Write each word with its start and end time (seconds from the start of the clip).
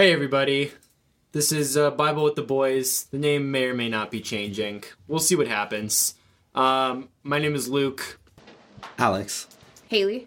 Hey, 0.00 0.14
everybody. 0.14 0.72
This 1.32 1.52
is 1.52 1.76
uh, 1.76 1.90
Bible 1.90 2.24
with 2.24 2.34
the 2.34 2.40
Boys. 2.42 3.04
The 3.10 3.18
name 3.18 3.50
may 3.50 3.66
or 3.66 3.74
may 3.74 3.90
not 3.90 4.10
be 4.10 4.22
changing. 4.22 4.84
We'll 5.06 5.20
see 5.20 5.36
what 5.36 5.46
happens. 5.46 6.14
Um, 6.54 7.10
my 7.22 7.38
name 7.38 7.54
is 7.54 7.68
Luke. 7.68 8.18
Alex. 8.98 9.46
Haley. 9.88 10.26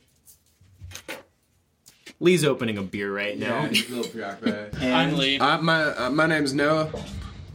Lee's 2.20 2.46
opening 2.46 2.78
a 2.78 2.84
beer 2.84 3.12
right 3.12 3.36
now. 3.36 3.64
Yeah, 3.64 3.66
a 3.66 3.90
little 3.90 4.12
preoccupied. 4.12 4.76
I'm 4.80 5.18
Lee. 5.18 5.40
uh, 5.40 5.60
my 5.60 5.86
uh, 5.86 6.12
my 6.12 6.28
name's 6.28 6.54
Noah. 6.54 6.92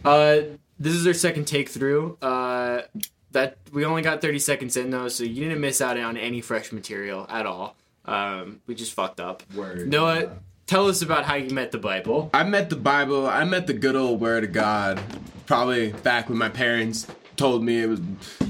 Uh, 0.05 0.41
this 0.77 0.95
is 0.95 1.07
our 1.07 1.15
second 1.15 1.45
take 1.45 1.69
through. 1.69 2.19
Uh, 2.21 2.83
that 3.31 3.59
we 3.71 3.85
only 3.85 4.03
got 4.03 4.21
30 4.21 4.41
seconds 4.41 4.77
in 4.77 4.91
though, 4.91 5.07
so 5.07 5.23
you 5.23 5.45
didn't 5.45 5.61
miss 5.61 5.81
out 5.81 5.97
on 5.97 6.17
any 6.17 6.41
fresh 6.41 6.73
material 6.73 7.29
at 7.31 7.47
all. 7.47 7.77
Um, 8.05 8.61
we 8.67 8.75
just 8.75 8.93
fucked 8.93 9.21
up. 9.21 9.45
Word. 9.55 9.87
Noah, 9.87 10.39
tell 10.69 10.87
us 10.87 11.03
about 11.03 11.25
how 11.25 11.35
you 11.35 11.51
met 11.51 11.73
the 11.73 11.79
Bible. 11.79 12.31
I 12.33 12.45
met 12.45 12.71
the 12.71 12.77
Bible. 12.77 13.27
I 13.27 13.43
met 13.43 13.67
the 13.67 13.73
good 13.73 13.97
old 13.97 14.21
Word 14.21 14.45
of 14.45 14.53
God. 14.53 15.01
Probably 15.47 15.93
back 15.93 16.29
when 16.29 16.39
my 16.39 16.51
parents 16.51 17.09
told 17.37 17.65
me 17.65 17.81
it 17.81 17.89
was 17.89 18.01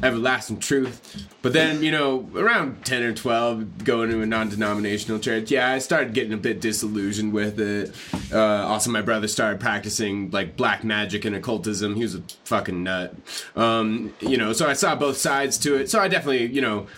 everlasting 0.02 0.58
truth. 0.58 1.28
But 1.42 1.52
then, 1.52 1.83
you 1.83 1.92
know, 1.92 2.28
around 2.34 2.84
10 2.84 3.02
or 3.05 3.12
12, 3.12 3.84
going 3.84 4.11
to 4.11 4.20
a 4.22 4.27
non 4.27 4.48
denominational 4.48 5.20
church, 5.20 5.52
yeah, 5.52 5.70
I 5.70 5.78
started 5.78 6.12
getting 6.12 6.33
a 6.33 6.39
bit 6.39 6.61
disillusioned 6.61 7.33
with 7.33 7.61
it. 7.61 7.94
Uh, 8.33 8.66
also, 8.66 8.91
my 8.91 9.02
brother 9.02 9.28
started 9.28 9.61
practicing 9.61 10.30
like 10.33 10.56
black 10.56 10.83
magic 10.83 11.24
and 11.24 11.36
occultism. 11.36 11.94
He 11.94 12.02
was 12.02 12.16
a 12.16 12.22
fucking 12.44 12.83
nut. 12.83 13.14
Um, 13.55 14.12
you 14.20 14.36
know, 14.36 14.52
so 14.52 14.66
I 14.66 14.72
saw 14.72 14.96
both 14.96 15.19
sides 15.19 15.58
to 15.58 15.77
it. 15.77 15.89
So 15.89 16.00
I 16.00 16.08
definitely, 16.08 16.46
you 16.46 16.62
know, 16.62 16.89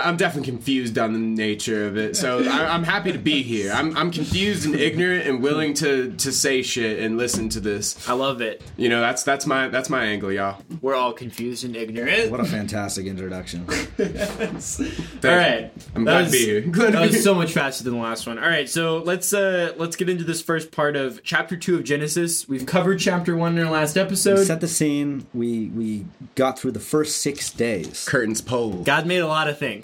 I'm 0.00 0.16
definitely 0.16 0.50
confused 0.50 0.98
on 0.98 1.12
the 1.12 1.18
nature 1.18 1.86
of 1.86 1.96
it, 1.96 2.16
so 2.16 2.42
I- 2.44 2.72
I'm 2.74 2.84
happy 2.84 3.12
to 3.12 3.18
be 3.18 3.42
here. 3.42 3.72
I'm, 3.72 3.96
I'm 3.96 4.10
confused 4.10 4.64
and 4.66 4.74
ignorant 4.74 5.26
and 5.26 5.42
willing 5.42 5.74
to, 5.74 6.12
to 6.12 6.32
say 6.32 6.62
shit 6.62 7.00
and 7.00 7.16
listen 7.18 7.48
to 7.50 7.60
this. 7.60 8.08
I 8.08 8.12
love 8.14 8.40
it. 8.40 8.62
You 8.76 8.88
know, 8.88 9.00
that's 9.00 9.22
that's 9.22 9.46
my 9.46 9.68
that's 9.68 9.88
my 9.90 10.04
angle, 10.04 10.32
y'all. 10.32 10.62
We're 10.80 10.94
all 10.94 11.12
confused 11.12 11.64
and 11.64 11.76
ignorant. 11.76 12.30
What 12.30 12.40
a 12.40 12.44
fantastic 12.44 13.06
introduction. 13.06 13.66
All 13.68 15.30
right, 15.30 15.70
I'm 15.94 16.04
That 16.04 16.12
glad 16.12 16.24
to 16.26 16.30
be 16.30 16.44
here. 16.44 16.60
Glad 16.62 16.86
to 16.86 16.92
that 16.92 17.02
be 17.02 17.08
was 17.16 17.24
so 17.24 17.34
much 17.34 17.52
faster 17.52 17.84
than 17.84 17.94
the 17.94 18.00
last 18.00 18.26
one. 18.26 18.38
All 18.38 18.48
right, 18.48 18.68
so 18.68 18.98
let's 18.98 19.32
uh 19.32 19.72
let's 19.76 19.96
get 19.96 20.08
into 20.08 20.24
this 20.24 20.42
first 20.42 20.70
part 20.72 20.96
of 20.96 21.22
chapter 21.22 21.56
two 21.56 21.76
of 21.76 21.84
Genesis. 21.84 22.48
We've 22.48 22.66
covered 22.66 22.98
chapter 22.98 23.36
one 23.36 23.58
in 23.58 23.64
our 23.66 23.72
last 23.72 23.96
episode. 23.96 24.38
We 24.38 24.44
Set 24.44 24.60
the 24.60 24.68
scene. 24.68 25.26
We 25.34 25.66
we 25.68 26.06
got 26.34 26.58
through 26.58 26.72
the 26.72 26.80
first 26.80 27.18
six 27.18 27.50
days. 27.50 28.04
Curtains 28.08 28.40
pulled. 28.40 28.84
God 28.84 29.06
made 29.06 29.18
a 29.18 29.26
lot 29.26 29.48
of 29.48 29.58
things. 29.58 29.81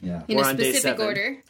Yeah. 0.00 0.22
In 0.28 0.36
We're 0.36 0.42
a 0.42 0.46
specific 0.54 0.80
seven. 0.82 1.06
order. 1.06 1.42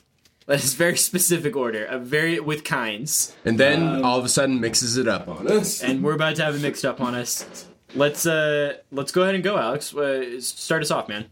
That 0.46 0.62
is 0.62 0.74
very 0.74 0.96
specific 0.96 1.54
order, 1.56 1.84
a 1.84 1.98
very 1.98 2.40
with 2.40 2.64
kinds, 2.64 3.34
And 3.44 3.58
then 3.58 4.04
all 4.04 4.18
of 4.18 4.24
a 4.24 4.28
sudden 4.28 4.60
mixes 4.60 4.96
it 4.96 5.06
up 5.06 5.28
on 5.28 5.46
us. 5.50 5.82
and 5.82 6.02
we're 6.02 6.14
about 6.14 6.36
to 6.36 6.44
have 6.44 6.56
it 6.56 6.60
mixed 6.62 6.84
up 6.84 7.00
on 7.00 7.14
us. 7.14 7.66
Let's 7.94 8.26
uh 8.26 8.74
let's 8.91 9.12
go 9.12 9.22
ahead 9.22 9.34
and 9.34 9.44
go, 9.44 9.56
Alex. 9.56 9.94
Uh, 9.94 10.41
start 10.41 10.82
us 10.82 10.91
off, 10.91 11.08
man. 11.08 11.26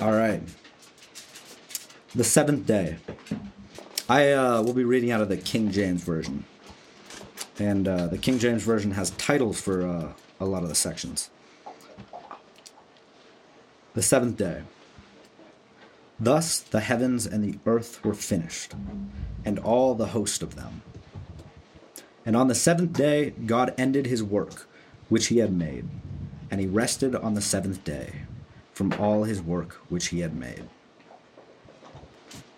All 0.00 0.12
right. 0.12 0.42
The 2.14 2.24
seventh 2.24 2.66
day. 2.66 2.96
I 4.08 4.32
uh, 4.32 4.62
will 4.62 4.74
be 4.74 4.84
reading 4.84 5.10
out 5.10 5.20
of 5.20 5.28
the 5.28 5.36
King 5.36 5.70
James 5.70 6.02
version, 6.02 6.44
and 7.58 7.86
uh, 7.88 8.06
the 8.08 8.18
King 8.18 8.38
James 8.38 8.62
version 8.62 8.90
has 8.92 9.10
titles 9.12 9.60
for 9.60 9.86
uh, 9.86 10.12
a 10.40 10.44
lot 10.44 10.62
of 10.62 10.68
the 10.68 10.74
sections. 10.74 11.30
The 13.94 14.02
seventh 14.02 14.36
day. 14.36 14.62
Thus 16.18 16.60
the 16.60 16.80
heavens 16.80 17.26
and 17.26 17.42
the 17.42 17.58
earth 17.66 18.04
were 18.04 18.14
finished, 18.14 18.74
and 19.44 19.58
all 19.58 19.94
the 19.94 20.08
host 20.08 20.42
of 20.42 20.54
them. 20.54 20.82
And 22.24 22.36
on 22.36 22.48
the 22.48 22.54
seventh 22.54 22.92
day 22.92 23.30
God 23.30 23.74
ended 23.76 24.06
his 24.06 24.22
work 24.22 24.68
which 25.08 25.26
he 25.26 25.38
had 25.38 25.52
made, 25.52 25.88
and 26.50 26.60
he 26.60 26.66
rested 26.66 27.16
on 27.16 27.34
the 27.34 27.40
seventh 27.40 27.82
day 27.82 28.22
from 28.72 28.92
all 28.94 29.24
his 29.24 29.42
work 29.42 29.74
which 29.88 30.08
he 30.08 30.20
had 30.20 30.36
made. 30.36 30.64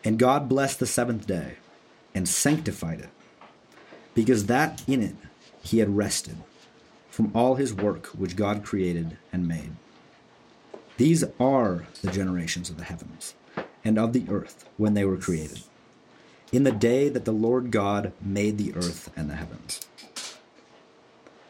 And 0.05 0.19
God 0.19 0.49
blessed 0.49 0.79
the 0.79 0.87
seventh 0.87 1.27
day 1.27 1.55
and 2.15 2.29
sanctified 2.29 3.01
it, 3.01 3.11
because 4.15 4.47
that 4.47 4.83
in 4.87 5.03
it 5.03 5.17
he 5.63 5.79
had 5.79 5.97
rested 5.97 6.37
from 7.11 7.33
all 7.35 7.55
his 7.55 7.73
work 7.73 8.09
which 8.09 8.37
God 8.37 8.65
created 8.65 9.17
and 9.33 9.49
made. 9.49 9.75
These 10.99 11.25
are 11.41 11.87
the 12.03 12.11
generations 12.11 12.69
of 12.69 12.77
the 12.77 12.85
heavens 12.85 13.35
and 13.87 13.99
of 14.01 14.13
the 14.13 14.27
earth 14.29 14.69
when 14.77 14.95
they 14.95 15.05
were 15.05 15.17
created, 15.17 15.63
in 16.51 16.65
the 16.65 16.73
day 16.73 17.09
that 17.09 17.25
the 17.25 17.33
Lord 17.33 17.71
God 17.71 18.13
made 18.21 18.59
the 18.59 18.75
earth 18.75 19.13
and 19.17 19.31
the 19.31 19.37
heavens. 19.37 19.87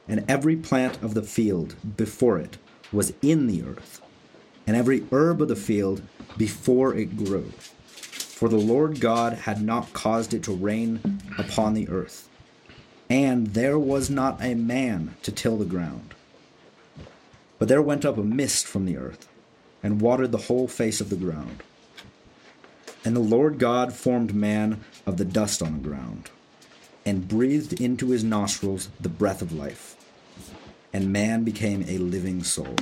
And 0.07 0.23
every 0.29 0.55
plant 0.55 1.03
of 1.03 1.15
the 1.15 1.23
field 1.23 1.75
before 1.97 2.39
it 2.39 2.59
was 2.93 3.15
in 3.23 3.47
the 3.47 3.63
earth, 3.63 4.03
and 4.67 4.77
every 4.77 5.07
herb 5.11 5.41
of 5.41 5.49
the 5.49 5.57
field 5.57 6.03
before 6.37 6.95
it 6.95 7.17
grew. 7.17 7.53
For 7.87 8.51
the 8.51 8.59
Lord 8.59 9.01
God 9.01 9.33
had 9.33 9.63
not 9.63 9.95
caused 9.95 10.35
it 10.35 10.43
to 10.43 10.53
rain 10.53 11.23
upon 11.39 11.73
the 11.73 11.89
earth, 11.89 12.29
and 13.09 13.49
there 13.55 13.79
was 13.79 14.11
not 14.11 14.45
a 14.45 14.55
man 14.55 15.17
to 15.23 15.33
till 15.33 15.57
the 15.57 15.65
ground. 15.65 16.15
But 17.59 17.69
there 17.69 17.81
went 17.81 18.05
up 18.05 18.19
a 18.19 18.23
mist 18.23 18.67
from 18.67 18.85
the 18.85 18.99
earth, 18.99 19.27
and 19.83 20.03
watered 20.03 20.33
the 20.33 20.47
whole 20.49 20.69
face 20.69 21.01
of 21.01 21.09
the 21.09 21.17
ground. 21.17 21.63
And 23.07 23.15
the 23.15 23.21
Lord 23.21 23.61
God 23.61 23.93
formed 23.93 24.35
man 24.35 24.85
of 25.07 25.17
the 25.17 25.25
dust 25.25 25.63
on 25.63 25.75
the 25.75 25.89
ground, 25.89 26.29
and 27.05 27.29
breathed 27.29 27.81
into 27.81 28.11
his 28.11 28.25
nostrils 28.25 28.89
the 28.99 29.09
breath 29.09 29.43
of 29.43 29.53
life, 29.53 29.95
and 30.93 31.13
man 31.13 31.45
became 31.45 31.85
a 31.87 31.99
living 31.99 32.43
soul. 32.43 32.75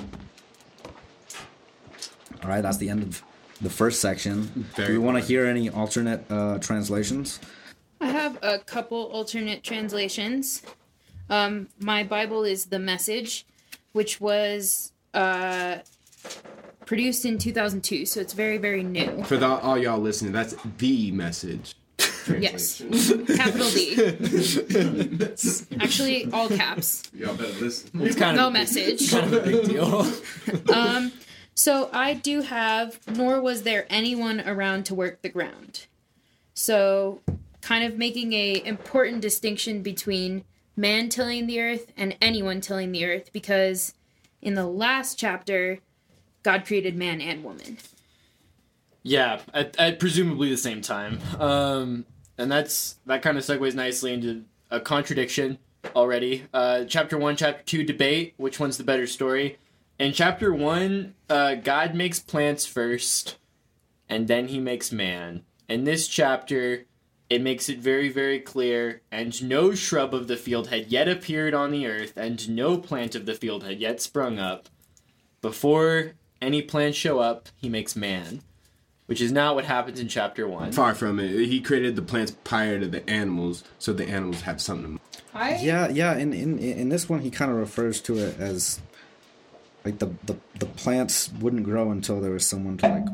All 2.42 2.48
right, 2.48 2.62
that's 2.62 2.78
the 2.78 2.88
end 2.88 3.02
of 3.02 3.22
the 3.60 3.68
first 3.68 4.00
section. 4.00 4.44
Very 4.74 4.88
Do 4.88 4.92
we 4.94 4.98
want 4.98 5.18
to 5.18 5.22
hear 5.22 5.44
any 5.44 5.68
alternate 5.68 6.24
uh, 6.30 6.58
translations? 6.58 7.38
I 8.00 8.06
have 8.06 8.38
a 8.42 8.60
couple 8.60 9.02
alternate 9.12 9.62
translations. 9.62 10.62
Um, 11.28 11.68
my 11.78 12.02
Bible 12.02 12.44
is 12.44 12.64
the 12.64 12.78
Message, 12.78 13.44
which 13.92 14.22
was 14.22 14.92
uh, 15.12 15.80
produced 16.86 17.24
in 17.24 17.38
2002, 17.38 18.06
so 18.06 18.20
it's 18.20 18.32
very, 18.32 18.58
very 18.58 18.82
new. 18.82 19.22
For 19.24 19.36
the, 19.36 19.46
all 19.46 19.78
y'all 19.78 19.98
listening, 19.98 20.32
that's 20.32 20.54
the 20.78 21.12
message. 21.12 21.74
Yes, 22.38 22.78
capital 23.36 23.70
D. 23.70 23.94
Actually, 25.80 26.30
all 26.32 26.48
caps. 26.48 27.02
Y'all 27.14 27.36
better 27.36 27.52
listen. 27.60 28.00
It's 28.00 28.16
kind 28.16 28.36
No 28.36 28.46
of 28.46 28.52
message. 28.54 29.10
kind 29.10 29.26
of 29.32 29.32
a 29.34 29.50
big 29.50 29.64
deal. 29.66 30.06
um, 30.74 31.12
So 31.54 31.90
I 31.92 32.14
do 32.14 32.40
have, 32.40 32.98
nor 33.14 33.40
was 33.40 33.62
there 33.62 33.86
anyone 33.90 34.40
around 34.40 34.86
to 34.86 34.94
work 34.94 35.22
the 35.22 35.28
ground. 35.28 35.86
So 36.54 37.20
kind 37.60 37.84
of 37.84 37.98
making 37.98 38.32
a 38.32 38.64
important 38.64 39.20
distinction 39.20 39.82
between 39.82 40.44
man 40.76 41.08
tilling 41.08 41.46
the 41.46 41.60
earth 41.60 41.92
and 41.96 42.16
anyone 42.20 42.60
tilling 42.60 42.90
the 42.92 43.04
earth 43.04 43.32
because 43.32 43.94
in 44.42 44.54
the 44.54 44.66
last 44.66 45.18
chapter 45.18 45.78
God 46.44 46.64
created 46.64 46.94
man 46.94 47.20
and 47.20 47.42
woman. 47.42 47.78
Yeah, 49.02 49.40
at, 49.52 49.76
at 49.78 49.98
presumably 49.98 50.48
the 50.50 50.56
same 50.56 50.80
time. 50.80 51.18
Um, 51.40 52.06
and 52.38 52.52
that's 52.52 52.96
that 53.06 53.22
kind 53.22 53.36
of 53.36 53.44
segues 53.44 53.74
nicely 53.74 54.12
into 54.12 54.44
a 54.70 54.78
contradiction 54.78 55.58
already. 55.96 56.44
Uh, 56.54 56.84
chapter 56.84 57.18
one, 57.18 57.36
chapter 57.36 57.64
two 57.64 57.82
debate 57.82 58.34
which 58.36 58.60
one's 58.60 58.78
the 58.78 58.84
better 58.84 59.06
story. 59.06 59.58
In 59.98 60.12
chapter 60.12 60.54
one, 60.54 61.14
uh, 61.28 61.54
God 61.56 61.94
makes 61.94 62.18
plants 62.18 62.66
first, 62.66 63.36
and 64.08 64.28
then 64.28 64.48
he 64.48 64.58
makes 64.58 64.90
man. 64.92 65.44
In 65.68 65.84
this 65.84 66.08
chapter, 66.08 66.84
it 67.30 67.40
makes 67.40 67.68
it 67.68 67.78
very, 67.78 68.08
very 68.08 68.40
clear, 68.40 69.02
and 69.10 69.48
no 69.48 69.74
shrub 69.74 70.14
of 70.14 70.28
the 70.28 70.36
field 70.36 70.68
had 70.68 70.88
yet 70.88 71.08
appeared 71.08 71.54
on 71.54 71.70
the 71.70 71.86
earth, 71.86 72.16
and 72.16 72.48
no 72.50 72.76
plant 72.76 73.14
of 73.14 73.24
the 73.24 73.34
field 73.34 73.64
had 73.64 73.80
yet 73.80 74.02
sprung 74.02 74.38
up. 74.38 74.68
Before 75.40 76.14
any 76.44 76.62
plants 76.62 76.96
show 76.96 77.18
up, 77.18 77.48
he 77.56 77.68
makes 77.68 77.96
man. 77.96 78.42
which 79.06 79.20
is 79.20 79.30
not 79.32 79.54
what 79.54 79.64
happens 79.66 80.00
in 80.00 80.08
chapter 80.08 80.48
one. 80.48 80.72
Far 80.72 80.94
from 80.94 81.18
it. 81.20 81.30
He 81.46 81.60
created 81.60 81.94
the 81.94 82.02
plants 82.02 82.32
prior 82.44 82.80
to 82.80 82.86
the 82.86 83.08
animals, 83.08 83.62
so 83.78 83.92
the 83.92 84.08
animals 84.08 84.40
have 84.42 84.60
something. 84.62 84.98
I 85.34 85.56
Yeah, 85.56 85.88
yeah. 85.88 86.16
In 86.16 86.32
in 86.32 86.58
in 86.58 86.88
this 86.88 87.08
one, 87.08 87.20
he 87.20 87.30
kind 87.30 87.50
of 87.50 87.58
refers 87.58 88.00
to 88.02 88.16
it 88.18 88.38
as 88.38 88.80
like 89.84 89.98
the, 89.98 90.06
the 90.24 90.36
the 90.58 90.66
plants 90.66 91.30
wouldn't 91.40 91.64
grow 91.64 91.90
until 91.90 92.20
there 92.20 92.30
was 92.30 92.46
someone 92.46 92.78
to 92.78 92.88
like 92.88 93.04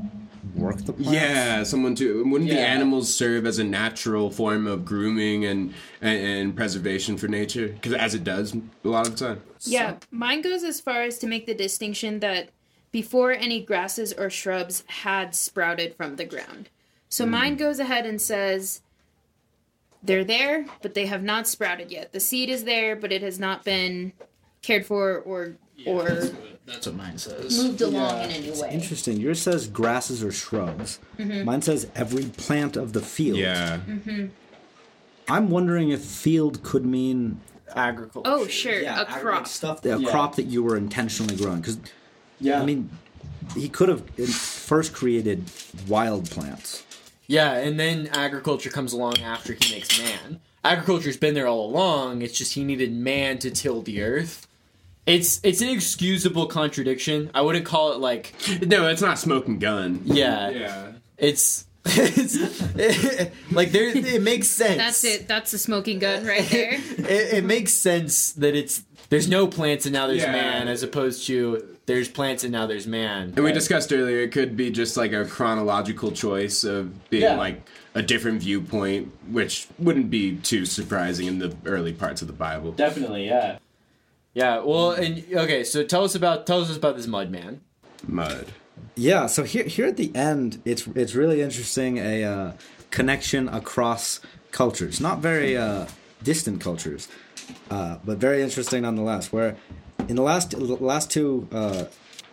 work 0.55 0.77
the 0.85 0.93
plants. 0.93 1.13
Yeah, 1.13 1.63
someone 1.65 1.97
to 1.97 2.25
wouldn't 2.25 2.51
the 2.51 2.61
animals 2.61 3.13
serve 3.13 3.45
as 3.45 3.59
a 3.59 3.65
natural 3.65 4.31
form 4.31 4.69
of 4.69 4.85
grooming 4.85 5.45
and 5.45 5.75
and, 6.01 6.25
and 6.25 6.57
preservation 6.57 7.17
for 7.17 7.27
nature? 7.27 7.69
Because 7.69 7.95
as 7.95 8.15
it 8.15 8.23
does 8.23 8.55
a 8.55 8.89
lot 8.89 9.09
of 9.09 9.17
the 9.19 9.27
time. 9.27 9.43
Yeah, 9.63 9.97
mine 10.13 10.43
goes 10.43 10.63
as 10.63 10.81
far 10.81 11.03
as 11.03 11.19
to 11.19 11.27
make 11.27 11.47
the 11.47 11.55
distinction 11.55 12.21
that 12.21 12.51
before 12.93 13.33
any 13.33 13.61
grasses 13.61 14.13
or 14.13 14.31
shrubs 14.31 14.83
had 14.87 15.35
sprouted 15.35 15.95
from 15.97 16.17
the 16.17 16.25
ground. 16.25 16.69
So 17.09 17.27
mine 17.27 17.57
goes 17.57 17.79
ahead 17.79 18.07
and 18.07 18.21
says 18.21 18.83
they're 20.03 20.25
there, 20.25 20.67
but 20.83 20.95
they 20.95 21.07
have 21.07 21.23
not 21.23 21.47
sprouted 21.49 21.91
yet. 21.91 22.13
The 22.13 22.21
seed 22.21 22.49
is 22.49 22.65
there, 22.65 22.97
but 22.97 23.13
it 23.13 23.23
has 23.23 23.39
not 23.39 23.65
been 23.65 24.13
cared 24.63 24.87
for 24.87 25.19
or 25.19 25.57
or 25.87 26.09
That's 26.67 26.87
what 26.87 26.97
mine 26.97 27.17
says. 27.17 27.57
moved 27.63 27.81
along 27.81 28.25
in 28.25 28.31
any 28.31 28.51
way. 28.61 28.71
Interesting. 28.71 29.17
Yours 29.19 29.41
says 29.41 29.67
grasses 29.67 30.23
or 30.23 30.31
shrubs. 30.31 30.99
Mm-hmm. 31.19 31.45
Mine 31.45 31.63
says 31.63 31.89
every 31.95 32.25
plant 32.25 32.77
of 32.77 32.93
the 32.93 33.01
field. 33.01 33.39
Yeah. 33.39 33.81
I'm 35.29 35.49
wondering 35.51 35.91
if 35.91 36.03
field 36.03 36.63
could 36.63 36.85
mean 36.85 37.41
Agriculture. 37.75 38.29
Oh, 38.31 38.47
sure, 38.49 38.83
a 38.85 39.05
crop. 39.07 39.47
stuff, 39.47 39.85
a 39.85 39.97
Yeah. 39.99 40.11
crop 40.11 40.35
that 40.37 40.47
you 40.47 40.63
were 40.63 40.77
intentionally 40.77 41.37
growing. 41.37 41.61
Because 41.61 41.79
yeah. 42.41 42.61
I 42.61 42.65
mean, 42.65 42.91
he 43.55 43.69
could 43.69 43.89
have 43.89 44.03
um, 44.19 44.27
first 44.27 44.93
created 44.93 45.45
wild 45.89 46.31
plants. 46.31 46.85
Yeah, 47.27 47.53
and 47.55 47.79
then 47.79 48.09
agriculture 48.13 48.71
comes 48.71 48.93
along 48.93 49.19
after 49.21 49.53
he 49.53 49.75
makes 49.75 49.99
man. 50.03 50.41
Agriculture's 50.65 51.17
been 51.17 51.35
there 51.35 51.47
all 51.47 51.67
along. 51.67 52.23
It's 52.23 52.37
just 52.37 52.55
he 52.55 52.65
needed 52.65 52.93
man 52.93 53.39
to 53.39 53.51
till 53.51 53.83
the 53.83 54.03
earth. 54.03 54.47
It's 55.07 55.41
it's 55.43 55.61
an 55.61 55.69
excusable 55.69 56.47
contradiction. 56.47 57.31
I 57.35 57.41
wouldn't 57.41 57.65
call 57.65 57.93
it 57.93 57.99
like 58.01 58.35
No, 58.67 58.87
it's 58.89 59.01
not 59.01 59.19
smoking 59.19 59.59
gun. 59.59 60.03
yeah. 60.05 60.51
Yeah. 60.51 60.93
It's 61.19 61.65
it's 61.87 62.37
like 63.53 63.73
there 63.73 63.97
it 63.97 64.23
makes 64.23 64.49
sense. 64.61 64.77
That's 64.77 65.05
it. 65.05 65.27
That's 65.29 65.51
the 65.53 65.59
smoking 65.59 65.99
gun 65.99 66.27
right 66.27 66.47
there. 66.51 66.75
It, 66.75 67.35
it 67.39 67.45
makes 67.45 67.73
sense 67.73 68.33
that 68.33 68.55
it's 68.55 68.83
there's 69.09 69.29
no 69.29 69.47
plants 69.47 69.87
and 69.87 69.93
now 69.95 70.07
there's 70.07 70.23
Yeah. 70.23 70.33
man 70.33 70.69
as 70.69 70.83
opposed 70.83 71.27
to 71.29 71.77
there's 71.91 72.09
plants 72.09 72.45
and 72.45 72.53
now 72.53 72.67
there's 72.67 72.87
man. 72.87 73.33
And 73.35 73.45
we 73.45 73.53
discussed 73.53 73.93
earlier, 73.93 74.21
it 74.21 74.33
could 74.33 74.57
be 74.57 74.71
just 74.71 74.97
like 74.97 75.13
a 75.13 75.25
chronological 75.25 76.13
choice 76.13 76.63
of 76.65 77.11
being 77.11 77.25
Yeah. 77.25 77.37
like 77.37 77.63
a 77.95 78.03
different 78.03 78.41
viewpoint, 78.41 79.13
which 79.31 79.67
wouldn't 79.79 80.09
be 80.11 80.37
too 80.37 80.65
surprising 80.67 81.27
in 81.27 81.39
the 81.41 81.55
early 81.65 81.93
parts 81.93 82.23
of 82.23 82.29
the 82.29 82.33
Bible. 82.35 82.73
Definitely, 82.73 83.27
yeah. 83.27 83.59
Yeah, 84.35 84.61
well, 84.61 84.93
and 84.93 85.25
okay, 85.33 85.65
so 85.65 85.83
tell 85.83 86.05
us 86.05 86.15
about 86.15 86.47
tell 86.47 86.61
us 86.61 86.77
about 86.77 86.97
this 86.97 87.09
mud 87.09 87.31
man. 87.33 87.61
Mud. 88.07 88.47
Yeah, 88.95 89.27
so 89.27 89.43
here 89.43 89.65
here 89.65 89.87
at 89.87 89.97
the 89.97 90.15
end, 90.15 90.63
it's 90.65 90.87
it's 90.95 91.17
really 91.17 91.43
interesting 91.43 91.99
a 91.99 92.23
uh, 92.25 92.53
connection 92.93 93.49
across 93.49 94.21
cultures, 94.53 95.01
not 95.01 95.19
very 95.19 95.57
uh, 95.57 95.87
distant 96.23 96.61
cultures, 96.61 97.09
uh, 97.71 97.97
but 98.05 98.19
very 98.19 98.41
interesting 98.43 98.83
nonetheless. 98.83 99.33
Where 99.33 99.57
in 100.11 100.17
the 100.17 100.23
last 100.23 100.53
last 100.55 101.11
two 101.11 101.49
uh, 101.53 101.85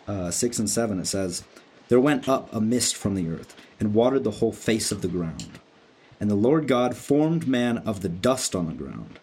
uh, 0.08 0.32
six 0.32 0.60
and 0.60 0.70
seven, 0.70 1.00
it 1.00 1.08
says 1.08 1.44
there 1.88 2.00
went 2.00 2.28
up 2.28 2.54
a 2.54 2.60
mist 2.60 2.96
from 2.96 3.16
the 3.16 3.30
earth 3.30 3.56
and 3.80 3.94
watered 3.94 4.24
the 4.24 4.32
whole 4.32 4.52
face 4.52 4.92
of 4.92 5.02
the 5.02 5.08
ground, 5.08 5.60
and 6.20 6.30
the 6.30 6.36
Lord 6.36 6.68
God 6.68 6.98
formed 6.98 7.48
man 7.48 7.78
of 7.80 8.02
the 8.02 8.10
dust 8.10 8.56
on 8.56 8.66
the 8.66 8.74
ground, 8.74 9.20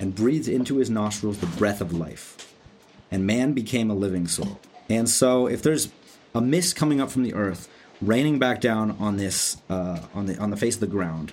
and 0.00 0.14
breathed 0.14 0.48
into 0.48 0.78
his 0.78 0.90
nostrils 0.90 1.38
the 1.38 1.46
breath 1.46 1.80
of 1.80 1.92
life 1.92 2.50
and 3.10 3.26
man 3.26 3.52
became 3.52 3.90
a 3.90 3.94
living 3.94 4.26
soul. 4.26 4.60
And 4.88 5.08
so, 5.08 5.46
if 5.46 5.62
there's 5.62 5.90
a 6.34 6.40
mist 6.40 6.76
coming 6.76 7.00
up 7.00 7.10
from 7.10 7.22
the 7.22 7.34
earth, 7.34 7.68
raining 8.00 8.38
back 8.38 8.60
down 8.60 8.96
on 8.98 9.16
this 9.16 9.58
uh, 9.68 10.00
on 10.14 10.26
the 10.26 10.38
on 10.38 10.50
the 10.50 10.56
face 10.56 10.74
of 10.74 10.80
the 10.80 10.86
ground, 10.86 11.32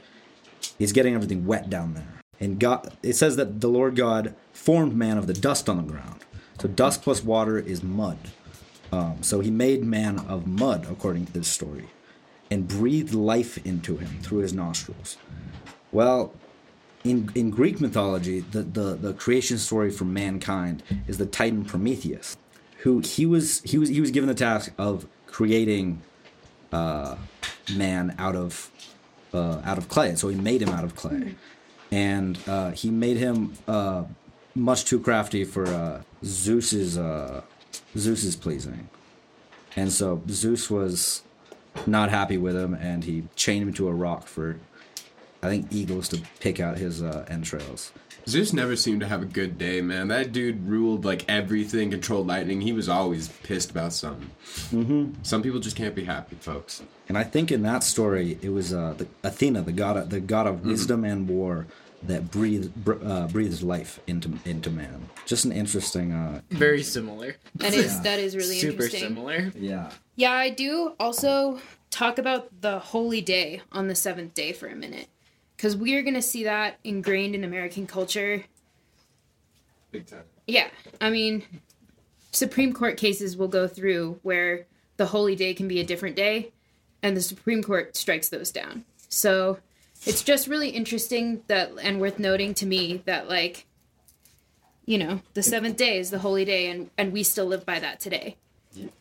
is 0.79 0.91
getting 0.91 1.13
everything 1.13 1.45
wet 1.45 1.69
down 1.69 1.93
there. 1.93 2.21
And 2.39 2.59
God, 2.59 2.95
it 3.01 3.13
says 3.13 3.35
that 3.37 3.61
the 3.61 3.69
Lord 3.69 3.95
God 3.95 4.35
formed 4.53 4.95
man 4.95 5.17
of 5.17 5.27
the 5.27 5.33
dust 5.33 5.69
on 5.69 5.77
the 5.77 5.91
ground. 5.91 6.23
So 6.59 6.67
dust 6.67 7.01
plus 7.01 7.23
water 7.23 7.59
is 7.59 7.83
mud. 7.83 8.17
Um, 8.91 9.17
so 9.21 9.39
He 9.41 9.51
made 9.51 9.83
man 9.83 10.19
of 10.19 10.47
mud, 10.47 10.87
according 10.89 11.25
to 11.27 11.33
this 11.33 11.47
story, 11.47 11.87
and 12.49 12.67
breathed 12.67 13.13
life 13.13 13.63
into 13.65 13.97
him 13.97 14.19
through 14.21 14.39
his 14.39 14.53
nostrils. 14.53 15.17
Well, 15.91 16.33
in 17.03 17.29
in 17.35 17.49
Greek 17.49 17.79
mythology, 17.79 18.39
the, 18.39 18.63
the, 18.63 18.95
the 18.95 19.13
creation 19.13 19.57
story 19.57 19.91
for 19.91 20.05
mankind 20.05 20.83
is 21.07 21.17
the 21.17 21.25
Titan 21.25 21.63
Prometheus, 21.65 22.37
who 22.79 22.99
he 22.99 23.25
was 23.25 23.61
he 23.61 23.77
was 23.77 23.89
he 23.89 24.01
was 24.01 24.11
given 24.11 24.27
the 24.27 24.35
task 24.35 24.71
of 24.77 25.07
creating 25.27 26.01
uh, 26.71 27.15
man 27.75 28.15
out 28.17 28.35
of 28.35 28.71
uh, 29.33 29.61
out 29.63 29.77
of 29.77 29.89
clay. 29.89 30.15
So 30.15 30.27
he 30.29 30.35
made 30.35 30.61
him 30.61 30.69
out 30.69 30.83
of 30.83 30.95
clay, 30.95 31.35
and 31.91 32.37
uh, 32.47 32.71
he 32.71 32.89
made 32.89 33.17
him 33.17 33.53
uh, 33.67 34.03
much 34.55 34.85
too 34.85 34.99
crafty 34.99 35.43
for 35.43 35.65
uh, 35.67 36.01
Zeus's 36.23 36.97
uh, 36.97 37.41
Zeus's 37.97 38.35
pleasing, 38.35 38.89
and 39.75 39.91
so 39.91 40.21
Zeus 40.29 40.69
was 40.69 41.23
not 41.85 42.09
happy 42.09 42.37
with 42.37 42.55
him, 42.55 42.73
and 42.73 43.03
he 43.03 43.23
chained 43.35 43.63
him 43.63 43.73
to 43.73 43.87
a 43.87 43.93
rock 43.93 44.27
for 44.27 44.57
I 45.43 45.49
think 45.49 45.67
eagles 45.71 46.09
to 46.09 46.21
pick 46.39 46.59
out 46.59 46.77
his 46.77 47.01
uh, 47.01 47.25
entrails. 47.29 47.91
Zeus 48.27 48.51
never 48.51 48.75
seemed 48.75 48.99
to 49.01 49.07
have 49.07 49.21
a 49.21 49.25
good 49.25 49.57
day, 49.57 49.79
man. 49.79 50.09
That 50.09 50.33
dude 50.33 50.67
ruled 50.67 51.05
like 51.05 51.23
everything, 51.29 51.91
controlled 51.91 52.27
lightning. 52.27 52.59
He 52.59 52.73
was 52.73 52.89
always 52.89 53.29
pissed 53.29 53.71
about 53.71 53.93
something. 53.93 54.29
Mm-hmm. 54.71 55.23
Some 55.23 55.41
people 55.41 55.61
just 55.61 55.77
can't 55.77 55.95
be 55.95 56.03
happy, 56.03 56.35
folks. 56.35 56.83
And 57.07 57.17
I 57.17 57.23
think 57.23 57.53
in 57.53 57.61
that 57.61 57.83
story, 57.83 58.37
it 58.41 58.49
was 58.49 58.73
uh, 58.73 58.95
the 58.97 59.07
Athena, 59.23 59.61
the 59.61 59.71
god, 59.71 59.95
of, 59.95 60.09
the 60.09 60.19
god 60.19 60.45
of 60.45 60.65
wisdom 60.65 61.05
and 61.05 61.29
war, 61.29 61.67
that 62.03 62.29
breathed 62.31 62.73
br- 62.75 63.03
uh, 63.03 63.27
breathes 63.27 63.63
life 63.63 63.99
into 64.07 64.31
into 64.45 64.69
man. 64.69 65.09
Just 65.25 65.45
an 65.45 65.51
interesting. 65.51 66.11
Uh, 66.13 66.41
Very 66.49 66.83
similar. 66.83 67.35
That 67.55 67.73
is 67.73 68.01
that 68.01 68.19
is 68.19 68.35
really 68.35 68.55
Super 68.59 68.83
interesting. 68.83 69.01
similar. 69.01 69.51
yeah. 69.55 69.91
Yeah, 70.15 70.31
I 70.31 70.49
do 70.49 70.93
also 70.99 71.59
talk 71.91 72.17
about 72.17 72.61
the 72.61 72.79
holy 72.79 73.21
day 73.21 73.61
on 73.71 73.87
the 73.87 73.95
seventh 73.95 74.33
day 74.33 74.51
for 74.53 74.67
a 74.67 74.75
minute. 74.75 75.07
Because 75.55 75.75
we 75.75 75.95
are 75.95 76.03
going 76.03 76.13
to 76.13 76.21
see 76.21 76.43
that 76.43 76.77
ingrained 76.83 77.33
in 77.33 77.43
American 77.43 77.87
culture. 77.87 78.43
Big 79.91 80.05
time. 80.05 80.23
Yeah, 80.45 80.67
I 81.01 81.09
mean, 81.09 81.43
Supreme 82.31 82.73
Court 82.73 82.97
cases 82.97 83.35
will 83.35 83.47
go 83.47 83.67
through 83.67 84.19
where 84.21 84.65
the 84.97 85.07
holy 85.07 85.35
day 85.35 85.53
can 85.53 85.67
be 85.67 85.79
a 85.79 85.83
different 85.83 86.15
day, 86.15 86.51
and 87.01 87.17
the 87.17 87.21
Supreme 87.21 87.63
Court 87.63 87.95
strikes 87.95 88.29
those 88.29 88.51
down. 88.51 88.85
So 89.09 89.57
it's 90.05 90.23
just 90.23 90.47
really 90.47 90.69
interesting 90.69 91.41
that, 91.47 91.71
and 91.81 91.99
worth 91.99 92.19
noting 92.19 92.53
to 92.55 92.65
me 92.65 93.01
that, 93.05 93.27
like, 93.27 93.65
you 94.85 94.97
know, 94.97 95.21
the 95.33 95.43
seventh 95.43 95.77
day 95.77 95.97
is 95.97 96.09
the 96.11 96.19
holy 96.19 96.45
day, 96.45 96.69
and, 96.69 96.89
and 96.97 97.11
we 97.11 97.23
still 97.23 97.45
live 97.45 97.65
by 97.65 97.79
that 97.79 97.99
today. 97.99 98.37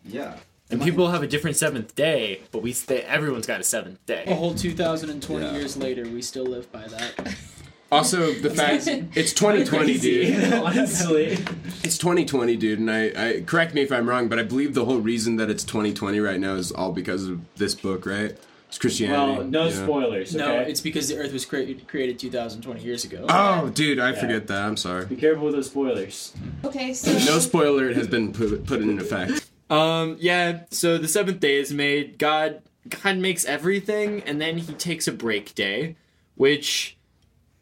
Yeah. 0.05 0.37
And 0.69 0.83
people 0.83 1.09
have 1.11 1.23
a 1.23 1.29
different 1.29 1.57
seventh 1.57 1.95
day, 1.95 2.41
but 2.51 2.61
we 2.61 2.73
stay, 2.73 3.03
everyone's 3.03 3.47
got 3.47 3.61
a 3.61 3.65
seventh 3.65 4.05
day. 4.05 4.25
A 4.27 4.35
whole 4.35 4.53
2020 4.55 5.45
Yeah. 5.45 5.53
years 5.53 5.77
later, 5.77 6.03
we 6.03 6.23
still 6.23 6.45
live 6.47 6.71
by 6.73 6.87
that. 6.89 7.37
Also, 7.93 8.33
the 8.33 8.51
fact 8.51 8.89
it's 9.15 9.33
2020, 9.33 9.99
dude. 10.01 10.53
Honestly. 10.55 11.39
It's 11.85 11.97
2020, 11.99 12.57
dude, 12.57 12.81
and 12.81 12.91
I, 12.91 13.05
I 13.17 13.41
correct 13.47 13.75
me 13.75 13.83
if 13.83 13.93
I'm 13.93 14.09
wrong, 14.09 14.27
but 14.27 14.41
I 14.41 14.43
believe 14.43 14.75
the 14.75 14.85
whole 14.85 14.99
reason 14.99 15.37
that 15.37 15.51
it's 15.51 15.63
2020 15.63 16.19
right 16.19 16.41
now 16.41 16.55
is 16.57 16.73
all 16.73 16.91
because 16.91 17.29
of 17.29 17.41
this 17.55 17.77
book, 17.77 18.05
right? 18.05 18.37
It's 18.77 18.83
Christianity. 18.83 19.39
Well, 19.39 19.45
no 19.47 19.65
yeah. 19.69 19.71
spoilers. 19.71 20.37
Okay? 20.37 20.45
No, 20.45 20.61
it's 20.61 20.83
because 20.83 21.09
the 21.09 21.17
Earth 21.17 21.33
was 21.33 21.47
created 21.47 21.89
created 21.89 22.19
2020 22.19 22.83
years 22.83 23.07
ago. 23.07 23.25
Oh, 23.27 23.71
dude, 23.71 23.99
I 23.99 24.13
forget 24.13 24.49
that. 24.49 24.65
I'm 24.65 24.77
sorry. 24.77 25.07
Be 25.07 25.17
careful 25.17 25.45
with 25.45 25.55
those 25.55 25.69
spoilers. 25.69 26.35
Okay, 26.63 26.93
so. 26.93 27.11
No 27.25 27.39
spoiler 27.39 27.95
has 27.95 28.07
been 28.07 28.35
put, 28.35 28.67
put 28.67 28.83
in 28.83 28.99
effect. 28.99 29.49
Um, 29.71 30.19
yeah, 30.21 30.65
so 30.71 30.99
the 30.99 31.09
seventh 31.09 31.41
day 31.41 31.57
is 31.57 31.73
made. 31.73 32.19
God 32.19 32.61
God 32.91 33.17
makes 33.17 33.47
everything, 33.47 34.23
and 34.25 34.43
then 34.43 34.59
he 34.59 34.75
takes 34.75 35.09
a 35.09 35.13
break 35.13 35.55
day, 35.55 35.97
which 36.35 36.99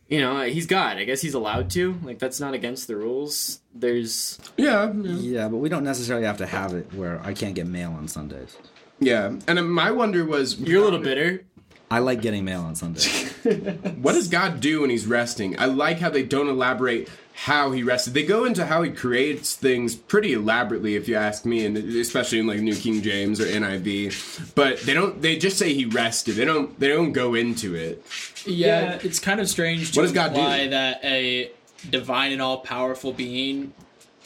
you 0.09 0.21
know, 0.21 0.43
he's 0.43 0.67
God. 0.67 0.97
I 0.97 1.05
guess 1.05 1.21
he's 1.21 1.35
allowed 1.35 1.71
to. 1.71 1.97
Like 2.03 2.19
that's 2.19 2.41
not 2.41 2.55
against 2.55 2.89
the 2.89 2.97
rules. 2.97 3.61
There's 3.73 4.41
Yeah, 4.57 4.93
yeah. 4.93 5.15
Yeah, 5.15 5.49
but 5.49 5.59
we 5.59 5.69
don't 5.69 5.85
necessarily 5.85 6.27
have 6.27 6.39
to 6.39 6.47
have 6.47 6.75
it 6.75 6.93
where 6.93 7.21
I 7.23 7.35
can't 7.35 7.55
get 7.55 7.69
mail 7.69 7.93
on 7.93 8.09
Sundays. 8.09 8.57
Yeah, 9.05 9.37
and 9.47 9.71
my 9.73 9.91
wonder 9.91 10.25
was 10.25 10.59
you're 10.61 10.81
a 10.81 10.85
little 10.85 11.01
bitter. 11.01 11.45
I 11.91 11.99
like 12.01 12.23
getting 12.23 12.45
mail 12.45 12.63
on 12.63 12.75
Sunday. 12.75 13.03
What 14.01 14.15
does 14.15 14.29
God 14.29 14.61
do 14.61 14.81
when 14.81 14.89
he's 14.91 15.07
resting? 15.07 15.59
I 15.61 15.67
like 15.67 15.99
how 15.99 16.09
they 16.09 16.23
don't 16.23 16.49
elaborate 16.49 17.11
how 17.35 17.73
he 17.73 17.83
rested. 17.83 18.15
They 18.15 18.25
go 18.25 18.47
into 18.47 18.65
how 18.65 18.83
he 18.83 18.91
creates 18.91 19.55
things 19.55 19.95
pretty 19.95 20.33
elaborately, 20.33 20.95
if 20.97 21.09
you 21.09 21.17
ask 21.17 21.45
me, 21.45 21.67
and 21.67 21.77
especially 21.77 22.39
in 22.39 22.47
like 22.47 22.61
New 22.61 22.75
King 22.75 23.03
James 23.03 23.41
or 23.41 23.45
NIV. 23.45 24.55
But 24.55 24.81
they 24.81 24.95
don't. 24.95 25.21
They 25.21 25.37
just 25.37 25.59
say 25.59 25.75
he 25.75 25.85
rested. 25.85 26.37
They 26.37 26.47
don't. 26.47 26.79
They 26.81 26.89
don't 26.89 27.13
go 27.13 27.35
into 27.35 27.75
it. 27.75 28.03
Yeah, 28.47 28.83
Yeah. 28.95 28.99
it's 29.03 29.19
kind 29.19 29.41
of 29.41 29.49
strange 29.49 29.93
to 29.93 29.99
What 30.01 30.05
does 30.05 30.13
God 30.13 30.33
do? 30.33 30.41
imply 30.41 30.69
that 30.69 31.05
a 31.05 31.51
divine 31.91 32.33
and 32.33 32.41
all 32.41 32.59
powerful 32.61 33.13
being 33.13 33.75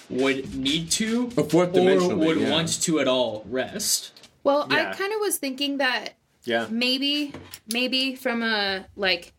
would 0.09 0.55
need 0.55 0.91
to 0.93 1.31
A 1.37 1.43
fourth 1.45 1.77
or 1.77 2.15
would 2.17 2.39
yeah. 2.41 2.51
want 2.51 2.81
to 2.83 3.01
at 3.01 3.09
all 3.09 3.45
rest. 3.49 4.13
Well, 4.45 4.67
Yeah. 4.71 4.91
I 4.91 4.95
kind 4.95 5.13
of 5.13 5.21
was 5.21 5.37
thinking 5.39 5.79
that 5.79 6.15
Yeah. 6.45 6.67
maybe 6.71 7.33
maybe 7.73 8.15
from 8.15 8.43
a 8.43 8.87
like 8.97 9.33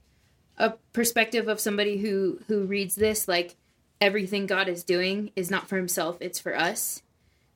a 0.57 0.71
perspective 0.93 1.47
of 1.47 1.59
somebody 1.59 1.97
who 1.97 2.39
who 2.47 2.63
reads 2.65 2.95
this 2.95 3.27
like 3.27 3.55
everything 4.01 4.45
God 4.45 4.67
is 4.67 4.83
doing 4.83 5.31
is 5.35 5.49
not 5.49 5.67
for 5.67 5.77
himself, 5.77 6.17
it's 6.21 6.39
for 6.39 6.55
us. 6.55 7.01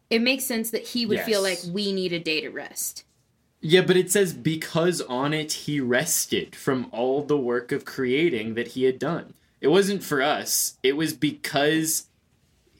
It 0.09 0.21
makes 0.21 0.45
sense 0.45 0.69
that 0.71 0.83
he 0.89 1.05
would 1.05 1.21
feel 1.21 1.41
like 1.41 1.59
we 1.71 1.91
need 1.91 2.13
a 2.13 2.19
day 2.19 2.41
to 2.41 2.49
rest. 2.49 3.03
Yeah, 3.61 3.81
but 3.81 3.95
it 3.95 4.11
says 4.11 4.33
because 4.33 4.99
on 5.01 5.33
it 5.33 5.53
he 5.53 5.79
rested 5.79 6.55
from 6.55 6.87
all 6.91 7.23
the 7.23 7.37
work 7.37 7.71
of 7.71 7.85
creating 7.85 8.55
that 8.55 8.69
he 8.69 8.83
had 8.83 8.99
done. 8.99 9.33
It 9.61 9.69
wasn't 9.69 10.03
for 10.03 10.21
us. 10.21 10.77
It 10.83 10.97
was 10.97 11.13
because 11.13 12.07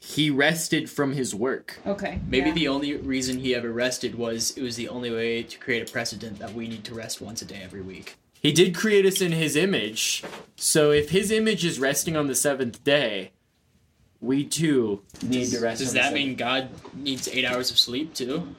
he 0.04 0.30
rested 0.30 0.90
from 0.90 1.12
his 1.12 1.34
work. 1.34 1.78
Okay. 1.86 2.20
Maybe 2.28 2.50
the 2.50 2.68
only 2.68 2.94
reason 2.96 3.38
he 3.38 3.54
ever 3.54 3.72
rested 3.72 4.14
was 4.16 4.50
it 4.56 4.62
was 4.62 4.76
the 4.76 4.88
only 4.88 5.10
way 5.10 5.42
to 5.42 5.58
create 5.58 5.88
a 5.88 5.90
precedent 5.90 6.38
that 6.38 6.52
we 6.52 6.68
need 6.68 6.84
to 6.84 6.94
rest 6.94 7.20
once 7.20 7.40
a 7.42 7.44
day 7.46 7.60
every 7.64 7.80
week. 7.80 8.16
He 8.40 8.52
did 8.52 8.74
create 8.74 9.06
us 9.06 9.22
in 9.22 9.32
his 9.32 9.56
image. 9.56 10.22
So 10.56 10.90
if 10.90 11.10
his 11.10 11.30
image 11.30 11.64
is 11.64 11.80
resting 11.80 12.16
on 12.16 12.26
the 12.26 12.34
seventh 12.34 12.84
day, 12.84 13.30
we 14.20 14.44
too 14.44 15.02
need 15.22 15.46
to 15.50 15.60
rest. 15.60 15.80
Does 15.80 15.88
on 15.88 15.94
the 15.94 16.00
that 16.00 16.04
seventh- 16.10 16.14
mean 16.26 16.36
God 16.36 16.68
needs 16.94 17.26
eight 17.28 17.46
hours 17.46 17.70
of 17.70 17.78
sleep 17.78 18.12
too? 18.14 18.54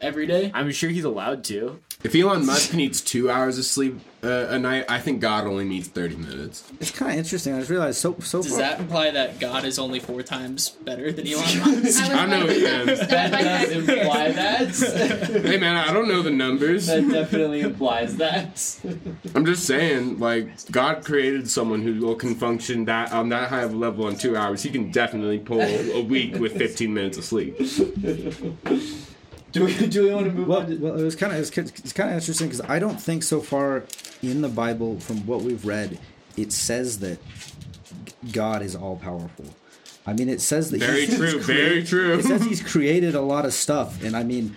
Every 0.00 0.26
day? 0.26 0.50
I'm 0.54 0.70
sure 0.72 0.90
he's 0.90 1.04
allowed 1.04 1.44
to. 1.44 1.78
If 2.02 2.14
Elon 2.14 2.46
Musk 2.46 2.74
needs 2.74 3.00
two 3.00 3.30
hours 3.30 3.58
of 3.58 3.64
sleep 3.64 4.00
uh, 4.22 4.46
a 4.50 4.58
night, 4.58 4.84
I 4.88 4.98
think 4.98 5.20
God 5.20 5.46
only 5.46 5.64
needs 5.64 5.88
thirty 5.88 6.16
minutes. 6.16 6.70
It's 6.80 6.90
kind 6.90 7.12
of 7.12 7.18
interesting. 7.18 7.54
I 7.54 7.58
just 7.60 7.70
realized 7.70 7.98
so 8.00 8.16
so 8.20 8.42
Does 8.42 8.50
far. 8.50 8.60
that 8.60 8.80
imply 8.80 9.10
that 9.12 9.38
God 9.40 9.64
is 9.64 9.78
only 9.78 9.98
four 10.00 10.22
times 10.22 10.70
better 10.70 11.10
than 11.10 11.26
Elon 11.26 11.58
Musk? 11.82 12.02
I 12.04 12.26
don't 12.26 12.30
know, 12.30 12.46
man. 12.46 12.86
That 12.86 13.30
does 13.30 13.70
imply 13.70 14.30
that. 14.32 15.40
hey, 15.44 15.56
man, 15.56 15.76
I 15.76 15.92
don't 15.92 16.08
know 16.08 16.22
the 16.22 16.30
numbers. 16.30 16.86
that 16.86 17.08
definitely 17.08 17.62
implies 17.62 18.16
that. 18.18 18.80
I'm 19.34 19.46
just 19.46 19.64
saying, 19.66 20.18
like, 20.18 20.70
God 20.70 21.04
created 21.04 21.48
someone 21.50 21.82
who 21.82 22.14
can 22.16 22.34
function 22.34 22.84
that 22.86 23.12
on 23.12 23.30
that 23.30 23.48
high 23.48 23.62
of 23.62 23.72
a 23.72 23.76
level 23.76 24.08
in 24.08 24.16
two 24.16 24.36
hours. 24.36 24.62
He 24.62 24.70
can 24.70 24.90
definitely 24.90 25.38
pull 25.38 25.60
a 25.60 26.02
week 26.02 26.34
with 26.36 26.56
15 26.56 26.92
minutes 26.92 27.16
of 27.18 27.24
sleep. 27.24 27.56
Do 29.52 29.64
we, 29.64 29.74
do 29.88 30.04
we 30.04 30.14
want 30.14 30.26
to 30.26 30.32
move 30.32 30.46
Well, 30.48 30.60
on? 30.60 30.66
To, 30.66 30.76
well, 30.76 30.98
it 31.00 31.02
was 31.02 31.16
kind 31.16 31.32
of 31.32 31.38
it's, 31.40 31.50
it's 31.56 31.92
kind 31.92 32.10
of 32.10 32.16
interesting 32.16 32.46
because 32.48 32.60
I 32.68 32.78
don't 32.78 33.00
think 33.00 33.22
so 33.24 33.40
far 33.40 33.84
in 34.22 34.42
the 34.42 34.48
Bible, 34.48 35.00
from 35.00 35.26
what 35.26 35.42
we've 35.42 35.64
read, 35.64 35.98
it 36.36 36.52
says 36.52 37.00
that 37.00 37.18
God 38.32 38.62
is 38.62 38.76
all 38.76 38.96
powerful. 38.96 39.46
I 40.06 40.12
mean, 40.12 40.28
it 40.28 40.40
says 40.40 40.70
that 40.70 40.80
Very 40.80 41.06
he's 41.06 41.16
true, 41.16 41.40
created- 41.40 41.42
very 41.46 41.84
true. 41.84 42.18
It 42.18 42.24
says 42.24 42.44
he's 42.44 42.62
created 42.72 43.14
a 43.14 43.20
lot 43.20 43.44
of 43.44 43.52
stuff, 43.52 44.02
and 44.04 44.16
I 44.16 44.22
mean, 44.22 44.54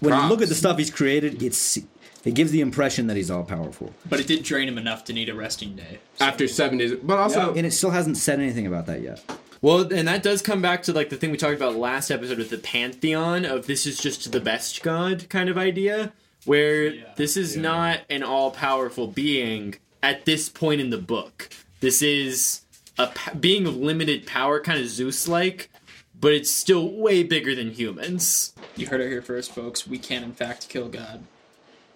when 0.00 0.14
you 0.20 0.28
look 0.28 0.42
at 0.42 0.48
the 0.48 0.54
stuff 0.54 0.78
he's 0.78 0.90
created, 0.90 1.42
it's 1.42 1.76
it 2.24 2.34
gives 2.34 2.50
the 2.52 2.62
impression 2.62 3.06
that 3.08 3.16
he's 3.16 3.30
all 3.30 3.44
powerful, 3.44 3.92
but 4.08 4.18
it 4.18 4.26
did 4.26 4.42
drain 4.42 4.66
him 4.68 4.78
enough 4.78 5.04
to 5.04 5.12
need 5.12 5.28
a 5.28 5.34
resting 5.34 5.76
day. 5.76 5.98
After 6.20 6.48
seven 6.48 6.78
days, 6.78 6.94
but 7.02 7.18
also, 7.18 7.54
and 7.54 7.66
it 7.66 7.72
still 7.72 7.90
hasn't 7.90 8.16
said 8.16 8.40
anything 8.40 8.66
about 8.66 8.86
that 8.86 9.02
yet. 9.02 9.22
Well, 9.64 9.90
and 9.94 10.06
that 10.08 10.22
does 10.22 10.42
come 10.42 10.60
back 10.60 10.82
to 10.82 10.92
like 10.92 11.08
the 11.08 11.16
thing 11.16 11.30
we 11.30 11.38
talked 11.38 11.56
about 11.56 11.74
last 11.74 12.10
episode 12.10 12.36
with 12.36 12.50
the 12.50 12.58
pantheon 12.58 13.46
of 13.46 13.66
this 13.66 13.86
is 13.86 13.96
just 13.96 14.30
the 14.30 14.38
best 14.38 14.82
god 14.82 15.26
kind 15.30 15.48
of 15.48 15.56
idea, 15.56 16.12
where 16.44 16.92
this 17.16 17.34
is 17.34 17.56
not 17.56 18.00
an 18.10 18.22
all-powerful 18.22 19.06
being 19.06 19.76
at 20.02 20.26
this 20.26 20.50
point 20.50 20.82
in 20.82 20.90
the 20.90 20.98
book. 20.98 21.48
This 21.80 22.02
is 22.02 22.60
a 22.98 23.08
being 23.40 23.66
of 23.66 23.74
limited 23.74 24.26
power, 24.26 24.60
kind 24.60 24.78
of 24.82 24.86
Zeus-like, 24.86 25.70
but 26.20 26.34
it's 26.34 26.50
still 26.52 26.90
way 26.90 27.22
bigger 27.22 27.54
than 27.54 27.70
humans. 27.70 28.52
You 28.76 28.88
heard 28.88 29.00
it 29.00 29.08
here 29.08 29.22
first, 29.22 29.52
folks. 29.54 29.86
We 29.86 29.96
can, 29.96 30.22
in 30.24 30.34
fact, 30.34 30.68
kill 30.68 30.90
God. 30.90 31.24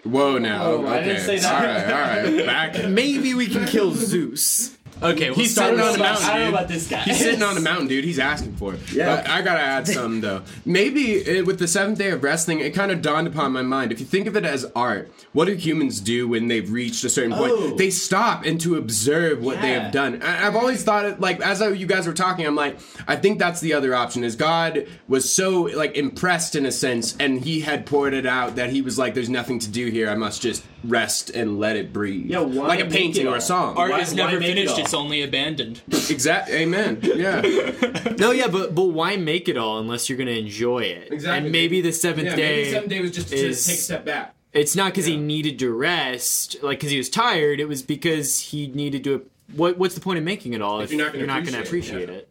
whoa, 0.05 0.39
now, 0.39 0.65
Oh, 0.65 0.87
I 0.87 1.01
okay, 1.01 1.05
didn't 1.05 1.23
say 1.27 1.35
all 1.37 1.43
that. 1.61 2.25
right, 2.25 2.31
all 2.33 2.47
right, 2.47 2.47
back. 2.47 2.89
Maybe 2.89 3.35
we 3.35 3.47
can 3.47 3.67
kill 3.67 3.93
Zeus. 3.93 4.78
Okay, 5.03 5.31
we'll 5.31 5.39
He's 5.39 5.53
start 5.53 5.77
sitting 5.77 5.85
with 5.85 6.01
on 6.01 6.01
a 6.01 6.05
I 6.05 6.09
don't 6.09 6.23
know 6.23 6.23
mountain, 6.29 6.41
dude. 6.45 6.55
about 6.55 6.69
this 6.69 6.89
guy. 6.89 7.01
He's 7.03 7.19
sitting 7.19 7.43
on 7.43 7.57
a 7.57 7.61
mountain, 7.71 7.89
dude. 7.89 8.05
He's 8.05 8.19
asking 8.19 8.57
for 8.57 8.75
it. 8.75 8.93
Yeah. 8.93 9.17
But 9.17 9.29
I 9.29 9.43
gotta 9.43 9.61
add 9.61 9.87
something 9.87 10.21
though. 10.21 10.43
Maybe 10.65 11.13
it, 11.13 11.47
with 11.47 11.59
the 11.59 11.69
seventh 11.69 11.99
day 11.99 12.11
of 12.11 12.23
wrestling, 12.23 12.61
it 12.61 12.75
kind 12.75 12.91
of 12.91 13.01
dawned 13.03 13.27
upon 13.29 13.53
my 13.53 13.63
mind. 13.63 13.93
If 13.93 14.01
you 14.01 14.07
think 14.07 14.27
of 14.27 14.37
it 14.37 14.45
as 14.45 14.65
art, 14.75 15.11
what 15.33 15.45
do 15.47 15.55
humans 15.55 16.01
do 16.01 16.27
when 16.29 16.49
they've 16.49 16.71
reached 16.71 17.05
a 17.05 17.09
certain 17.09 17.33
point? 17.33 17.53
Oh. 17.55 17.77
They 17.77 17.91
stop 17.91 18.45
and 18.45 18.61
to 18.63 18.77
observe 18.77 19.43
what 19.43 19.61
they 19.61 19.71
have 19.73 19.93
done. 19.93 20.23
I, 20.23 20.47
I've 20.47 20.57
always 20.57 20.83
thought 20.83 21.05
it 21.05 21.21
like 21.21 21.41
as 21.41 21.63
I, 21.63 21.69
you 21.69 21.87
guys 21.87 22.07
were 22.07 22.13
talking, 22.13 22.47
I'm 22.47 22.57
like, 22.57 22.79
I 23.07 23.17
think 23.17 23.39
that's 23.39 23.61
the 23.61 23.75
other 23.75 23.95
option. 23.95 24.25
Is 24.25 24.37
God 24.37 24.87
was 25.07 25.31
so 25.33 25.63
like 25.63 25.97
impressed 25.97 26.57
in 26.57 26.67
a 26.67 26.73
sense, 26.73 27.17
and 27.19 27.41
he 27.41 27.61
had 27.61 27.87
poured 27.87 28.15
it 28.15 28.27
out 28.27 28.57
that 28.57 28.71
he 28.71 28.83
was 28.83 28.99
like, 28.99 29.15
"There's 29.15 29.29
nothing 29.29 29.59
to 29.61 29.69
do 29.69 29.87
here. 29.89 30.09
I 30.11 30.15
must 30.15 30.43
just 30.43 30.65
rest 30.85 31.31
and 31.31 31.59
let 31.61 31.77
it 31.77 31.93
breathe." 31.93 32.27
Yeah, 32.31 32.41
why 32.41 32.67
like 32.67 32.81
a 32.81 32.87
painting 32.87 33.27
or 33.29 33.37
a 33.37 33.41
song. 33.41 33.77
Art 33.77 33.91
Why- 33.93 34.01
is 34.01 34.15
never 34.15 34.41
finished, 34.41 34.79
all? 34.79 34.79
It's 34.89 34.95
only 34.95 35.23
abandoned. 35.23 35.83
Exact. 36.09 36.49
Amen. 36.51 37.01
Yeah. 37.03 37.43
No, 38.19 38.33
yeah, 38.33 38.49
but 38.49 38.75
but 38.75 38.87
why 38.87 39.17
make 39.17 39.49
it 39.49 39.57
all 39.57 39.79
unless 39.79 40.09
you're 40.09 40.19
gonna 40.19 40.33
enjoy 40.33 40.81
it? 40.81 41.13
Exactly. 41.13 41.45
And 41.45 41.53
maybe 41.53 41.81
the 41.81 41.93
seventh 41.93 42.27
Yeah, 42.27 42.35
day. 42.37 42.49
maybe 42.57 42.65
the 42.65 42.71
seventh 42.73 42.91
day 42.91 43.01
was 43.01 43.11
just 43.13 43.33
is- 43.33 43.63
to 43.63 43.69
take 43.71 43.79
a 43.79 43.83
step 43.83 44.05
back. 44.05 44.35
It's 44.53 44.75
not 44.75 44.87
because 44.93 45.05
he 45.05 45.17
needed 45.17 45.59
to 45.61 45.71
rest, 45.71 46.57
like 46.63 46.79
because 46.81 46.91
he 46.91 46.97
was 46.99 47.09
tired. 47.11 47.61
It 47.61 47.69
was 47.69 47.83
because 47.83 48.41
he 48.41 48.67
needed 48.69 49.05
to. 49.05 49.25
What 49.55 49.79
What's 49.79 49.95
the 49.95 50.01
point 50.01 50.19
of 50.19 50.25
making 50.25 50.53
it 50.55 50.61
all 50.63 50.81
if, 50.81 50.91
you're 50.91 51.01
not 51.07 51.13
gonna 51.13 51.27
gonna 51.27 51.61
appreciate 51.61 51.61
it, 51.61 52.05
appreciate 52.05 52.09
it? 52.11 52.29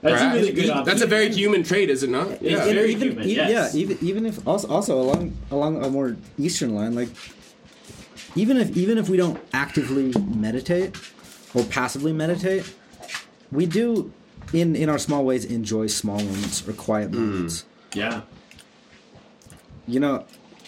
That's 0.00 0.22
Right? 0.22 0.32
a 0.32 0.34
really 0.40 0.52
good 0.52 0.86
That's 0.86 1.02
a 1.02 1.06
very 1.06 1.30
human 1.30 1.62
trait, 1.62 1.90
is 1.90 2.02
it 2.02 2.10
not? 2.10 2.30
It's 2.30 2.42
Yeah. 2.42 2.64
And 2.64 2.74
very 2.74 2.92
even, 2.92 3.08
human, 3.10 3.28
e- 3.28 3.34
yes. 3.34 3.74
Yeah, 3.74 3.80
even 3.80 3.98
even 4.00 4.24
if 4.26 4.46
also 4.46 4.68
also 4.68 4.98
along 4.98 5.34
along 5.50 5.84
a 5.84 5.90
more 5.90 6.16
eastern 6.38 6.74
line, 6.74 6.94
like 6.94 7.08
even 8.34 8.56
if 8.56 8.74
even 8.76 8.96
if 8.98 9.08
we 9.10 9.16
don't 9.18 9.38
actively 9.52 10.12
meditate 10.34 10.96
or 11.54 11.64
passively 11.64 12.12
meditate, 12.12 12.72
we 13.50 13.66
do 13.66 14.12
in 14.52 14.74
in 14.76 14.88
our 14.88 14.98
small 14.98 15.24
ways 15.24 15.44
enjoy 15.44 15.86
small 15.86 16.18
moments 16.18 16.66
or 16.68 16.72
quiet 16.72 17.10
Mm. 17.10 17.14
moments. 17.14 17.64
Yeah. 17.94 18.22
You 19.86 20.00
know, 20.00 20.24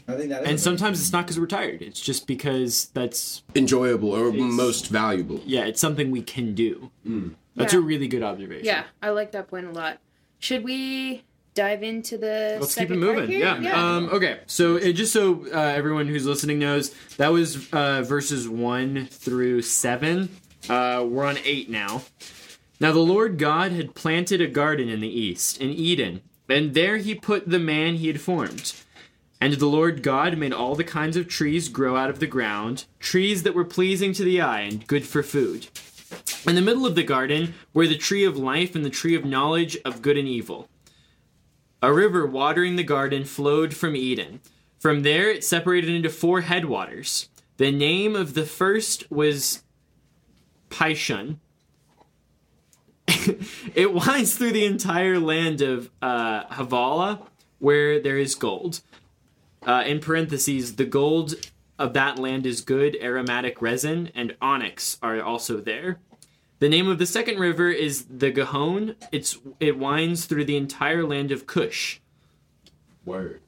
I 0.09 0.17
think 0.17 0.31
that 0.31 0.43
is 0.43 0.49
And 0.49 0.61
sometimes 0.61 1.01
it's 1.01 1.13
not 1.13 1.25
because 1.25 1.39
we're 1.39 1.47
tired. 1.47 1.81
It's 1.83 2.01
just 2.01 2.27
because 2.27 2.87
that's 2.95 3.43
Enjoyable 3.55 4.11
or 4.11 4.33
most 4.33 4.89
valuable. 4.89 5.41
yeah, 5.47 5.65
it's 5.65 5.81
something 5.81 6.11
we 6.11 6.21
can 6.23 6.55
do. 6.55 6.91
That's 7.57 7.73
Yeah. 7.73 7.79
a 7.79 7.83
really 7.83 8.09
good 8.09 8.23
observation. 8.23 8.67
Yeah, 8.67 8.85
I 9.03 9.11
like 9.11 9.33
that 9.33 9.49
point 9.49 9.67
a 9.67 9.71
lot. 9.71 9.99
Should 10.41 10.65
we 10.65 11.23
dive 11.55 11.83
into 11.85 12.19
the 12.19 12.59
Let's 12.61 12.75
keep 12.75 12.91
it 12.91 12.97
moving. 12.99 13.29
here? 13.29 13.57
Yeah. 13.61 13.97
Um, 13.97 14.09
okay. 14.13 14.41
So 14.47 14.75
it, 14.77 14.95
just 14.95 15.13
so 15.13 15.47
uh, 15.55 15.59
everyone 15.59 16.09
who's 16.09 16.27
listening 16.27 16.59
knows, 16.59 16.93
that 17.17 17.29
was 17.33 17.73
uh, 17.73 18.03
verses 18.03 18.49
one 18.49 19.07
through 19.11 19.63
seven. 19.63 20.29
Uh, 20.69 21.05
we're 21.07 21.27
on 21.27 21.39
eight 21.45 21.69
now. 21.69 22.03
Now 22.81 22.93
the 22.93 23.01
Lord 23.01 23.39
God 23.39 23.73
had 23.73 23.95
planted 23.95 24.41
a 24.41 24.47
garden 24.47 24.89
in 24.89 25.01
the 25.01 25.09
east, 25.09 25.61
in 25.61 25.71
Eden, 25.71 26.23
and 26.49 26.75
there 26.75 26.97
he 26.99 27.15
put 27.15 27.49
the 27.49 27.59
man 27.59 27.97
he 27.97 28.09
had 28.09 28.21
formed. 28.21 28.73
And 29.41 29.53
the 29.55 29.67
Lord 29.67 30.03
God 30.03 30.39
made 30.39 30.53
all 30.53 30.75
the 30.75 30.85
kinds 30.85 31.17
of 31.17 31.29
trees 31.29 31.69
grow 31.69 31.97
out 31.97 32.09
of 32.09 32.19
the 32.19 32.27
ground, 32.27 32.87
trees 32.99 33.43
that 33.43 33.55
were 33.55 33.65
pleasing 33.65 34.13
to 34.15 34.25
the 34.25 34.41
eye 34.41 34.61
and 34.61 34.87
good 34.87 35.07
for 35.07 35.23
food. 35.23 35.69
In 36.47 36.55
the 36.55 36.63
middle 36.63 36.87
of 36.87 36.95
the 36.95 37.03
garden 37.03 37.55
were 37.73 37.87
the 37.87 37.97
tree 37.97 38.25
of 38.25 38.37
life 38.37 38.75
and 38.75 38.85
the 38.85 38.91
tree 38.91 39.15
of 39.15 39.25
knowledge 39.25 39.77
of 39.85 40.03
good 40.03 40.17
and 40.17 40.29
evil. 40.29 40.69
A 41.83 41.93
river 41.93 42.27
watering 42.27 42.77
the 42.77 42.83
garden 42.83 43.25
flowed 43.25 43.75
from 43.75 43.97
Eden. 43.97 44.41
From 44.79 45.03
there, 45.03 45.31
it 45.31 45.45
separated 45.45 45.91
into 45.91 46.11
four 46.11 46.43
headwaters. 46.43 47.29
The 47.57 47.71
name 47.71 48.17
of 48.17 48.35
the 48.35 48.47
first 48.47 49.11
was 49.11 49.63
Pishon. 50.75 51.37
it 53.75 53.95
winds 53.95 54.37
through 54.37 54.53
the 54.53 54.65
entire 54.65 55.21
land 55.21 55.61
of 55.61 55.91
uh, 56.03 56.45
Havala, 56.47 57.21
where 57.61 58.01
there 58.01 58.19
is 58.19 58.35
gold. 58.35 58.81
Uh, 59.65 59.85
in 59.87 60.01
parentheses, 60.01 60.75
the 60.77 60.85
gold 60.85 61.35
of 61.79 61.93
that 61.93 62.19
land 62.19 62.45
is 62.45 62.61
good 62.61 62.97
aromatic 63.01 63.63
resin, 63.63 64.11
and 64.15 64.37
onyx 64.43 64.99
are 65.01 65.23
also 65.23 65.61
there. 65.61 66.01
The 66.59 66.69
name 66.69 66.89
of 66.89 66.99
the 66.99 67.07
second 67.07 67.39
river 67.39 67.71
is 67.71 68.07
the 68.07 68.31
Gihon. 68.31 68.97
It's 69.13 69.39
it 69.61 69.79
winds 69.79 70.27
through 70.27 70.45
the 70.47 70.57
entire 70.57 71.05
land 71.05 71.31
of 71.31 71.47
Cush. 71.47 72.01
Word. 73.05 73.41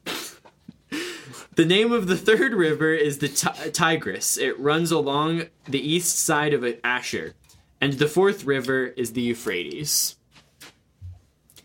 The 1.57 1.65
name 1.65 1.91
of 1.91 2.07
the 2.07 2.17
third 2.17 2.53
river 2.53 2.93
is 2.93 3.19
the 3.19 3.29
Ti- 3.29 3.71
Tigris. 3.73 4.37
It 4.37 4.59
runs 4.61 4.91
along 4.91 5.45
the 5.67 5.81
east 5.81 6.19
side 6.19 6.53
of 6.53 6.65
Ashur. 6.85 7.35
And 7.81 7.95
the 7.95 8.09
fourth 8.09 8.45
river 8.45 8.87
is 8.89 9.13
the 9.15 9.23
Euphrates. 9.23 10.17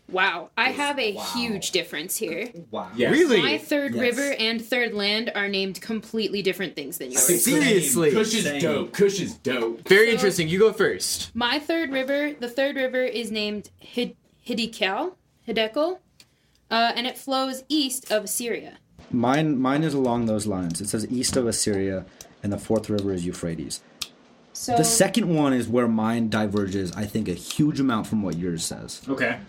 Wow, 0.09 0.49
I 0.57 0.71
have 0.71 0.99
a 0.99 1.11
huge 1.13 1.71
difference 1.71 2.17
here. 2.17 2.51
Wow. 2.69 2.89
Yes. 2.97 3.11
Really? 3.13 3.41
My 3.41 3.57
third 3.57 3.93
Yes. 3.95 4.01
river 4.01 4.33
and 4.39 4.63
third 4.65 4.93
land 4.93 5.31
are 5.35 5.47
named 5.47 5.79
completely 5.81 6.41
different 6.41 6.75
things 6.75 6.97
than 6.97 7.11
yours. 7.11 7.43
Seriously. 7.43 8.11
Kush 8.11 8.33
is 8.33 8.43
Same. 8.43 8.61
dope. 8.61 8.91
Kush 8.93 9.21
is 9.21 9.35
dope. 9.35 9.87
Very 9.87 10.07
So- 10.07 10.11
interesting. 10.13 10.47
You 10.49 10.59
go 10.59 10.73
first. 10.73 11.33
My 11.33 11.59
third 11.59 11.91
river, 11.91 12.33
the 12.37 12.49
third 12.49 12.75
river 12.75 13.03
is 13.03 13.31
named 13.31 13.69
Hid- 13.77 14.17
Hiddekel, 14.45 15.13
Hiddekel, 15.47 15.99
uh, 16.69 16.91
and 16.95 17.07
it 17.07 17.17
flows 17.17 17.63
east 17.69 18.11
of 18.11 18.27
Syria. 18.29 18.79
Mine, 19.13 19.59
mine 19.59 19.83
is 19.83 19.93
along 19.93 20.25
those 20.25 20.47
lines. 20.47 20.81
It 20.81 20.89
says 20.89 21.07
east 21.09 21.35
of 21.35 21.47
Assyria, 21.47 22.05
and 22.43 22.51
the 22.51 22.57
fourth 22.57 22.89
river 22.89 23.13
is 23.13 23.25
Euphrates. 23.25 23.81
So 24.53 24.75
The 24.75 24.83
second 24.83 25.33
one 25.33 25.53
is 25.53 25.67
where 25.67 25.87
mine 25.87 26.29
diverges, 26.29 26.91
I 26.91 27.05
think, 27.05 27.27
a 27.27 27.33
huge 27.33 27.79
amount 27.79 28.07
from 28.07 28.21
what 28.21 28.37
yours 28.37 28.63
says. 28.63 29.01
Okay. 29.07 29.39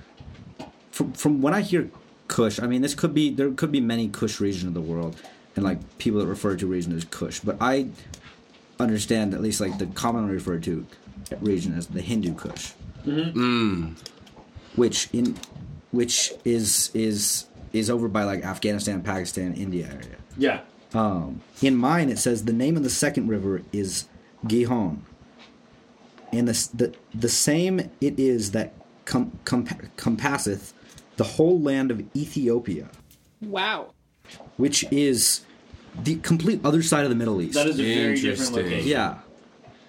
From, 0.91 1.13
from 1.13 1.43
when 1.43 1.55
I 1.55 1.61
hear 1.63 1.91
Kush, 2.29 2.61
I 2.61 2.67
mean, 2.67 2.83
this 2.83 2.95
could 2.95 3.13
be 3.13 3.31
there 3.31 3.51
could 3.51 3.73
be 3.73 3.81
many 3.81 4.09
Kush 4.09 4.41
region 4.41 4.69
of 4.69 4.75
the 4.75 4.81
world, 4.81 5.17
and 5.57 5.65
like 5.65 5.99
people 5.99 6.21
that 6.21 6.27
refer 6.27 6.57
to 6.57 6.67
region 6.67 6.97
as 6.97 7.05
Kush, 7.05 7.41
but 7.41 7.57
I 7.61 7.89
understand 8.79 9.35
at 9.35 9.41
least 9.41 9.61
like 9.61 9.79
the 9.79 9.87
commonly 9.87 10.35
referred 10.35 10.63
to 10.65 10.87
region 11.41 11.75
as 11.77 11.87
the 11.89 12.01
Hindu 12.01 12.35
Kush, 12.35 12.73
mm-hmm. 13.05 13.39
mm. 13.39 14.09
which 14.77 15.09
in 15.13 15.37
which 15.91 16.33
is 16.45 16.91
is 16.95 17.47
is 17.73 17.91
over 17.91 18.09
by 18.09 18.25
like 18.25 18.45
Afghanistan, 18.45 19.03
Pakistan, 19.03 19.55
India 19.55 19.87
area. 19.87 20.17
Yeah. 20.37 20.61
Um, 20.95 21.41
in 21.63 21.77
mine, 21.77 22.11
it 22.11 22.19
says 22.19 22.45
the 22.45 22.53
name 22.53 22.77
of 22.77 22.83
the 22.83 22.91
second 22.91 23.29
river 23.29 23.63
is 23.73 24.07
Gihon. 24.47 25.05
And 26.33 26.49
the, 26.49 26.69
the, 26.75 26.95
the 27.15 27.29
same 27.29 27.91
it 28.01 28.19
is 28.19 28.53
that 28.53 28.75
com, 29.05 29.39
com, 29.45 29.67
compasseth 29.97 30.73
the 31.17 31.25
whole 31.25 31.61
land 31.61 31.91
of 31.91 32.03
Ethiopia, 32.17 32.89
wow. 33.43 33.93
which 34.57 34.85
is 34.91 35.43
the 36.03 36.17
complete 36.17 36.61
other 36.65 36.83
side 36.83 37.05
of 37.05 37.11
the 37.11 37.17
Middle 37.17 37.41
East. 37.43 37.55
That 37.55 37.67
is 37.67 37.79
a 37.79 37.83
very 37.83 38.15
different 38.15 38.25
Interesting. 38.25 38.57
location. 38.57 38.89
yeah. 38.89 39.19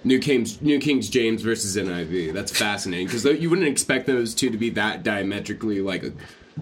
New 0.05 0.19
King's 0.19 0.61
New 0.61 0.79
King's 0.79 1.09
James 1.09 1.41
versus 1.41 1.77
NIV. 1.77 2.33
That's 2.33 2.51
fascinating 2.51 3.07
because 3.07 3.23
you 3.23 3.49
wouldn't 3.49 3.69
expect 3.69 4.05
those 4.05 4.35
two 4.35 4.49
to 4.49 4.57
be 4.57 4.69
that 4.71 5.01
diametrically 5.01 5.79
like 5.79 6.03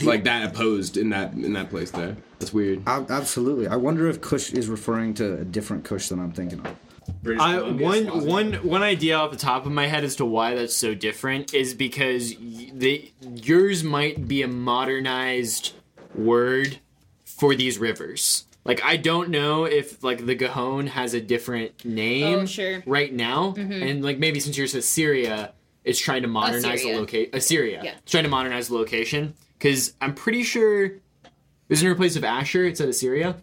like 0.02 0.24
that 0.24 0.46
opposed 0.50 0.98
in 0.98 1.10
that 1.10 1.34
in 1.34 1.54
that 1.54 1.70
place 1.70 1.92
there. 1.92 2.16
That's 2.40 2.54
weird. 2.54 2.82
Ab- 2.88 3.12
Absolutely. 3.12 3.68
I 3.68 3.76
wonder 3.76 4.08
if 4.08 4.22
Kush 4.22 4.52
is 4.54 4.68
referring 4.68 5.14
to 5.16 5.40
a 5.42 5.46
different 5.46 5.84
Kush 5.84 6.08
than 6.10 6.20
I'm 6.20 6.32
thinking 6.32 6.60
of. 6.60 6.76
British 7.24 7.42
I, 7.42 7.58
Columbia, 7.58 7.86
one 7.88 8.04
Swaziland. 8.06 8.28
one 8.56 8.68
one 8.68 8.84
idea 8.84 9.16
off 9.18 9.32
the 9.32 9.38
top 9.38 9.66
of 9.66 9.72
my 9.72 9.88
head 9.88 10.04
as 10.04 10.16
to 10.18 10.26
why 10.26 10.56
that's 10.56 10.76
so 10.76 10.94
different 10.94 11.54
is 11.54 11.74
because 11.74 12.36
y- 12.40 12.72
they 12.74 13.12
yours 13.36 13.84
might 13.84 14.28
be 14.28 14.42
a 14.44 14.48
modernized 14.48 15.74
word 16.16 16.80
for 17.26 17.56
these 17.56 17.78
rivers. 17.80 18.46
Like 18.64 18.84
I 18.84 18.98
don't 18.98 19.30
know 19.30 19.66
if 19.66 20.04
like 20.04 20.26
the 20.26 20.36
Gahon 20.36 20.88
has 20.90 21.14
a 21.14 21.22
different 21.22 21.84
name 21.84 22.40
Oh, 22.42 22.46
sure. 22.46 22.84
right 22.86 23.12
now, 23.12 23.54
mm-hmm. 23.58 23.72
and 23.84 24.04
like 24.04 24.20
maybe 24.20 24.40
since 24.40 24.58
yours 24.58 24.74
says 24.74 24.88
Syria, 24.88 25.54
it's 25.84 26.00
trying 26.00 26.22
to 26.22 26.28
oh, 26.28 26.32
modernize 26.32 26.80
Assyria. 26.82 26.94
the 26.96 27.00
location. 27.02 27.30
Assyria, 27.36 27.80
uh, 27.80 27.84
Yeah. 27.84 27.94
it's 28.04 28.12
trying 28.12 28.24
to 28.26 28.30
modernize 28.30 28.68
the 28.68 28.76
location 28.76 29.34
because 29.62 29.94
I'm 30.02 30.16
pretty 30.16 30.42
sure 30.44 30.94
isn't 31.70 31.86
there 31.86 31.94
a 31.94 31.96
place 31.96 32.16
of 32.16 32.24
Ashur? 32.24 32.66
It's 32.66 32.82
at 32.82 32.90
Assyria. 32.90 33.38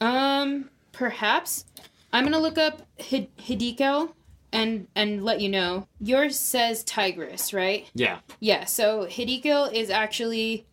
Um, 0.00 0.68
perhaps. 0.90 1.64
I'm 2.12 2.24
gonna 2.24 2.40
look 2.40 2.58
up 2.58 2.82
Hid- 2.96 3.34
Hiddekel 3.36 4.12
and 4.52 4.88
and 4.96 5.24
let 5.24 5.40
you 5.40 5.48
know. 5.48 5.86
Yours 6.00 6.38
says 6.38 6.82
Tigris, 6.82 7.54
right? 7.54 7.88
Yeah. 7.94 8.18
Yeah. 8.40 8.64
So 8.64 9.06
Hiddekel 9.06 9.72
is 9.72 9.90
actually, 9.90 10.66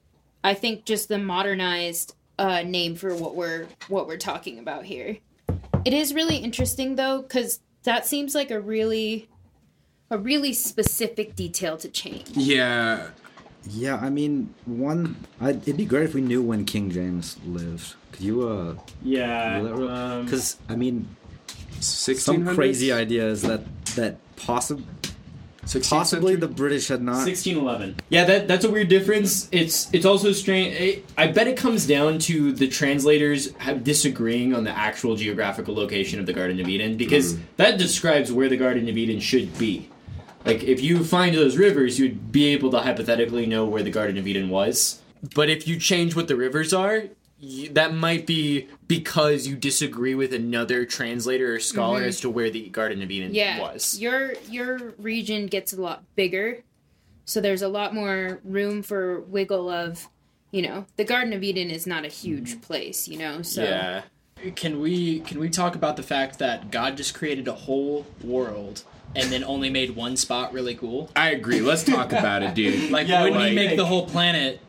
I 0.44 0.56
think, 0.56 0.84
just 0.84 1.10
the 1.10 1.20
modernized 1.20 2.16
uh, 2.40 2.64
name 2.64 2.96
for 2.96 3.16
what 3.16 3.36
we're 3.36 3.68
what 3.88 4.08
we're 4.08 4.18
talking 4.18 4.58
about 4.58 4.86
here. 4.86 5.18
It 5.86 5.94
is 5.94 6.14
really 6.14 6.38
interesting 6.38 6.96
though, 6.96 7.22
because 7.22 7.62
that 7.84 8.06
seems 8.08 8.34
like 8.34 8.50
a 8.52 8.60
really 8.60 9.30
a 10.10 10.18
really 10.18 10.54
specific 10.54 11.36
detail 11.36 11.78
to 11.78 11.88
change. 11.88 12.32
Yeah, 12.32 13.10
Yeah, 13.68 13.98
I 13.98 14.10
mean, 14.10 14.54
one. 14.66 15.16
i 15.40 15.50
it'd 15.50 15.78
be 15.78 15.86
great 15.86 16.06
if 16.06 16.14
we 16.14 16.22
knew 16.22 16.42
when 16.42 16.66
King 16.66 16.90
James 16.92 17.38
lived. 17.46 17.96
Could 18.12 18.22
you, 18.22 18.48
uh. 18.48 18.76
Yeah. 19.04 19.60
Um, 19.60 20.26
Because, 20.26 20.58
I 20.68 20.76
mean, 20.76 21.08
sixteen 21.80 22.46
some 22.46 22.56
crazy 22.56 22.92
ideas 22.92 23.42
that 23.44 23.62
that 23.96 24.18
possibly 24.36 24.86
possibly 25.78 26.36
the 26.36 26.48
British 26.48 26.88
had 26.88 27.02
not. 27.02 27.18
1611. 27.26 27.98
Yeah, 28.10 28.26
that 28.26 28.48
that's 28.48 28.66
a 28.66 28.72
weird 28.72 28.88
difference. 28.88 29.48
It's 29.52 29.92
it's 29.94 30.06
also 30.06 30.32
strange. 30.32 30.76
It, 30.76 31.06
I 31.18 31.28
bet 31.28 31.48
it 31.48 31.58
comes 31.58 31.86
down 31.86 32.20
to 32.20 32.52
the 32.52 32.68
translators 32.68 33.54
have 33.58 33.84
disagreeing 33.84 34.56
on 34.56 34.64
the 34.64 34.72
actual 34.72 35.16
geographical 35.16 35.76
location 35.76 36.20
of 36.20 36.26
the 36.26 36.34
Garden 36.34 36.60
of 36.60 36.68
Eden 36.68 36.98
because 36.98 37.38
that 37.58 37.78
describes 37.78 38.32
where 38.32 38.50
the 38.50 38.58
Garden 38.58 38.90
of 38.90 38.98
Eden 38.98 39.20
should 39.20 39.58
be. 39.58 39.90
Like 40.50 40.64
if 40.64 40.82
you 40.82 41.04
find 41.04 41.36
those 41.36 41.58
rivers, 41.58 42.00
you'd 42.00 42.32
be 42.32 42.48
able 42.48 42.72
to 42.72 42.80
hypothetically 42.80 43.46
know 43.46 43.66
where 43.66 43.84
the 43.84 43.92
Garden 43.92 44.18
of 44.18 44.28
Eden 44.28 44.50
was. 44.50 45.02
But 45.36 45.50
if 45.50 45.68
you 45.68 45.78
change 45.78 46.16
what 46.16 46.28
the 46.28 46.36
rivers 46.36 46.74
are, 46.74 47.04
you, 47.40 47.70
that 47.70 47.94
might 47.94 48.28
be 48.28 48.68
because 48.88 49.48
you 49.48 49.56
disagree 49.56 50.16
with 50.16 50.34
another 50.34 50.86
translator 50.86 51.54
or 51.54 51.60
scholar 51.60 52.00
mm-hmm. 52.00 52.10
as 52.10 52.20
to 52.22 52.30
where 52.30 52.50
the 52.50 52.70
Garden 52.70 53.02
of 53.02 53.10
Eden 53.12 53.34
Yeah, 53.34 53.62
was. 53.62 54.00
your 54.00 54.34
your 54.50 54.94
region 54.98 55.48
gets 55.48 55.72
a 55.72 55.82
lot 55.82 56.04
bigger, 56.16 56.64
so 57.26 57.40
there's 57.40 57.62
a 57.62 57.70
lot 57.70 57.94
more 57.94 58.40
room 58.44 58.84
for 58.84 59.22
wiggle 59.22 59.70
of, 59.70 60.08
you 60.52 60.62
know, 60.62 60.86
the 60.98 61.06
Garden 61.06 61.32
of 61.32 61.44
Eden 61.44 61.70
is 61.70 61.88
not 61.88 62.04
a 62.04 62.10
huge 62.10 62.52
mm-hmm. 62.52 62.62
place, 62.62 63.08
you 63.08 63.18
know. 63.18 63.42
So 63.42 63.64
Yeah. 63.64 64.02
Can 64.56 64.80
we 64.80 65.20
can 65.22 65.40
we 65.40 65.50
talk 65.50 65.76
about 65.76 65.98
the 65.98 66.04
fact 66.04 66.40
that 66.40 66.72
God 66.72 66.96
just 66.96 67.14
created 67.14 67.48
a 67.50 67.54
whole 67.54 68.06
world 68.24 68.84
and 69.16 69.32
then 69.32 69.44
only 69.44 69.70
made 69.70 69.96
one 69.96 70.16
spot 70.18 70.54
really 70.54 70.76
cool? 70.76 71.10
I 71.16 71.32
agree. 71.32 71.62
Let's 71.62 71.84
talk 71.84 72.12
about 72.12 72.44
it, 72.44 72.54
dude. 72.56 72.92
Like, 72.92 73.08
Yeah, 73.08 73.24
wouldn't 73.24 73.42
he 73.42 73.48
like- 73.48 73.56
make 73.56 73.78
the 73.78 73.86
whole 73.86 74.06
planet 74.08 74.60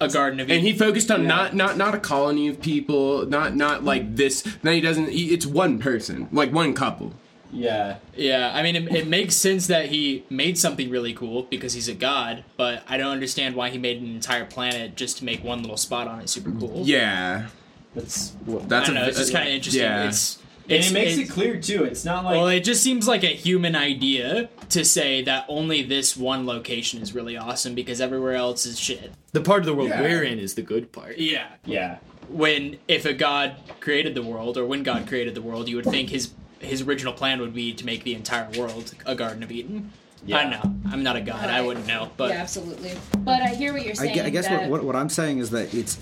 a 0.00 0.08
garden 0.08 0.40
of 0.40 0.48
Eden? 0.48 0.58
and 0.58 0.66
he 0.66 0.72
focused 0.74 1.10
on 1.10 1.26
not 1.26 1.54
not 1.54 1.76
not 1.76 1.94
a 1.94 1.98
colony 1.98 2.48
of 2.48 2.60
people, 2.60 3.24
not 3.26 3.54
not 3.56 3.84
like 3.84 4.16
this. 4.16 4.42
Then 4.62 4.74
he 4.74 4.80
doesn't. 4.80 5.10
He, 5.10 5.32
it's 5.32 5.46
one 5.46 5.78
person, 5.78 6.28
like 6.32 6.52
one 6.52 6.74
couple. 6.74 7.12
Yeah. 7.52 7.98
yeah, 8.16 8.50
I 8.52 8.62
mean, 8.62 8.74
it, 8.76 8.92
it 8.94 9.06
makes 9.06 9.34
sense 9.36 9.68
that 9.68 9.86
he 9.86 10.24
made 10.28 10.58
something 10.58 10.90
really 10.90 11.14
cool 11.14 11.44
because 11.44 11.72
he's 11.72 11.88
a 11.88 11.94
god, 11.94 12.44
but 12.58 12.82
I 12.88 12.96
don't 12.98 13.12
understand 13.12 13.54
why 13.54 13.70
he 13.70 13.78
made 13.78 14.02
an 14.02 14.08
entire 14.14 14.44
planet 14.44 14.96
just 14.96 15.18
to 15.18 15.24
make 15.24 15.42
one 15.44 15.62
little 15.62 15.76
spot 15.78 16.06
on 16.08 16.20
it 16.20 16.28
super 16.28 16.50
cool. 16.50 16.82
Yeah, 16.84 17.46
That's. 17.94 18.32
that's 18.46 18.72
I 18.72 18.84
don't 18.92 18.94
know. 18.96 19.04
a, 19.04 19.08
It's 19.08 19.16
just 19.18 19.32
kind 19.32 19.48
of 19.48 19.54
interesting. 19.54 19.82
Yeah. 19.84 20.08
It's, 20.08 20.38
And 20.68 20.84
it 20.84 20.92
makes 20.92 21.16
it 21.16 21.28
clear 21.30 21.60
too. 21.60 21.84
It's 21.84 22.04
not 22.04 22.24
like. 22.24 22.36
Well, 22.36 22.48
it 22.48 22.60
just 22.60 22.82
seems 22.82 23.06
like 23.06 23.22
a 23.24 23.28
human 23.28 23.76
idea 23.76 24.48
to 24.70 24.84
say 24.84 25.22
that 25.22 25.44
only 25.48 25.82
this 25.82 26.16
one 26.16 26.44
location 26.46 27.00
is 27.00 27.14
really 27.14 27.36
awesome 27.36 27.74
because 27.74 28.00
everywhere 28.00 28.34
else 28.34 28.66
is 28.66 28.78
shit. 28.78 29.12
The 29.32 29.40
part 29.40 29.60
of 29.60 29.66
the 29.66 29.74
world 29.74 29.90
Yeah. 29.90 30.00
we're 30.02 30.22
in 30.24 30.38
is 30.38 30.54
the 30.54 30.62
good 30.62 30.92
part. 30.92 31.18
Yeah. 31.18 31.46
yeah. 31.64 31.98
When 32.28 32.78
if 32.88 33.04
a 33.04 33.12
god 33.12 33.54
created 33.80 34.14
the 34.14 34.22
world, 34.22 34.56
or 34.58 34.66
when 34.66 34.82
God 34.82 35.06
created 35.06 35.34
the 35.36 35.42
world, 35.42 35.68
you 35.68 35.76
would 35.76 35.84
think 35.86 36.10
his 36.10 36.32
his 36.58 36.82
original 36.82 37.12
plan 37.12 37.40
would 37.40 37.54
be 37.54 37.72
to 37.74 37.84
make 37.84 38.02
the 38.02 38.14
entire 38.14 38.48
world 38.58 38.92
a 39.04 39.14
Garden 39.14 39.42
of 39.42 39.52
Eden. 39.52 39.92
I 40.24 40.28
Yeah. 40.28 40.42
don't 40.42 40.50
know. 40.84 40.90
I'm 40.92 41.02
not 41.04 41.14
a 41.14 41.20
god. 41.20 41.48
I 41.50 41.60
wouldn't 41.62 41.86
know. 41.86 42.10
But 42.16 42.30
yeah, 42.30 42.36
absolutely. 42.38 42.92
But 43.18 43.42
I 43.42 43.48
hear 43.48 43.72
what 43.72 43.84
you're 43.86 43.94
saying. 43.94 44.14
gue- 44.14 44.22
I 44.24 44.30
guess 44.30 44.50
what, 44.50 44.68
what, 44.68 44.82
what 44.84 44.96
I'm 44.96 45.08
saying 45.10 45.38
is 45.38 45.50
that 45.50 45.72
it's 45.72 45.98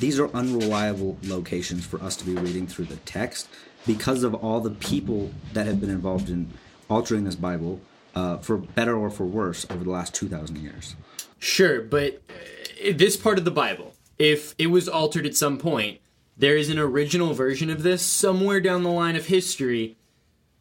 these 0.00 0.18
are 0.18 0.28
unreliable 0.34 1.18
locations 1.24 1.84
for 1.84 2.02
us 2.02 2.16
to 2.16 2.24
be 2.24 2.32
reading 2.34 2.66
through 2.66 2.86
the 2.86 2.96
text 2.96 3.48
because 3.86 4.22
of 4.22 4.34
all 4.34 4.60
the 4.60 4.70
people 4.70 5.30
that 5.52 5.66
have 5.66 5.80
been 5.80 5.90
involved 5.90 6.28
in 6.28 6.50
altering 6.88 7.24
this 7.24 7.34
Bible 7.34 7.80
uh, 8.14 8.38
for 8.38 8.56
better 8.56 8.96
or 8.96 9.10
for 9.10 9.24
worse 9.24 9.66
over 9.70 9.84
the 9.84 9.90
last 9.90 10.14
2,000 10.14 10.56
years. 10.56 10.96
Sure, 11.38 11.80
but 11.80 12.20
uh, 12.28 12.92
this 12.94 13.16
part 13.16 13.38
of 13.38 13.44
the 13.44 13.50
Bible, 13.50 13.94
if 14.18 14.54
it 14.58 14.66
was 14.66 14.88
altered 14.88 15.26
at 15.26 15.36
some 15.36 15.58
point, 15.58 16.00
there 16.36 16.56
is 16.56 16.68
an 16.68 16.78
original 16.78 17.34
version 17.34 17.70
of 17.70 17.82
this 17.82 18.04
somewhere 18.04 18.60
down 18.60 18.82
the 18.82 18.90
line 18.90 19.16
of 19.16 19.26
history 19.26 19.96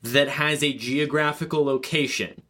that 0.01 0.27
has 0.27 0.63
a 0.63 0.73
geographical 0.73 1.63
location 1.63 2.41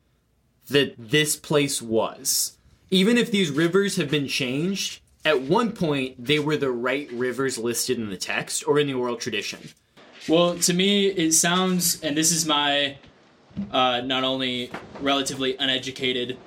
that 0.70 0.96
this 0.98 1.36
place 1.36 1.82
was. 1.82 2.58
Even 2.92 3.18
if 3.18 3.32
these 3.32 3.52
rivers 3.52 3.96
have 3.98 4.10
been 4.10 4.28
changed, 4.28 5.02
at 5.26 5.42
one 5.42 5.72
point 5.72 6.24
they 6.24 6.40
were 6.40 6.58
the 6.58 6.72
right 6.72 7.12
rivers 7.12 7.58
listed 7.58 7.98
in 7.98 8.10
the 8.10 8.18
text 8.18 8.68
or 8.68 8.80
in 8.80 8.88
the 8.88 8.94
oral 8.94 9.16
tradition. 9.16 9.60
Well, 10.30 10.56
to 10.60 10.74
me, 10.74 11.08
it 11.08 11.34
sounds, 11.34 12.02
and 12.02 12.16
this 12.16 12.32
is 12.32 12.46
my 12.46 12.98
uh, 13.72 14.02
not 14.02 14.24
only 14.24 14.72
relatively 15.02 15.58
uneducated 15.58 16.38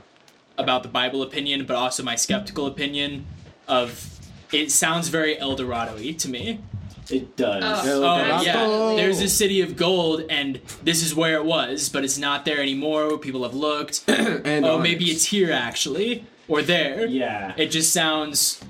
about 0.57 0.83
the 0.83 0.89
Bible 0.89 1.23
opinion, 1.23 1.67
but 1.67 1.75
also 1.75 2.03
my 2.03 2.15
skeptical 2.15 2.67
opinion 2.67 3.27
of 3.67 4.21
it 4.53 4.71
sounds 4.71 5.09
very 5.09 5.39
El 5.39 5.57
Dorado 5.57 5.97
y 5.97 6.13
to 6.13 6.29
me. 6.29 6.61
It 7.11 7.37
does. 7.37 7.63
Oh. 7.87 8.05
Oh 8.05 8.43
yeah, 8.43 8.97
there's 8.97 9.21
a 9.21 9.29
city 9.29 9.61
of 9.61 9.77
gold, 9.77 10.25
and 10.31 10.61
this 10.85 11.03
is 11.03 11.15
where 11.15 11.35
it 11.35 11.45
was, 11.45 11.89
but 11.89 12.05
it's 12.05 12.19
not 12.19 12.45
there 12.45 12.61
anymore. 12.61 13.19
People 13.19 13.43
have 13.43 13.55
looked. 13.55 14.05
And 14.09 14.65
oh, 14.65 14.77
onyx. 14.77 14.83
maybe 14.83 15.05
it's 15.07 15.25
here 15.25 15.53
actually, 15.53 16.25
or 16.49 16.63
there. 16.63 17.07
Yeah. 17.07 17.55
It 17.57 17.67
just 17.67 17.93
sounds 17.93 18.63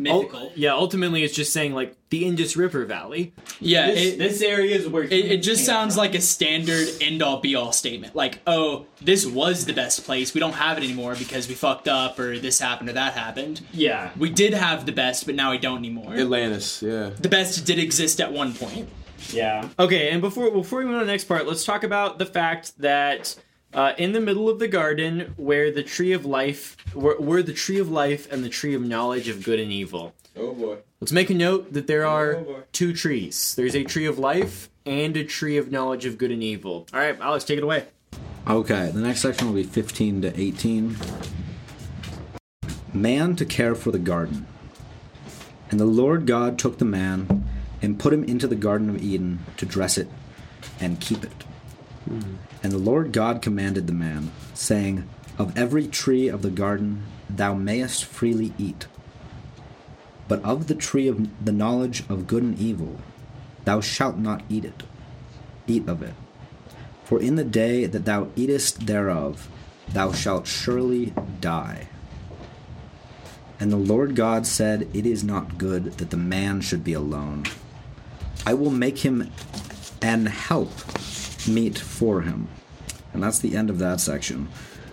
mythical. 0.00 0.40
Ul- 0.40 0.52
yeah, 0.54 0.72
ultimately 0.72 1.22
it's 1.22 1.34
just 1.34 1.52
saying 1.52 1.74
like 1.74 1.96
the 2.10 2.24
Indus 2.24 2.56
River 2.56 2.84
Valley. 2.84 3.32
yeah, 3.60 3.86
this, 3.86 4.14
it, 4.14 4.18
this 4.18 4.42
area 4.42 4.76
is 4.76 4.88
where 4.88 5.04
it, 5.04 5.12
it 5.12 5.42
just 5.42 5.64
sounds 5.64 5.94
from. 5.94 6.00
like 6.00 6.14
a 6.14 6.20
standard 6.20 6.88
end 7.00 7.22
all 7.22 7.40
be 7.40 7.54
all 7.54 7.72
statement. 7.72 8.16
Like, 8.16 8.40
oh, 8.46 8.86
this 9.00 9.26
was 9.26 9.66
the 9.66 9.72
best 9.72 10.04
place. 10.04 10.34
We 10.34 10.40
don't 10.40 10.54
have 10.54 10.78
it 10.78 10.84
anymore 10.84 11.14
because 11.14 11.48
we 11.48 11.54
fucked 11.54 11.88
up, 11.88 12.18
or 12.18 12.38
this 12.38 12.58
happened, 12.58 12.88
or 12.88 12.94
that 12.94 13.14
happened. 13.14 13.60
yeah. 13.72 14.10
We 14.18 14.30
did 14.30 14.54
have 14.54 14.86
the 14.86 14.92
best, 14.92 15.26
but 15.26 15.34
now 15.34 15.50
we 15.52 15.58
don't 15.58 15.78
anymore. 15.78 16.14
Atlantis, 16.14 16.82
yeah. 16.82 17.10
the 17.10 17.28
best 17.28 17.64
did 17.66 17.78
exist 17.78 18.20
at 18.20 18.32
one 18.32 18.54
point. 18.54 18.88
Yeah. 19.32 19.68
Okay, 19.78 20.10
and 20.10 20.20
before 20.20 20.50
before 20.50 20.80
we 20.80 20.86
move 20.86 20.94
on 20.94 21.00
to 21.00 21.06
the 21.06 21.12
next 21.12 21.24
part, 21.24 21.46
let's 21.46 21.64
talk 21.64 21.84
about 21.84 22.18
the 22.18 22.26
fact 22.26 22.72
that 22.78 23.36
uh, 23.72 23.92
in 23.98 24.12
the 24.12 24.20
middle 24.20 24.48
of 24.48 24.58
the 24.58 24.68
garden, 24.68 25.34
where 25.36 25.70
the 25.70 25.82
tree 25.82 26.12
of 26.12 26.24
life, 26.24 26.76
where, 26.94 27.16
where 27.16 27.42
the 27.42 27.52
tree 27.52 27.78
of 27.78 27.90
life 27.90 28.30
and 28.32 28.42
the 28.44 28.48
tree 28.48 28.74
of 28.74 28.82
knowledge 28.82 29.28
of 29.28 29.44
good 29.44 29.60
and 29.60 29.70
evil. 29.72 30.14
Oh 30.36 30.52
boy. 30.54 30.78
Let's 31.00 31.12
make 31.12 31.30
a 31.30 31.34
note 31.34 31.72
that 31.72 31.86
there 31.86 32.06
are 32.06 32.36
Oh, 32.36 32.44
boy. 32.44 32.60
two 32.72 32.92
trees. 32.92 33.54
There's 33.54 33.74
a 33.74 33.84
tree 33.84 34.06
of 34.06 34.18
life 34.18 34.68
and 34.84 35.16
a 35.16 35.24
tree 35.24 35.56
of 35.56 35.70
knowledge 35.70 36.04
of 36.04 36.18
good 36.18 36.30
and 36.30 36.42
evil. 36.42 36.86
All 36.92 37.00
right, 37.00 37.18
Alex, 37.20 37.44
take 37.44 37.58
it 37.58 37.64
away. 37.64 37.86
Okay, 38.46 38.90
the 38.92 39.00
next 39.00 39.20
section 39.20 39.46
will 39.48 39.54
be 39.54 39.62
15 39.64 40.22
to 40.22 40.40
18. 40.40 40.96
Man 42.92 43.36
to 43.36 43.44
care 43.44 43.74
for 43.74 43.90
the 43.92 43.98
garden. 43.98 44.46
And 45.70 45.78
the 45.78 45.84
Lord 45.84 46.26
God 46.26 46.58
took 46.58 46.78
the 46.78 46.84
man 46.84 47.48
and 47.80 47.98
put 47.98 48.12
him 48.12 48.24
into 48.24 48.46
the 48.48 48.56
Garden 48.56 48.90
of 48.90 49.00
Eden 49.02 49.38
to 49.56 49.64
dress 49.64 49.96
it 49.96 50.08
and 50.80 51.00
keep 51.00 51.22
it. 51.24 51.44
And 52.62 52.72
the 52.72 52.78
Lord 52.78 53.12
God 53.12 53.42
commanded 53.42 53.86
the 53.86 53.92
man, 53.92 54.30
saying, 54.54 55.08
Of 55.38 55.56
every 55.56 55.86
tree 55.86 56.28
of 56.28 56.42
the 56.42 56.50
garden 56.50 57.04
thou 57.28 57.54
mayest 57.54 58.04
freely 58.04 58.52
eat, 58.58 58.86
but 60.28 60.42
of 60.44 60.66
the 60.66 60.74
tree 60.74 61.08
of 61.08 61.44
the 61.44 61.52
knowledge 61.52 62.04
of 62.08 62.26
good 62.26 62.42
and 62.42 62.58
evil 62.58 63.00
thou 63.64 63.80
shalt 63.80 64.16
not 64.16 64.42
eat 64.48 64.64
it. 64.64 64.82
Eat 65.66 65.88
of 65.88 66.02
it. 66.02 66.14
For 67.04 67.20
in 67.20 67.36
the 67.36 67.44
day 67.44 67.86
that 67.86 68.04
thou 68.04 68.28
eatest 68.36 68.86
thereof, 68.86 69.48
thou 69.88 70.12
shalt 70.12 70.46
surely 70.46 71.12
die. 71.40 71.88
And 73.58 73.70
the 73.70 73.76
Lord 73.76 74.16
God 74.16 74.46
said, 74.46 74.88
It 74.94 75.04
is 75.04 75.22
not 75.22 75.58
good 75.58 75.84
that 75.98 76.10
the 76.10 76.16
man 76.16 76.60
should 76.60 76.82
be 76.82 76.92
alone. 76.92 77.44
I 78.46 78.54
will 78.54 78.70
make 78.70 78.98
him 78.98 79.30
an 80.00 80.26
help 80.26 80.72
meet 81.48 81.78
for 81.78 82.22
him. 82.22 82.48
And 83.12 83.22
that's 83.22 83.38
the 83.38 83.56
end 83.56 83.70
of 83.70 83.78
that 83.78 84.00
section. 84.00 84.48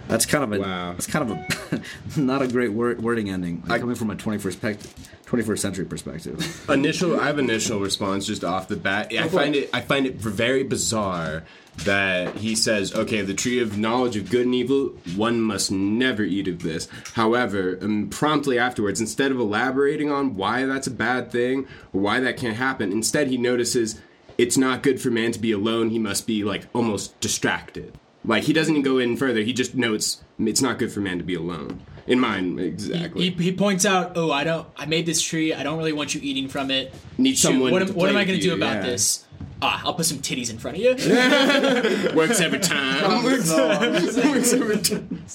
That's 0.08 0.26
kind 0.26 0.44
of 0.44 0.54
a 0.54 0.60
Wow. 0.62 0.92
that's 0.94 1.06
kind 1.08 1.30
of 1.32 1.38
a 1.76 2.20
not 2.20 2.42
a 2.42 2.48
great 2.48 2.72
word, 2.72 3.02
wording 3.04 3.30
ending. 3.30 3.64
I- 3.70 3.78
coming 3.80 3.96
from 3.96 4.10
a 4.10 4.16
21st 4.16 4.56
pec- 4.58 4.88
21st 5.26 5.60
century 5.60 5.86
perspective. 5.86 6.66
initial 6.70 7.20
I 7.20 7.26
have 7.28 7.38
initial 7.40 7.80
response 7.82 8.26
just 8.26 8.44
off 8.46 8.70
the 8.70 8.78
bat. 8.78 9.12
I 9.14 9.28
find 9.28 9.56
it 9.56 9.70
I 9.74 9.82
find 9.82 10.06
it 10.06 10.16
very 10.16 10.64
bizarre 10.64 11.44
that 11.84 12.36
he 12.38 12.56
says, 12.56 12.96
okay, 12.96 13.22
the 13.22 13.34
tree 13.36 13.60
of 13.60 13.78
knowledge 13.78 14.16
of 14.16 14.32
good 14.32 14.46
and 14.46 14.56
evil, 14.56 14.94
one 15.16 15.40
must 15.42 15.70
never 15.72 16.24
eat 16.24 16.48
of 16.48 16.64
this. 16.64 16.88
However, 17.14 17.78
um, 17.82 18.10
promptly 18.10 18.58
afterwards, 18.58 19.00
instead 19.00 19.30
of 19.32 19.40
elaborating 19.40 20.10
on 20.12 20.36
why 20.36 20.66
that's 20.66 20.88
a 20.88 20.92
bad 20.92 21.32
thing 21.32 21.68
or 21.94 22.02
why 22.02 22.20
that 22.22 22.36
can't 22.38 22.56
happen, 22.58 22.92
instead 22.92 23.28
he 23.28 23.38
notices 23.38 24.00
it's 24.38 24.58
not 24.58 24.84
good 24.84 25.02
for 25.02 25.10
man 25.10 25.32
to 25.32 25.39
be 25.39 25.52
alone. 25.52 25.89
He 25.89 26.00
must 26.00 26.28
be 26.28 26.43
like 26.43 26.67
almost 26.73 27.19
distracted. 27.19 27.97
Like 28.23 28.43
he 28.43 28.54
doesn't 28.54 28.73
even 28.73 28.84
go 28.84 28.97
in 28.97 29.17
further. 29.17 29.41
He 29.41 29.54
just 29.54 29.76
notes 29.76 30.21
it's 30.39 30.62
not 30.62 30.78
good 30.78 30.91
for 30.91 31.00
man 31.00 31.17
to 31.17 31.23
be 31.23 31.36
alone. 31.36 31.82
In 32.08 32.19
mind, 32.21 32.60
exactly. 32.60 33.30
He, 33.30 33.43
he 33.43 33.52
points 33.52 33.86
out, 33.86 34.13
"Oh, 34.15 34.32
I 34.32 34.45
don't. 34.45 34.65
I 34.78 34.86
made 34.86 35.06
this 35.06 35.21
tree. 35.21 35.54
I 35.54 35.63
don't 35.63 35.78
really 35.78 35.91
want 35.91 36.15
you 36.15 36.21
eating 36.23 36.47
from 36.47 36.71
it. 36.71 36.93
Need 37.17 37.32
Shoot, 37.32 37.50
someone 37.50 37.71
What 37.71 37.82
am, 37.82 37.89
to 37.89 37.93
what 37.93 38.10
am 38.10 38.15
I 38.15 38.23
going 38.23 38.39
to 38.39 38.43
do 38.43 38.54
about 38.54 38.76
yeah. 38.76 38.82
this? 38.84 39.26
Ah, 39.62 39.82
I'll 39.84 39.93
put 39.93 40.06
some 40.06 40.19
titties 40.19 40.50
in 40.50 40.58
front 40.58 40.78
of 40.78 40.84
you. 40.84 40.91
Works 42.15 42.39
every 42.39 42.60
time. 42.60 43.23
Works, 43.23 43.52
works 43.52 44.54
every 44.54 44.78
time. 44.78 45.26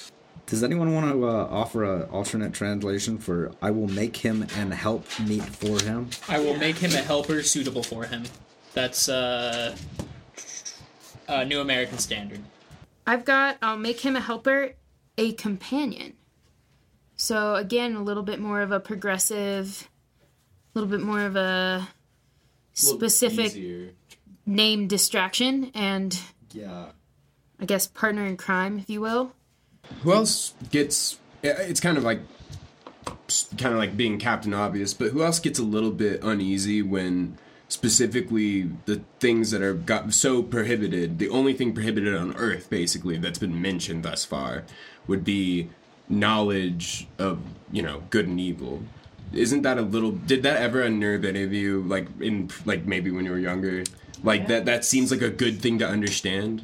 Does 0.46 0.62
anyone 0.62 0.94
want 0.94 1.10
to 1.10 1.26
uh, 1.26 1.48
offer 1.50 1.82
an 1.84 2.02
alternate 2.10 2.52
translation 2.52 3.18
for 3.18 3.52
"I 3.60 3.72
will 3.72 3.88
make 3.88 4.16
him 4.18 4.46
and 4.56 4.72
help 4.72 5.04
meet 5.20 5.42
for 5.42 5.82
him"? 5.82 6.10
I 6.28 6.38
will 6.38 6.56
make 6.56 6.76
him 6.78 6.92
a 6.92 7.02
helper 7.02 7.42
suitable 7.42 7.82
for 7.82 8.04
him. 8.04 8.24
That's 8.72 9.08
uh, 9.08 9.76
uh, 11.28 11.44
New 11.44 11.60
American 11.60 11.98
Standard. 11.98 12.40
I've 13.06 13.24
got 13.24 13.56
I'll 13.60 13.76
make 13.76 14.00
him 14.00 14.14
a 14.14 14.20
helper, 14.20 14.74
a 15.18 15.32
companion. 15.32 16.12
So 17.16 17.54
again, 17.56 17.96
a 17.96 18.02
little 18.02 18.22
bit 18.22 18.38
more 18.38 18.60
of 18.60 18.70
a 18.70 18.78
progressive, 18.78 19.88
a 20.74 20.78
little 20.78 20.90
bit 20.90 21.04
more 21.04 21.22
of 21.22 21.34
a 21.34 21.88
specific 22.74 23.94
name 24.44 24.86
distraction 24.86 25.72
and 25.74 26.16
Yeah. 26.52 26.90
I 27.58 27.64
guess 27.64 27.86
partner 27.86 28.26
in 28.26 28.36
crime, 28.36 28.78
if 28.78 28.90
you 28.90 29.00
will. 29.00 29.32
Who 30.02 30.12
else 30.12 30.54
gets? 30.70 31.18
It's 31.42 31.80
kind 31.80 31.98
of 31.98 32.04
like, 32.04 32.20
kind 33.58 33.74
of 33.74 33.78
like 33.78 33.96
being 33.96 34.18
Captain 34.18 34.54
Obvious, 34.54 34.94
but 34.94 35.12
who 35.12 35.22
else 35.22 35.38
gets 35.38 35.58
a 35.58 35.64
little 35.64 35.90
bit 35.90 36.22
uneasy 36.22 36.82
when 36.82 37.38
specifically 37.68 38.70
the 38.84 39.02
things 39.18 39.50
that 39.50 39.62
are 39.62 39.74
got 39.74 40.12
so 40.12 40.42
prohibited? 40.42 41.18
The 41.18 41.28
only 41.28 41.52
thing 41.52 41.72
prohibited 41.72 42.14
on 42.14 42.36
Earth, 42.36 42.70
basically, 42.70 43.16
that's 43.18 43.38
been 43.38 43.60
mentioned 43.60 44.02
thus 44.02 44.24
far, 44.24 44.64
would 45.06 45.24
be 45.24 45.70
knowledge 46.08 47.08
of 47.18 47.40
you 47.72 47.82
know 47.82 48.04
good 48.10 48.28
and 48.28 48.38
evil. 48.38 48.82
Isn't 49.32 49.62
that 49.62 49.76
a 49.76 49.82
little? 49.82 50.12
Did 50.12 50.44
that 50.44 50.62
ever 50.62 50.82
unnerve 50.82 51.24
any 51.24 51.42
of 51.42 51.52
you? 51.52 51.82
Like 51.82 52.06
in 52.20 52.50
like 52.64 52.86
maybe 52.86 53.10
when 53.10 53.24
you 53.24 53.32
were 53.32 53.38
younger, 53.38 53.82
like 54.22 54.46
that. 54.48 54.64
That 54.66 54.84
seems 54.84 55.10
like 55.10 55.22
a 55.22 55.30
good 55.30 55.60
thing 55.60 55.78
to 55.80 55.88
understand. 55.88 56.62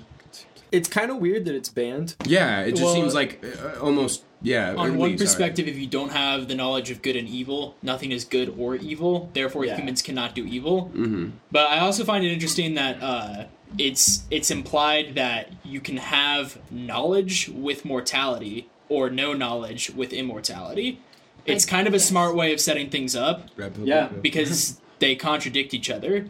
It's 0.72 0.88
kind 0.88 1.10
of 1.10 1.18
weird 1.18 1.44
that 1.44 1.54
it's 1.54 1.68
banned. 1.68 2.16
Yeah, 2.26 2.62
it 2.62 2.70
just 2.72 2.82
Well, 2.82 2.94
seems 2.94 3.14
like 3.14 3.44
uh, 3.44 3.78
almost 3.80 4.24
yeah. 4.40 4.70
On 4.74 4.88
or 4.90 4.92
one 4.94 5.10
Lee, 5.12 5.18
sorry. 5.18 5.26
perspective, 5.26 5.68
if 5.68 5.76
you 5.78 5.86
don't 5.86 6.10
have 6.12 6.48
the 6.48 6.54
knowledge 6.54 6.90
of 6.90 7.02
good 7.02 7.14
and 7.14 7.28
evil, 7.28 7.76
nothing 7.82 8.10
is 8.10 8.24
good 8.24 8.54
or 8.58 8.74
evil. 8.76 9.28
Therefore, 9.34 9.64
Yeah. 9.66 9.76
humans 9.76 10.02
cannot 10.02 10.34
do 10.34 10.44
evil. 10.46 10.86
Mm-hmm. 10.94 11.28
But 11.52 11.66
I 11.66 11.78
also 11.80 12.04
find 12.04 12.24
it 12.24 12.32
interesting 12.32 12.74
that 12.74 13.00
uh, 13.02 13.44
it's 13.78 14.22
it's 14.30 14.50
implied 14.50 15.14
that 15.14 15.50
you 15.64 15.80
can 15.80 15.98
have 15.98 16.58
knowledge 16.70 17.48
with 17.48 17.84
mortality 17.84 18.68
or 18.88 19.10
no 19.10 19.32
knowledge 19.34 19.90
with 19.94 20.12
immortality. 20.12 21.00
It's 21.46 21.64
kind 21.66 21.86
of 21.88 21.94
a 21.94 21.98
smart 21.98 22.34
way 22.36 22.52
of 22.52 22.60
setting 22.60 22.88
things 22.90 23.14
up 23.16 23.48
Yeah. 23.84 24.08
because 24.22 24.80
they 25.00 25.14
contradict 25.16 25.74
each 25.74 25.90
other. 25.90 26.26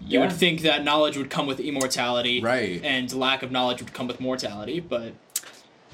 You 0.00 0.18
Yeah. 0.20 0.26
would 0.26 0.32
think 0.32 0.60
that 0.62 0.84
knowledge 0.84 1.16
would 1.16 1.30
come 1.30 1.46
with 1.46 1.58
immortality, 1.60 2.40
Right. 2.40 2.80
And 2.84 3.12
lack 3.14 3.42
of 3.42 3.50
knowledge 3.50 3.80
would 3.82 3.92
come 3.94 4.06
with 4.06 4.20
mortality, 4.20 4.78
but 4.80 5.14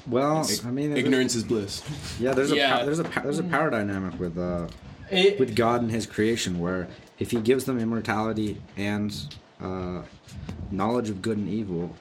Well, 0.07 0.45
I 0.65 0.71
mean, 0.71 0.89
there's- 0.89 1.05
ignorance 1.05 1.35
is 1.35 1.43
bliss. 1.43 1.81
Yeah, 2.19 2.33
there's 2.33 2.51
a 2.51 2.55
Yeah. 2.57 2.77
pow- 2.79 2.85
there's 2.85 2.99
a 2.99 3.03
there's 3.23 3.39
a 3.39 3.43
power 3.43 3.69
dynamic 3.69 4.19
with 4.19 4.37
uh 4.37 4.67
It, 5.09 5.39
with 5.39 5.55
God 5.55 5.81
and 5.81 5.91
His 5.91 6.05
creation 6.05 6.59
where 6.59 6.87
if 7.19 7.31
He 7.31 7.37
gives 7.37 7.63
them 7.65 7.79
immortality 7.79 8.57
and 8.75 9.15
uh, 9.61 10.01
knowledge 10.71 11.09
of 11.09 11.21
good 11.21 11.37
and 11.37 11.47
evil, 11.47 11.95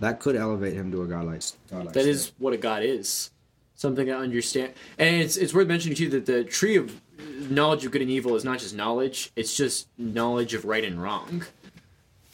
that 0.00 0.18
could 0.18 0.34
elevate 0.34 0.72
him 0.72 0.90
to 0.90 1.02
a 1.02 1.06
godlike. 1.06 1.42
godlike 1.70 1.92
That 1.94 2.00
state. 2.02 2.10
is 2.10 2.32
what 2.38 2.52
a 2.52 2.56
god 2.56 2.82
is. 2.82 3.30
Something 3.76 4.06
to 4.06 4.16
understand. 4.16 4.72
And 4.98 5.22
it's 5.22 5.36
it's 5.36 5.54
worth 5.54 5.68
mentioning 5.68 5.96
too 5.96 6.08
that 6.10 6.26
the 6.26 6.42
tree 6.42 6.76
of 6.76 7.00
knowledge 7.48 7.84
of 7.84 7.92
good 7.92 8.02
and 8.02 8.10
evil 8.10 8.36
is 8.36 8.44
not 8.44 8.58
just 8.58 8.74
knowledge, 8.74 9.32
it's 9.36 9.56
just 9.56 9.88
knowledge 9.98 10.54
of 10.54 10.64
right 10.64 10.84
and 10.84 11.02
wrong. 11.02 11.44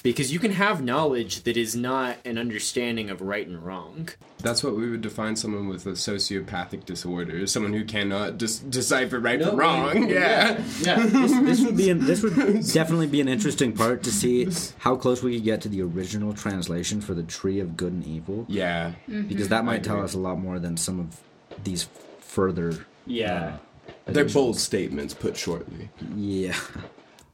Because 0.02 0.32
you 0.32 0.38
can 0.38 0.52
have 0.52 0.84
knowledge 0.84 1.42
that 1.42 1.56
is 1.56 1.74
not 1.74 2.18
an 2.24 2.38
understanding 2.38 3.10
of 3.10 3.20
right 3.20 3.44
and 3.44 3.60
wrong. 3.60 4.08
That's 4.38 4.62
what 4.62 4.76
we 4.76 4.88
would 4.88 5.00
define 5.00 5.34
someone 5.34 5.66
with 5.66 5.84
a 5.84 5.92
sociopathic 5.92 6.84
disorder, 6.84 7.44
someone 7.48 7.72
who 7.72 7.84
cannot 7.84 8.38
dis- 8.38 8.60
decipher 8.60 9.18
right 9.18 9.40
No, 9.40 9.46
from 9.50 9.58
wrong. 9.58 10.06
we- 10.06 10.14
Yeah. 10.14 10.62
yeah. 10.82 11.04
this 11.06 11.60
would 11.62 11.76
be 11.76 11.90
an, 11.90 12.06
this 12.06 12.22
would 12.22 12.36
definitely 12.72 13.08
be 13.08 13.20
an 13.20 13.26
interesting 13.26 13.72
part 13.72 14.04
to 14.04 14.12
see 14.12 14.46
how 14.78 14.94
close 14.94 15.24
we 15.24 15.34
could 15.36 15.44
get 15.44 15.60
to 15.62 15.68
the 15.68 15.82
original 15.82 16.32
translation 16.34 17.00
for 17.00 17.14
the 17.14 17.24
tree 17.24 17.58
of 17.58 17.76
good 17.76 17.92
and 17.92 18.06
evil 18.06 18.44
Yeah. 18.48 18.92
because 19.08 19.24
mm-hmm. 19.24 19.48
that 19.48 19.64
might 19.64 19.82
tell 19.82 20.00
us 20.04 20.14
a 20.14 20.18
lot 20.20 20.38
more 20.38 20.60
than 20.60 20.76
some 20.76 21.00
of 21.00 21.20
these 21.64 21.88
further 22.20 22.86
Yeah. 23.06 23.34
Uh, 23.34 23.56
They're 24.06 24.24
bold 24.24 24.58
statements 24.58 25.14
put 25.14 25.36
shortly. 25.36 25.90
yeah 26.14 26.56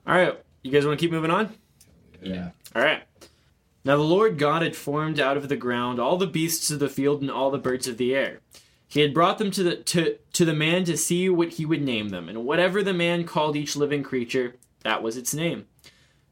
Alright, 0.09 0.43
you 0.63 0.73
guys 0.73 0.85
want 0.87 0.99
to 0.99 1.03
keep 1.05 1.13
moving 1.13 1.31
on? 1.31 1.55
yeah. 2.23 2.51
All 2.75 2.83
right. 2.83 3.03
Now 3.85 3.97
the 3.97 4.03
Lord 4.03 4.39
God 4.39 4.63
had 4.63 4.77
formed 4.77 5.19
out 5.21 5.37
of 5.37 5.49
the 5.49 5.57
ground 5.57 5.99
all 5.99 6.17
the 6.17 6.27
beasts 6.27 6.71
of 6.71 6.79
the 6.79 6.89
field 6.89 7.21
and 7.21 7.31
all 7.31 7.51
the 7.51 7.59
birds 7.59 7.87
of 7.89 7.99
the 7.99 8.15
air. 8.15 8.41
He 8.87 9.01
had 9.01 9.15
brought 9.15 9.39
them 9.39 9.51
to 9.53 9.63
the 9.63 9.77
to, 9.77 10.19
to 10.35 10.45
the 10.45 10.55
man 10.55 10.85
to 10.85 10.97
see 10.97 11.29
what 11.29 11.55
he 11.55 11.67
would 11.67 11.83
name 11.83 12.11
them, 12.11 12.29
and 12.29 12.45
whatever 12.45 12.83
the 12.83 12.93
man 12.93 13.25
called 13.25 13.57
each 13.57 13.75
living 13.75 14.03
creature, 14.03 14.57
that 14.85 15.03
was 15.03 15.17
its 15.17 15.35
name. 15.35 15.67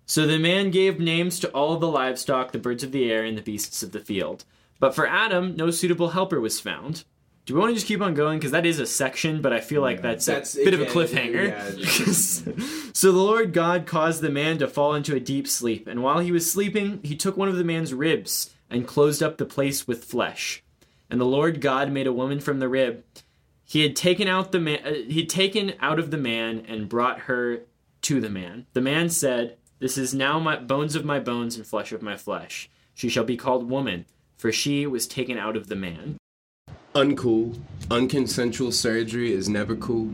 So 0.07 0.27
the 0.27 0.39
man 0.39 0.71
gave 0.71 1.01
names 1.01 1.41
to 1.41 1.49
all 1.51 1.77
the 1.77 1.89
livestock, 1.89 2.53
the 2.53 2.59
birds 2.59 2.83
of 2.83 2.93
the 2.93 3.11
air, 3.11 3.25
and 3.25 3.37
the 3.39 3.43
beasts 3.43 3.83
of 3.83 3.93
the 3.93 4.01
field. 4.01 4.45
But 4.79 4.95
for 4.95 5.07
Adam, 5.07 5.57
no 5.57 5.71
suitable 5.71 6.11
helper 6.11 6.41
was 6.41 6.61
found. 6.61 7.05
Do 7.51 7.55
we 7.57 7.61
want 7.63 7.71
to 7.71 7.75
just 7.75 7.89
keep 7.89 8.01
on 8.01 8.15
going? 8.15 8.39
Because 8.39 8.53
that 8.53 8.65
is 8.65 8.79
a 8.79 8.87
section, 8.87 9.43
but 9.43 9.53
I 9.53 9.59
feel 9.59 9.83
like 9.83 10.03
that's, 10.03 10.27
That's- 10.27 10.57
a 10.57 10.65
bit 10.65 10.73
of 10.73 10.83
a 10.83 10.85
yeah, 10.85 10.91
cliffhanger. 10.91 11.77
yeah, 12.57 12.93
so 12.93 13.11
the 13.11 13.19
Lord 13.19 13.53
God 13.53 13.87
caused 13.87 14.21
the 14.21 14.31
man 14.31 14.59
to 14.59 14.69
fall 14.69 14.95
into 14.95 15.17
a 15.17 15.19
deep 15.19 15.49
sleep, 15.49 15.89
and 15.89 16.01
while 16.01 16.21
he 16.21 16.31
was 16.31 16.49
sleeping, 16.49 17.01
he 17.03 17.17
took 17.17 17.37
one 17.37 17.49
of 17.49 17.57
the 17.57 17.65
man's 17.65 17.93
ribs 17.93 18.55
and 18.71 18.87
closed 18.87 19.21
up 19.21 19.37
the 19.37 19.45
place 19.45 19.89
with 19.89 20.05
flesh. 20.05 20.63
And 21.11 21.21
the 21.21 21.25
Lord 21.25 21.61
God 21.61 21.91
made 21.91 22.07
a 22.07 22.13
woman 22.13 22.39
from 22.39 22.61
the 22.61 22.69
rib. 22.69 23.03
He 23.65 23.83
had 23.83 23.97
taken 23.97 24.29
out 24.29 24.53
the 24.53 24.61
man. 24.61 24.79
Uh, 24.87 24.93
he 25.09 25.19
had 25.23 25.29
taken 25.29 25.73
out 25.81 25.99
of 25.99 26.13
the 26.13 26.19
man 26.19 26.65
and 26.69 26.89
brought 26.89 27.23
her 27.23 27.63
to 28.03 28.21
the 28.21 28.31
man. 28.31 28.67
The 28.75 28.81
man 28.81 29.11
said, 29.11 29.57
"This 29.81 29.99
is 29.99 30.15
now 30.15 30.39
my 30.39 30.55
bones 30.55 30.95
of 30.95 31.05
my 31.05 31.19
bones 31.19 31.57
and 31.57 31.67
flesh 31.67 31.91
of 31.91 32.01
my 32.01 32.17
flesh. 32.17 32.71
She 32.95 33.09
shall 33.09 33.25
be 33.25 33.37
called 33.37 33.69
woman, 33.69 34.07
for 34.37 34.53
she 34.53 34.87
was 34.87 35.09
taken 35.09 35.37
out 35.37 35.57
of 35.57 35.67
the 35.67 35.75
man." 35.75 36.20
Uncool. 36.95 37.59
Unconsensual 37.89 38.73
surgery 38.73 39.33
is 39.33 39.49
never 39.49 39.75
cool. 39.75 40.11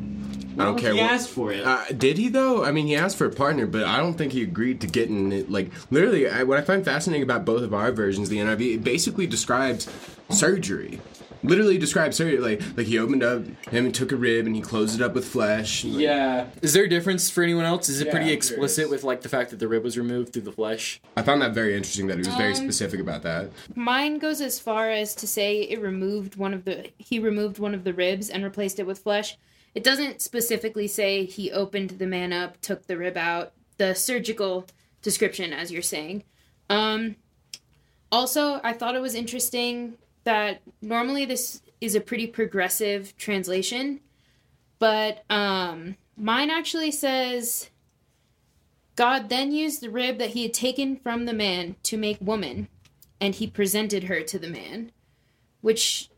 I 0.58 0.64
don't 0.64 0.78
care 0.78 0.94
he 0.94 1.00
what. 1.00 1.10
asked 1.10 1.28
for 1.28 1.52
it. 1.52 1.66
Uh, 1.66 1.84
did 1.96 2.16
he 2.16 2.28
though? 2.28 2.64
I 2.64 2.72
mean, 2.72 2.86
he 2.86 2.96
asked 2.96 3.16
for 3.18 3.26
a 3.26 3.30
partner, 3.30 3.66
but 3.66 3.84
I 3.84 3.98
don't 3.98 4.14
think 4.14 4.32
he 4.32 4.42
agreed 4.42 4.80
to 4.80 4.86
getting 4.86 5.30
it. 5.32 5.50
Like 5.50 5.70
literally, 5.90 6.28
I, 6.28 6.44
what 6.44 6.58
I 6.58 6.62
find 6.62 6.84
fascinating 6.84 7.22
about 7.22 7.44
both 7.44 7.62
of 7.62 7.74
our 7.74 7.92
versions, 7.92 8.30
the 8.30 8.38
NIV, 8.38 8.76
it 8.76 8.84
basically 8.84 9.26
describes 9.26 9.88
surgery. 10.30 11.00
Literally 11.46 11.78
describes 11.78 12.18
her 12.18 12.38
Like 12.40 12.60
like 12.76 12.86
he 12.86 12.98
opened 12.98 13.22
up 13.22 13.44
him 13.70 13.86
and 13.86 13.94
took 13.94 14.12
a 14.12 14.16
rib 14.16 14.46
and 14.46 14.54
he 14.54 14.60
closed 14.62 14.94
it 14.94 15.02
up 15.02 15.14
with 15.14 15.26
flesh. 15.26 15.84
Like, 15.84 16.00
yeah. 16.00 16.46
Is 16.62 16.72
there 16.72 16.84
a 16.84 16.88
difference 16.88 17.30
for 17.30 17.42
anyone 17.42 17.64
else? 17.64 17.88
Is 17.88 18.00
it 18.00 18.06
Yeah, 18.06 18.12
pretty 18.12 18.32
explicit 18.32 18.90
with 18.90 19.04
like 19.04 19.22
the 19.22 19.28
fact 19.28 19.50
that 19.50 19.58
the 19.58 19.68
rib 19.68 19.82
was 19.84 19.96
removed 19.96 20.32
through 20.32 20.42
the 20.42 20.52
flesh? 20.52 21.00
I 21.16 21.22
found 21.22 21.40
that 21.42 21.54
very 21.54 21.76
interesting 21.76 22.06
that 22.08 22.14
he 22.18 22.24
was 22.26 22.34
very 22.36 22.50
Um, 22.50 22.56
specific 22.56 23.00
about 23.00 23.22
that. 23.22 23.50
Mine 23.74 24.18
goes 24.18 24.40
as 24.40 24.58
far 24.58 24.90
as 24.90 25.14
to 25.16 25.26
say 25.26 25.60
it 25.62 25.80
removed 25.80 26.36
one 26.36 26.52
of 26.54 26.64
the 26.64 26.90
he 26.98 27.18
removed 27.18 27.58
one 27.58 27.74
of 27.74 27.84
the 27.84 27.92
ribs 27.94 28.28
and 28.30 28.42
replaced 28.44 28.78
it 28.78 28.86
with 28.86 28.98
flesh. 28.98 29.36
It 29.74 29.84
doesn't 29.84 30.22
specifically 30.22 30.88
say 30.88 31.24
he 31.26 31.52
opened 31.52 31.90
the 31.90 32.06
man 32.06 32.32
up, 32.32 32.60
took 32.62 32.86
the 32.86 32.96
rib 32.96 33.16
out. 33.16 33.52
The 33.78 33.94
surgical 33.94 34.64
description, 35.02 35.52
as 35.52 35.70
you're 35.70 35.82
saying. 35.82 36.24
Um, 36.70 37.16
also, 38.10 38.58
I 38.64 38.72
thought 38.72 38.94
it 38.94 39.02
was 39.02 39.14
interesting 39.14 39.98
that 40.26 40.60
normally 40.82 41.24
this 41.24 41.62
is 41.80 41.94
a 41.94 42.00
pretty 42.00 42.26
progressive 42.26 43.16
translation, 43.16 44.00
but 44.78 45.24
um, 45.30 45.96
mine 46.16 46.50
actually 46.50 46.90
says 46.90 47.70
God 48.96 49.28
then 49.28 49.52
used 49.52 49.80
the 49.80 49.90
rib 49.90 50.18
that 50.18 50.30
he 50.30 50.42
had 50.42 50.52
taken 50.52 50.96
from 50.96 51.26
the 51.26 51.32
man 51.32 51.76
to 51.84 51.96
make 51.96 52.18
woman, 52.20 52.68
and 53.20 53.34
he 53.34 53.46
presented 53.46 54.04
her 54.04 54.22
to 54.22 54.38
the 54.38 54.48
man. 54.48 54.90
Which, 55.60 56.10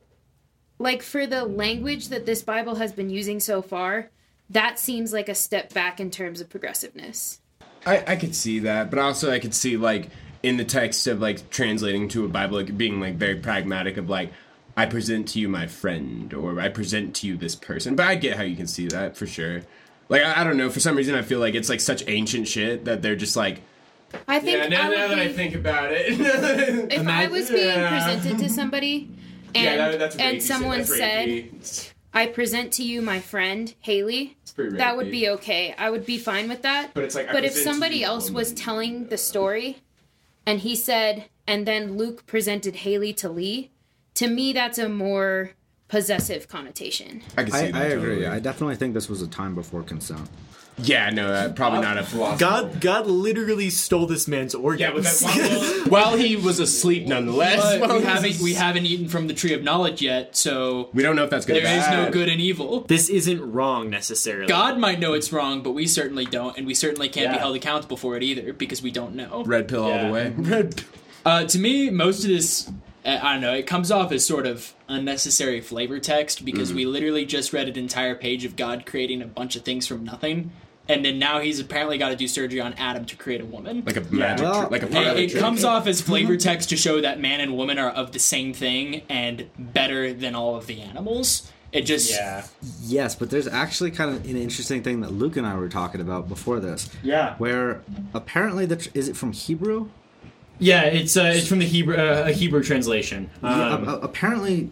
like, 0.79 1.03
for 1.03 1.27
the 1.27 1.45
language 1.45 2.09
that 2.09 2.27
this 2.27 2.43
Bible 2.43 2.77
has 2.77 2.93
been 2.93 3.11
using 3.11 3.41
so 3.41 3.63
far, 3.63 4.11
that 4.49 4.79
seems 4.79 5.13
like 5.13 5.29
a 5.29 5.35
step 5.35 5.73
back 5.75 6.01
in 6.01 6.11
terms 6.11 6.41
of 6.41 6.49
progressiveness. 6.49 7.41
I, 7.85 8.05
I 8.07 8.17
could 8.17 8.35
see 8.35 8.61
that, 8.61 8.91
but 8.91 8.99
also 8.99 9.31
I 9.31 9.39
could 9.39 9.55
see 9.55 9.77
like 9.77 10.09
in 10.49 10.57
the 10.57 10.65
text 10.65 11.07
of 11.07 11.21
like 11.21 11.51
translating 11.51 12.09
to 12.09 12.25
a 12.25 12.29
Bible, 12.29 12.57
like 12.57 12.77
being 12.77 13.01
like 13.01 13.15
very 13.17 13.37
pragmatic 13.37 13.97
of 13.99 14.09
like 14.09 14.33
I 14.77 14.87
present 14.87 15.29
to 15.29 15.39
you 15.41 15.49
my 15.49 15.67
friend 15.67 16.33
or 16.33 16.59
I 16.61 16.69
present 16.69 17.15
to 17.17 17.27
you 17.27 17.37
this 17.37 17.55
person. 17.55 17.97
But 17.97 18.07
I 18.07 18.15
get 18.15 18.37
how 18.37 18.43
you 18.45 18.57
can 18.57 18.67
see 18.67 18.87
that 18.89 19.17
for 19.17 19.27
sure. 19.27 19.63
Like 20.09 20.23
I, 20.23 20.41
I 20.41 20.45
don't 20.45 20.57
know, 20.57 20.71
for 20.71 20.81
some 20.81 20.97
reason 20.97 21.15
I 21.15 21.23
feel 21.23 21.39
like 21.39 21.55
it's 21.55 21.69
like 21.69 21.81
such 21.81 22.03
ancient 22.09 22.49
shit 22.49 22.87
that 22.87 23.03
they're 23.03 23.17
just 23.17 23.37
like 23.37 23.61
I 24.27 24.41
think 24.41 24.57
yeah. 24.57 24.69
Now, 24.69 24.91
I 24.91 24.95
now 24.95 25.09
that 25.09 25.19
I 25.19 25.31
think 25.33 25.55
about 25.55 25.93
it, 25.93 26.19
if 26.93 27.07
I 27.07 27.27
was 27.29 27.51
being 27.51 27.67
Yeah. 27.67 27.91
presented 27.91 28.39
to 28.39 28.49
somebody 28.49 29.11
and 29.55 29.65
yeah, 29.65 29.97
that, 29.97 30.19
and 30.19 30.43
someone 30.43 30.79
that's 30.79 30.97
said, 30.97 31.51
"I 32.15 32.27
present 32.27 32.73
to 32.75 32.83
you 32.83 33.03
my 33.03 33.21
friend 33.21 33.75
Haley," 33.81 34.37
that 34.57 34.97
would 34.97 35.11
be 35.11 35.29
okay. 35.31 35.75
I 35.77 35.91
would 35.91 36.07
be 36.07 36.17
fine 36.19 36.49
with 36.49 36.63
that. 36.63 36.95
But 36.95 37.05
it's 37.05 37.15
like, 37.15 37.31
but 37.33 37.45
if 37.45 37.53
somebody 37.55 38.03
else 38.03 38.31
was 38.31 38.53
telling 38.55 39.09
the 39.09 39.19
story, 39.19 39.79
and 40.49 40.61
he 40.61 40.75
said, 40.75 41.29
and 41.47 41.67
then 41.67 41.99
Luke 41.99 42.25
presented 42.25 42.77
Haley 42.77 43.13
to 43.13 43.29
Lee, 43.29 43.71
to 44.15 44.29
me 44.29 44.55
that's 44.55 44.79
a 44.79 44.89
more 44.89 45.51
possessive 45.89 46.49
connotation. 46.49 47.23
I 47.37 47.43
can 47.43 47.53
see 47.53 47.59
I, 47.59 47.71
that. 47.73 47.83
I 47.83 47.85
agree. 47.85 48.09
totally. 48.15 48.27
I 48.29 48.39
definitely 48.41 48.77
think 48.77 48.95
this 48.95 49.11
was 49.11 49.21
a 49.21 49.27
time 49.27 49.55
before 49.55 49.83
consent. 49.83 50.27
Yeah, 50.83 51.11
no, 51.11 51.27
uh, 51.33 51.53
probably 51.53 51.81
not 51.81 51.99
a 51.99 52.03
philosophy. 52.05 52.39
God, 52.41 52.81
God 52.81 53.07
literally 53.07 53.71
stole 53.71 54.07
this 54.07 54.29
man's 54.29 54.55
organs. 54.55 54.81
Yeah, 54.81 54.93
but 54.93 55.03
that, 55.05 55.87
while, 55.89 55.89
while 56.11 56.17
he 56.17 56.37
was 56.37 56.61
asleep, 56.61 57.07
nonetheless. 57.07 57.79
But 57.79 57.89
while 57.89 57.99
we 57.99 58.05
he 58.05 58.07
was 58.07 58.15
haven't 58.23 58.41
we 58.43 58.55
haven't 58.55 58.87
eaten 58.87 59.09
from 59.09 59.27
the 59.29 59.35
tree 59.35 59.53
of 59.55 59.63
knowledge 59.63 60.01
yet, 60.03 60.37
so 60.37 60.91
We 60.93 61.03
don't 61.03 61.17
know 61.17 61.25
if 61.25 61.31
that's 61.31 61.47
good. 61.47 61.57
or 61.59 61.61
there 61.61 61.79
is 61.79 61.87
no 61.89 62.05
bad. 62.05 62.13
good 62.13 62.29
and 62.29 62.41
evil. 62.41 62.83
this 62.83 63.09
isn't 63.09 63.53
wrong 63.53 63.91
necessarily. 63.91 64.47
God 64.47 64.79
might 64.79 65.01
know 65.01 65.13
it's 65.15 65.33
wrong, 65.33 65.63
but 65.63 65.73
we 65.73 65.87
certainly 65.87 66.25
don't, 66.27 66.57
and 66.57 66.67
we 66.67 66.75
certainly 66.75 67.09
can't 67.09 67.31
be 67.31 67.35
Yeah. 67.37 67.41
held 67.41 67.57
accountable 67.57 67.97
for 67.97 68.17
it 68.17 68.23
either 68.23 68.53
because 68.53 68.83
we 68.83 68.91
don't 68.91 69.15
know. 69.15 69.45
Red 69.45 69.69
pill 69.69 69.85
all 69.85 69.91
Yeah. 69.91 70.07
the 70.07 70.13
way. 70.13 70.33
Red. 70.37 70.83
Uh, 71.27 71.45
to 71.45 71.59
me, 71.59 71.91
most 71.91 72.23
of 72.25 72.31
this, 72.31 72.71
uh, 73.05 73.19
I 73.23 73.33
don't 73.35 73.43
know, 73.43 73.53
it 73.53 73.67
comes 73.67 73.91
off 73.91 74.13
as 74.13 74.25
sort 74.25 74.47
of 74.47 74.73
unnecessary 74.89 75.61
flavor 75.61 75.99
text 75.99 76.45
because 76.45 76.73
we 76.73 76.87
literally 76.87 77.27
just 77.27 77.53
read 77.53 77.69
an 77.69 77.77
entire 77.77 78.15
page 78.15 78.45
of 78.45 78.57
God 78.57 78.87
creating 78.87 79.21
a 79.21 79.27
bunch 79.27 79.55
of 79.57 79.63
things 79.63 79.87
from 79.87 80.05
nothing, 80.05 80.51
and 80.89 81.05
then 81.05 81.19
now 81.19 81.41
he's 81.41 81.61
apparently 81.61 81.99
got 81.99 82.09
to 82.11 82.17
do 82.17 82.27
surgery 82.29 82.61
on 82.61 82.73
Adam 82.75 83.05
to 83.07 83.17
create 83.17 83.41
a 83.41 83.45
woman. 83.45 83.83
Like 83.87 83.97
a 83.97 84.01
magic, 84.03 84.45
Well, 84.47 84.61
trick, 84.61 84.71
like 84.71 84.83
a 84.83 84.87
It, 84.87 84.93
parlor 84.93 85.11
it 85.19 85.31
trick. 85.31 85.41
comes 85.43 85.65
off 85.65 85.87
as 85.87 86.01
flavor 86.01 86.37
text 86.37 86.69
to 86.71 86.77
show 86.77 87.01
that 87.01 87.21
man 87.21 87.41
and 87.41 87.57
woman 87.57 87.79
are 87.79 87.91
of 87.91 88.13
the 88.13 88.19
same 88.19 88.53
thing 88.55 89.03
and 89.09 89.47
better 89.59 90.13
than 90.13 90.35
all 90.35 90.57
of 90.57 90.67
the 90.67 90.81
animals. 90.81 91.51
It 91.71 91.83
just 91.83 92.11
Yeah. 92.11 92.45
Yes, 92.83 93.15
but 93.15 93.29
there's 93.29 93.47
actually 93.47 93.91
kind 93.91 94.15
of 94.17 94.25
an 94.25 94.37
interesting 94.39 94.83
thing 94.83 95.03
that 95.03 95.13
Luke 95.13 95.37
and 95.37 95.47
I 95.47 95.55
were 95.57 95.69
talking 95.69 96.01
about 96.01 96.27
before 96.29 96.61
this, 96.61 96.89
Yeah. 97.03 97.35
where 97.37 97.83
apparently 98.15 98.65
the 98.65 98.77
tr- 98.77 98.89
is 98.95 99.09
it 99.09 99.17
from 99.17 99.33
Hebrew? 99.33 99.89
Yeah, 100.59 100.83
it's 100.85 101.17
uh, 101.17 101.33
it's 101.37 101.47
from 101.47 101.59
the 101.61 101.67
Hebrew 101.67 101.95
uh, 101.97 102.25
a 102.27 102.33
Hebrew 102.33 102.63
translation. 102.65 103.29
Um, 103.43 103.87
a- 103.87 103.93
a- 103.93 103.99
apparently, 104.01 104.71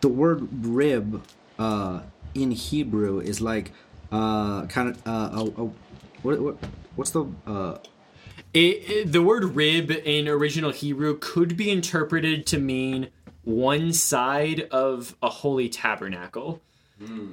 the 0.00 0.08
word 0.08 0.48
rib 0.64 1.22
uh, 1.58 2.00
in 2.34 2.52
Hebrew 2.52 3.18
is 3.20 3.40
like 3.40 3.72
uh, 4.12 4.66
kind 4.66 4.88
of 4.90 5.06
uh, 5.06 5.30
a, 5.32 5.62
a, 5.62 5.70
what, 6.22 6.40
what 6.40 6.56
what's 6.96 7.10
the 7.10 7.24
uh, 7.46 7.78
it, 8.54 8.58
it- 8.90 9.12
the 9.12 9.22
word 9.22 9.44
rib 9.56 9.90
in 9.90 10.26
original 10.28 10.70
Hebrew 10.70 11.18
could 11.18 11.56
be 11.56 11.70
interpreted 11.70 12.46
to 12.46 12.58
mean 12.58 13.08
one 13.44 13.92
side 13.92 14.62
of 14.70 15.16
a 15.22 15.28
holy 15.28 15.68
tabernacle. 15.68 16.60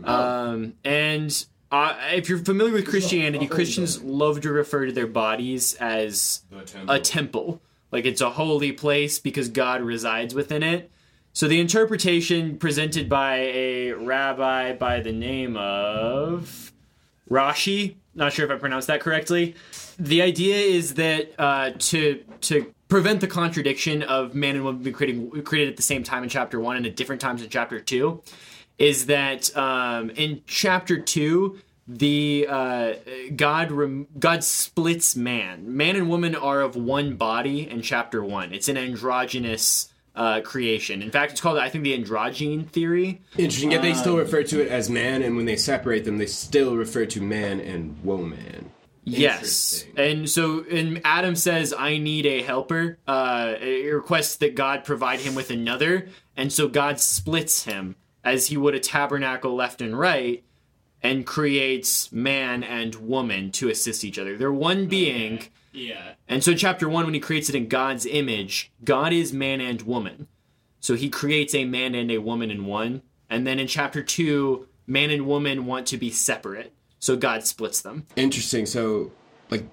Um, 0.04 0.74
and 0.84 1.46
uh, 1.72 1.96
if 2.14 2.30
you're 2.30 2.38
familiar 2.38 2.74
with 2.74 2.88
Christianity, 2.88 3.48
Christians 3.48 4.02
love 4.04 4.42
to 4.42 4.52
refer 4.52 4.86
to 4.86 4.92
their 4.92 5.08
bodies 5.08 5.74
as 5.76 6.44
a 6.88 7.00
temple. 7.00 7.62
Like 7.92 8.06
it's 8.06 8.22
a 8.22 8.30
holy 8.32 8.72
place 8.72 9.20
because 9.20 9.50
God 9.50 9.82
resides 9.82 10.36
within 10.36 10.62
it. 10.64 10.92
So 11.34 11.48
the 11.48 11.60
interpretation 11.60 12.58
presented 12.58 13.10
by 13.10 13.38
a 13.40 13.92
rabbi 13.94 14.74
by 14.74 15.00
the 15.02 15.12
name 15.12 15.58
of 15.58 16.65
Rashi, 17.30 17.96
not 18.14 18.34
sure 18.34 18.46
if 18.46 18.52
I 18.52 18.56
pronounced 18.56 18.88
that 18.88 19.02
correctly. 19.02 19.56
The 19.98 20.22
idea 20.22 20.58
is 20.58 20.96
that 20.96 21.34
uh, 21.40 21.72
to 21.78 22.24
to 22.42 22.74
prevent 22.88 23.22
the 23.22 23.28
contradiction 23.28 24.04
of 24.04 24.36
man 24.36 24.56
and 24.56 24.64
woman 24.64 24.84
being 24.84 24.96
created, 24.96 25.46
created 25.46 25.72
at 25.72 25.78
the 25.78 25.84
same 25.84 26.04
time 26.04 26.24
in 26.24 26.30
chapter 26.30 26.60
one 26.60 26.78
and 26.78 26.86
at 26.86 26.96
different 26.96 27.22
times 27.22 27.42
in 27.42 27.50
chapter 27.50 27.80
two, 27.80 28.22
is 28.78 29.08
that 29.08 29.56
um, 29.58 30.12
in 30.12 30.42
chapter 30.46 31.00
two 31.00 31.60
the 31.88 32.48
uh, 32.50 32.94
God 33.36 33.72
rem- 33.72 34.08
God 34.18 34.44
splits 34.44 35.16
man. 35.16 35.76
Man 35.76 35.96
and 35.96 36.10
woman 36.10 36.36
are 36.36 36.62
of 36.62 36.76
one 36.76 37.16
body 37.16 37.70
in 37.70 37.82
chapter 37.82 38.24
one. 38.24 38.54
It's 38.54 38.70
an 38.70 38.78
androgynous 38.78 39.90
uh, 40.16 40.42
creation. 40.42 41.02
In 41.02 41.12
fact, 41.12 41.34
it's 41.34 41.42
called 41.42 41.58
I 41.58 41.70
think 41.70 41.84
the 41.84 41.98
androgyne 41.98 42.68
theory. 42.70 43.22
Interesting. 43.38 43.72
Yet 43.72 43.82
they 43.82 43.94
still 43.94 44.18
refer 44.18 44.44
to 44.44 44.62
it 44.62 44.70
as 44.70 44.90
man, 44.90 45.22
and 45.22 45.36
when 45.36 45.46
they 45.46 45.56
separate 45.56 46.06
them, 46.06 46.18
they 46.18 46.26
still 46.26 46.76
refer 46.76 47.06
to 47.06 47.22
man 47.22 47.60
and 47.60 48.04
woman. 48.04 48.72
Yes. 49.06 49.86
And 49.96 50.28
so 50.30 50.66
and 50.70 51.00
Adam 51.06 51.36
says, 51.36 51.74
I 51.78 51.98
need 51.98 52.26
a 52.26 52.42
helper. 52.42 52.98
Uh, 53.08 53.56
he 53.56 53.90
requests 53.90 54.38
that 54.38 54.56
God 54.56 54.84
provide 54.84 55.20
him 55.20 55.36
with 55.36 55.52
another. 55.52 56.08
And 56.36 56.52
so 56.52 56.68
God 56.68 57.00
splits 57.00 57.64
him 57.64 57.96
as 58.24 58.48
he 58.48 58.58
would 58.58 58.74
a 58.74 58.80
tabernacle 58.80 59.56
left 59.56 59.80
and 59.82 59.98
right 59.98 60.44
and 61.04 61.26
creates 61.26 62.12
man 62.12 62.64
and 62.64 62.96
woman 62.96 63.52
to 63.52 63.70
assist 63.70 64.04
each 64.04 64.18
other. 64.18 64.38
They're 64.38 64.52
one 64.52 64.88
being. 64.88 65.48
Yeah. 65.76 66.14
And 66.28 66.44
so, 66.44 66.52
in 66.52 66.58
chapter 66.58 66.88
one, 66.90 67.06
when 67.06 67.14
he 67.14 67.20
creates 67.20 67.50
it 67.50 67.56
in 67.56 67.68
God's 67.68 68.06
image, 68.06 68.72
God 68.84 69.14
is 69.14 69.32
man 69.34 69.62
and 69.62 69.82
woman. 69.84 70.28
So 70.80 70.96
he 70.96 71.10
creates 71.10 71.56
a 71.56 71.66
man 71.66 71.96
and 71.96 72.12
a 72.12 72.20
woman 72.20 72.52
in 72.52 72.66
one. 72.66 73.02
and 73.30 73.46
then 73.46 73.60
in 73.60 73.68
chapter 73.68 74.04
two, 74.04 74.68
man 74.88 75.10
and 75.10 75.26
woman 75.26 75.66
want 75.66 75.88
to 75.88 75.98
be 75.98 76.12
separate, 76.12 76.72
so 77.00 77.16
God 77.16 77.44
splits 77.44 77.82
them. 77.82 78.06
Interesting. 78.16 78.66
So, 78.68 79.12
like 79.50 79.64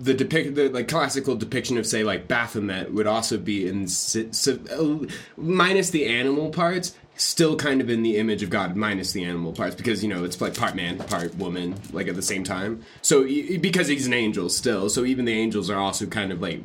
the 0.00 0.14
depict 0.14 0.54
the 0.54 0.70
like 0.70 0.88
classical 0.88 1.36
depiction 1.36 1.76
of 1.78 1.86
say 1.86 2.02
like 2.02 2.26
Baphomet 2.26 2.92
would 2.92 3.06
also 3.06 3.36
be 3.38 3.68
in 3.68 3.86
si- 3.86 4.32
si- 4.32 4.58
uh, 4.72 5.06
minus 5.36 5.90
the 5.90 6.06
animal 6.06 6.50
parts, 6.50 6.96
still 7.16 7.56
kind 7.56 7.80
of 7.80 7.88
in 7.88 8.02
the 8.02 8.16
image 8.16 8.42
of 8.42 8.50
God 8.50 8.76
minus 8.76 9.12
the 9.12 9.24
animal 9.24 9.52
parts 9.52 9.74
because 9.74 10.02
you 10.02 10.08
know 10.08 10.24
it's 10.24 10.40
like 10.40 10.56
part 10.56 10.74
man, 10.74 10.98
part 10.98 11.34
woman, 11.36 11.74
like 11.92 12.08
at 12.08 12.16
the 12.16 12.22
same 12.22 12.44
time. 12.44 12.82
So 13.02 13.24
because 13.24 13.88
he's 13.88 14.06
an 14.06 14.12
angel 14.12 14.48
still, 14.48 14.88
so 14.88 15.04
even 15.04 15.24
the 15.24 15.32
angels 15.38 15.70
are 15.70 15.78
also 15.78 16.06
kind 16.06 16.32
of 16.32 16.40
like. 16.40 16.62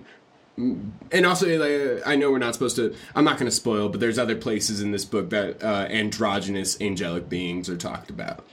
And 0.57 1.25
also, 1.25 1.47
like, 1.57 2.05
I 2.05 2.17
know 2.17 2.31
we're 2.31 2.37
not 2.37 2.53
supposed 2.53 2.75
to. 2.75 2.93
I'm 3.15 3.23
not 3.23 3.37
going 3.37 3.49
to 3.49 3.55
spoil, 3.55 3.87
but 3.87 4.01
there's 4.01 4.19
other 4.19 4.35
places 4.35 4.81
in 4.81 4.91
this 4.91 5.05
book 5.05 5.29
that 5.29 5.63
uh, 5.63 5.87
androgynous 5.89 6.81
angelic 6.81 7.29
beings 7.29 7.69
are 7.69 7.77
talked 7.77 8.09
about. 8.09 8.45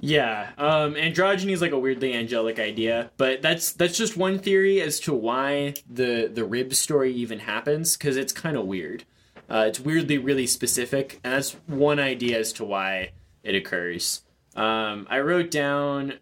Yeah, 0.00 0.50
um, 0.58 0.94
androgyny 0.94 1.52
is 1.52 1.62
like 1.62 1.70
a 1.70 1.78
weirdly 1.78 2.14
angelic 2.14 2.58
idea, 2.58 3.12
but 3.16 3.42
that's 3.42 3.70
that's 3.70 3.96
just 3.96 4.16
one 4.16 4.40
theory 4.40 4.80
as 4.80 4.98
to 5.00 5.14
why 5.14 5.74
the 5.88 6.26
the 6.26 6.44
rib 6.44 6.74
story 6.74 7.14
even 7.14 7.38
happens 7.38 7.96
because 7.96 8.16
it's 8.16 8.32
kind 8.32 8.56
of 8.56 8.66
weird. 8.66 9.04
Uh, 9.50 9.64
it's 9.68 9.80
weirdly 9.80 10.18
really 10.18 10.46
specific, 10.46 11.20
and 11.22 11.34
that's 11.34 11.52
one 11.66 11.98
idea 11.98 12.38
as 12.38 12.52
to 12.54 12.64
why 12.64 13.10
it 13.42 13.54
occurs. 13.54 14.22
Um, 14.56 15.06
I 15.10 15.20
wrote 15.20 15.50
down 15.50 16.14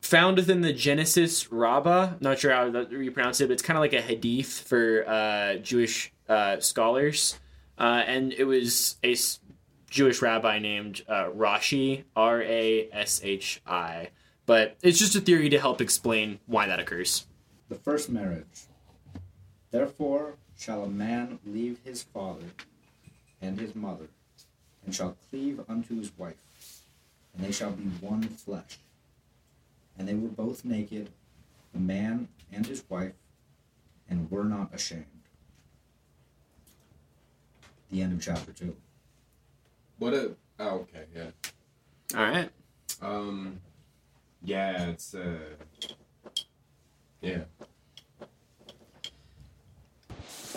found 0.00 0.36
within 0.36 0.62
the 0.62 0.72
Genesis 0.72 1.50
Rabbah. 1.52 2.14
Not 2.20 2.38
sure 2.38 2.52
how 2.52 2.66
you 2.66 3.10
pronounce 3.10 3.40
it, 3.40 3.46
but 3.46 3.52
it's 3.52 3.62
kind 3.62 3.76
of 3.76 3.82
like 3.82 3.92
a 3.92 4.00
hadith 4.00 4.60
for 4.66 5.04
uh, 5.08 5.54
Jewish 5.56 6.12
uh, 6.28 6.60
scholars, 6.60 7.38
uh, 7.78 8.02
and 8.06 8.32
it 8.32 8.44
was 8.44 8.96
a 9.02 9.12
s- 9.12 9.40
Jewish 9.90 10.22
rabbi 10.22 10.58
named 10.58 11.02
uh, 11.08 11.26
Rashi, 11.26 12.04
R 12.16 12.42
A 12.42 12.88
S 12.92 13.20
H 13.22 13.60
I. 13.66 14.08
But 14.44 14.76
it's 14.82 14.98
just 14.98 15.14
a 15.14 15.20
theory 15.20 15.48
to 15.50 15.58
help 15.60 15.80
explain 15.80 16.40
why 16.46 16.66
that 16.66 16.80
occurs. 16.80 17.26
The 17.68 17.76
first 17.76 18.10
marriage. 18.10 18.66
Therefore 19.70 20.36
shall 20.62 20.84
a 20.84 20.88
man 20.88 21.40
leave 21.44 21.80
his 21.84 22.04
father 22.04 22.46
and 23.40 23.58
his 23.58 23.74
mother, 23.74 24.06
and 24.84 24.94
shall 24.94 25.16
cleave 25.28 25.60
unto 25.68 25.98
his 25.98 26.16
wife, 26.16 26.36
and 27.34 27.44
they 27.44 27.50
shall 27.50 27.72
be 27.72 27.82
one 28.00 28.22
flesh. 28.22 28.78
And 29.98 30.06
they 30.06 30.14
were 30.14 30.28
both 30.28 30.64
naked, 30.64 31.10
the 31.72 31.80
man 31.80 32.28
and 32.52 32.64
his 32.64 32.84
wife, 32.88 33.14
and 34.08 34.30
were 34.30 34.44
not 34.44 34.72
ashamed. 34.72 35.06
The 37.90 38.02
end 38.02 38.12
of 38.12 38.22
chapter 38.22 38.52
2. 38.52 38.76
What 39.98 40.14
a 40.14 40.36
oh, 40.60 40.86
okay, 40.86 41.04
yeah. 41.14 41.30
All 42.16 42.24
right. 42.24 42.50
Um, 43.00 43.60
yeah, 44.44 44.90
it's 44.90 45.14
uh, 45.14 45.38
yeah. 47.20 47.42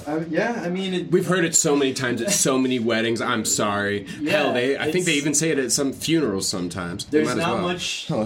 Uh, 0.05 0.23
yeah, 0.29 0.61
I 0.63 0.69
mean, 0.69 0.93
it, 0.93 1.11
We've 1.11 1.25
heard 1.25 1.45
it 1.45 1.55
so 1.55 1.75
many 1.75 1.93
times 1.93 2.21
at 2.21 2.31
so 2.31 2.57
many 2.57 2.79
weddings. 2.91 3.21
I'm 3.21 3.45
sorry. 3.45 4.05
Hell, 4.27 4.53
they. 4.53 4.77
I 4.77 4.91
think 4.91 5.05
they 5.05 5.13
even 5.13 5.33
say 5.33 5.51
it 5.51 5.59
at 5.59 5.71
some 5.71 5.93
funerals 5.93 6.47
sometimes. 6.47 7.05
There's 7.05 7.35
not 7.35 7.55
well. 7.55 7.61
much. 7.61 8.11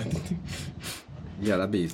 Yeah, 1.41 1.55
that'd 1.55 1.71
be. 1.71 1.89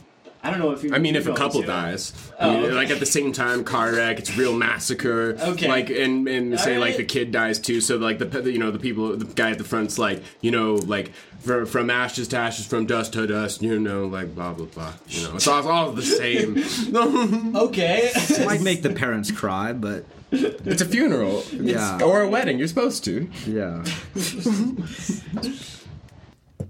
I 0.46 0.52
don't 0.52 0.60
know 0.60 0.72
if 0.72 0.84
you. 0.84 0.94
I 0.94 1.00
mean, 1.00 1.16
if 1.16 1.26
a 1.28 1.34
couple 1.34 1.62
too. 1.62 1.68
dies, 1.68 2.14
Oh, 2.40 2.50
I 2.50 2.54
mean, 2.54 2.64
okay. 2.66 2.74
like 2.74 2.90
at 2.92 3.00
the 3.00 3.06
same 3.06 3.32
time, 3.34 3.64
car 3.64 3.92
wreck, 3.94 4.20
it's 4.20 4.38
real 4.38 4.54
massacre. 4.56 5.36
Okay. 5.40 5.68
Like 5.68 5.90
and 5.90 6.28
and 6.28 6.60
say 6.60 6.78
like 6.78 6.98
the 6.98 7.04
kid 7.04 7.32
dies 7.32 7.58
too. 7.60 7.82
So 7.82 7.98
like 7.98 8.20
the 8.20 8.52
you 8.52 8.60
know 8.60 8.70
the 8.72 8.80
people, 8.80 9.18
the 9.18 9.26
guy 9.26 9.52
at 9.52 9.58
the 9.58 9.64
front's 9.64 9.98
like 9.98 10.22
you 10.42 10.52
know 10.52 10.76
like 10.76 11.12
from, 11.40 11.66
from 11.66 11.90
ashes 11.90 12.28
to 12.30 12.38
ashes, 12.38 12.66
from 12.68 12.86
dust 12.86 13.14
to 13.14 13.26
dust. 13.26 13.62
You 13.64 13.80
know 13.80 14.06
like 14.06 14.36
blah 14.36 14.54
blah 14.54 14.68
blah. 14.68 14.94
You 15.08 15.28
know 15.28 15.36
it's 15.36 15.48
all, 15.48 15.68
all 15.68 15.92
the 15.92 16.04
same. 16.04 16.56
Okay. 17.56 18.12
It 18.14 18.46
might 18.46 18.62
make 18.62 18.82
the 18.84 18.92
parents 18.92 19.32
cry, 19.32 19.74
but 19.74 20.06
it's 20.32 20.82
a 20.82 20.86
funeral. 20.86 21.44
Yeah. 21.52 22.02
Or 22.04 22.22
a 22.22 22.28
wedding. 22.28 22.60
You're 22.60 22.68
supposed 22.68 23.04
to. 23.06 23.30
yeah. 23.48 23.84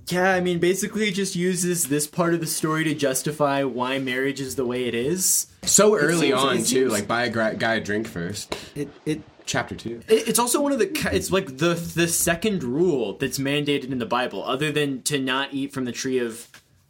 Yeah, 0.07 0.31
I 0.33 0.39
mean, 0.39 0.59
basically, 0.59 1.07
it 1.07 1.13
just 1.13 1.35
uses 1.35 1.85
this 1.87 2.05
part 2.07 2.33
of 2.33 2.39
the 2.39 2.45
story 2.47 2.83
to 2.83 2.93
justify 2.93 3.63
why 3.63 3.97
marriage 3.99 4.39
is 4.39 4.55
the 4.55 4.65
way 4.65 4.85
it 4.85 4.93
is. 4.93 5.47
So 5.63 5.95
early 5.97 6.27
seems- 6.29 6.41
on 6.41 6.53
it 6.57 6.59
too. 6.59 6.65
seems- 6.65 6.91
Like 6.91 7.07
buy 7.07 7.23
a 7.25 7.29
gra- 7.29 7.55
guy 7.57 7.75
a 7.75 7.81
drink 7.81 8.07
first. 8.07 8.55
It 8.75 8.89
it 9.05 9.21
Chapter 9.47 9.75
two. 9.75 10.01
It- 10.07 10.27
It's 10.27 10.39
also 10.39 10.59
one 10.59 10.71
of 10.71 10.79
the. 10.79 10.89
It's 11.11 11.31
like 11.31 11.57
the 11.57 11.75
the 11.75 12.07
second 12.07 12.63
rule 12.63 13.15
that's 13.17 13.37
mandated 13.37 13.91
in 13.91 13.99
the 13.99 14.05
Bible, 14.07 14.43
other 14.43 14.71
than 14.71 15.03
to 15.03 15.19
not 15.19 15.53
eat 15.53 15.71
from 15.71 15.85
the 15.85 15.91
tree 15.91 16.17
of 16.17 16.47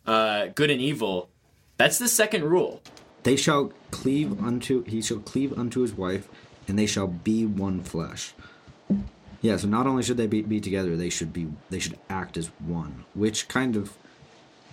uh, 0.08 0.47
good 0.55 0.69
and 0.69 0.79
evil. 0.79 1.29
That's 1.77 1.97
the 1.97 2.08
second 2.08 2.45
rule. 2.45 2.81
They 3.23 3.36
shall 3.36 3.73
cleave 3.91 4.41
unto 4.41 4.84
he 4.86 5.01
shall 5.01 5.19
cleave 5.19 5.51
unto 5.58 5.81
his 5.81 5.93
wife, 5.93 6.29
and 6.67 6.79
they 6.79 6.86
shall 6.86 7.08
be 7.08 7.45
one 7.45 7.81
flesh. 7.84 8.34
Yeah, 9.45 9.58
so 9.58 9.67
not 9.67 9.86
only 9.86 10.01
should 10.01 10.17
they 10.17 10.25
be, 10.25 10.41
be 10.41 10.60
together, 10.60 10.97
they 10.97 11.12
should 11.12 11.31
be 11.31 11.47
they 11.69 11.77
should 11.77 11.99
act 12.10 12.36
as 12.36 12.47
one, 12.65 13.05
which 13.13 13.47
kind 13.47 13.75
of 13.75 13.95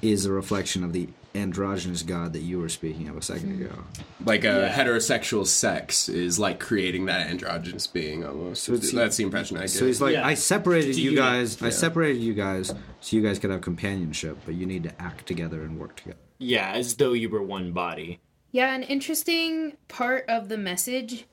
is 0.00 0.24
a 0.24 0.32
reflection 0.32 0.82
of 0.82 0.94
the 0.94 1.10
androgynous 1.34 2.02
god 2.02 2.32
that 2.32 2.40
you 2.40 2.58
were 2.58 2.70
speaking 2.70 3.06
of 3.08 3.18
a 3.18 3.22
second 3.22 3.56
hmm. 3.56 3.66
ago. 3.66 3.84
Like 4.24 4.44
a 4.44 4.46
Yeah. 4.46 4.74
heterosexual 4.74 5.46
sex 5.46 6.08
is 6.08 6.38
like 6.38 6.58
creating 6.58 7.04
that 7.06 7.26
androgynous 7.26 7.86
being 7.86 8.24
almost. 8.24 8.66
it's- 8.70 8.92
That's 8.92 9.18
the 9.18 9.24
impression 9.24 9.58
I 9.58 9.62
get. 9.62 9.70
So 9.70 9.84
he's 9.84 10.00
like, 10.00 10.14
Yeah. 10.14 10.26
I 10.26 10.34
separated 10.34 10.94
To 10.94 11.00
you 11.02 11.10
unite, 11.10 11.22
guys, 11.22 11.62
I 11.62 11.68
separated 11.68 12.22
you 12.22 12.32
guys 12.32 12.74
so 13.00 13.16
you 13.16 13.22
guys 13.22 13.38
could 13.38 13.50
have 13.50 13.60
companionship, 13.60 14.38
but 14.46 14.54
you 14.54 14.64
need 14.64 14.84
to 14.84 15.02
act 15.02 15.26
together 15.26 15.62
and 15.62 15.78
work 15.78 15.96
together. 15.96 16.18
Yeah, 16.38 16.72
as 16.72 16.94
though 16.94 17.12
you 17.12 17.28
were 17.28 17.42
one 17.42 17.72
body. 17.72 18.20
Yeah, 18.50 18.74
an 18.74 18.82
interesting 18.82 19.76
part 19.88 20.24
of 20.28 20.48
the 20.48 20.58
message 20.58 21.26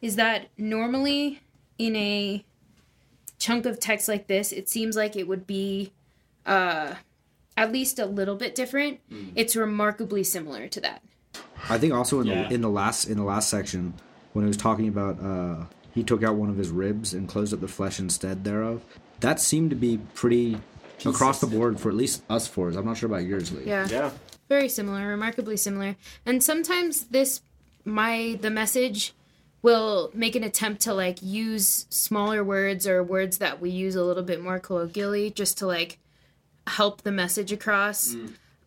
is 0.00 0.16
that 0.16 0.46
normally 0.56 1.42
in 1.78 1.96
a 1.96 2.44
chunk 3.44 3.66
of 3.66 3.78
text 3.78 4.08
like 4.08 4.26
this, 4.26 4.52
it 4.52 4.68
seems 4.68 4.96
like 4.96 5.16
it 5.16 5.26
would 5.28 5.46
be 5.46 5.92
uh, 6.46 6.94
at 7.56 7.72
least 7.72 7.98
a 7.98 8.06
little 8.06 8.36
bit 8.36 8.54
different. 8.54 9.00
It's 9.34 9.54
remarkably 9.54 10.24
similar 10.24 10.68
to 10.68 10.80
that. 10.80 11.02
I 11.68 11.78
think 11.78 11.92
also 11.92 12.20
in 12.20 12.26
Yeah. 12.26 12.48
the 12.48 12.54
in 12.54 12.60
the 12.60 12.70
last 12.70 13.04
in 13.08 13.16
the 13.16 13.24
last 13.24 13.48
section 13.50 13.94
when 14.32 14.44
it 14.44 14.48
was 14.48 14.56
talking 14.56 14.88
about 14.88 15.14
uh, 15.22 15.66
he 15.94 16.02
took 16.02 16.22
out 16.22 16.34
one 16.36 16.50
of 16.50 16.56
his 16.56 16.70
ribs 16.70 17.14
and 17.14 17.28
closed 17.28 17.52
up 17.54 17.60
the 17.60 17.68
flesh 17.68 17.98
instead 18.00 18.44
thereof. 18.44 18.82
That 19.20 19.40
seemed 19.40 19.70
to 19.70 19.76
be 19.76 19.98
pretty 20.14 20.58
across 21.04 21.40
the 21.40 21.46
board 21.46 21.78
for 21.80 21.88
at 21.90 21.94
least 21.94 22.22
us 22.30 22.46
fours. 22.46 22.76
I'm 22.76 22.84
not 22.86 22.96
sure 22.96 23.08
about 23.08 23.24
yours, 23.24 23.52
Lee. 23.52 23.64
Yeah. 23.66 23.86
Yeah. 23.90 24.10
very 24.48 24.68
similar 24.68 25.06
remarkably 25.08 25.56
similar 25.56 25.96
and 26.26 26.42
sometimes 26.42 27.04
this 27.16 27.40
my 27.84 28.38
the 28.42 28.50
message 28.50 29.14
will 29.64 30.10
make 30.12 30.36
an 30.36 30.44
attempt 30.44 30.82
to 30.82 30.92
like 30.92 31.22
use 31.22 31.86
smaller 31.88 32.44
words 32.44 32.86
or 32.86 33.02
words 33.02 33.38
that 33.38 33.62
we 33.62 33.70
use 33.70 33.94
a 33.96 34.04
little 34.04 34.22
bit 34.22 34.42
more 34.42 34.60
colloquially 34.60 35.30
just 35.30 35.56
to 35.56 35.66
like 35.66 35.98
help 36.66 37.00
the 37.00 37.10
message 37.10 37.50
across. 37.50 38.12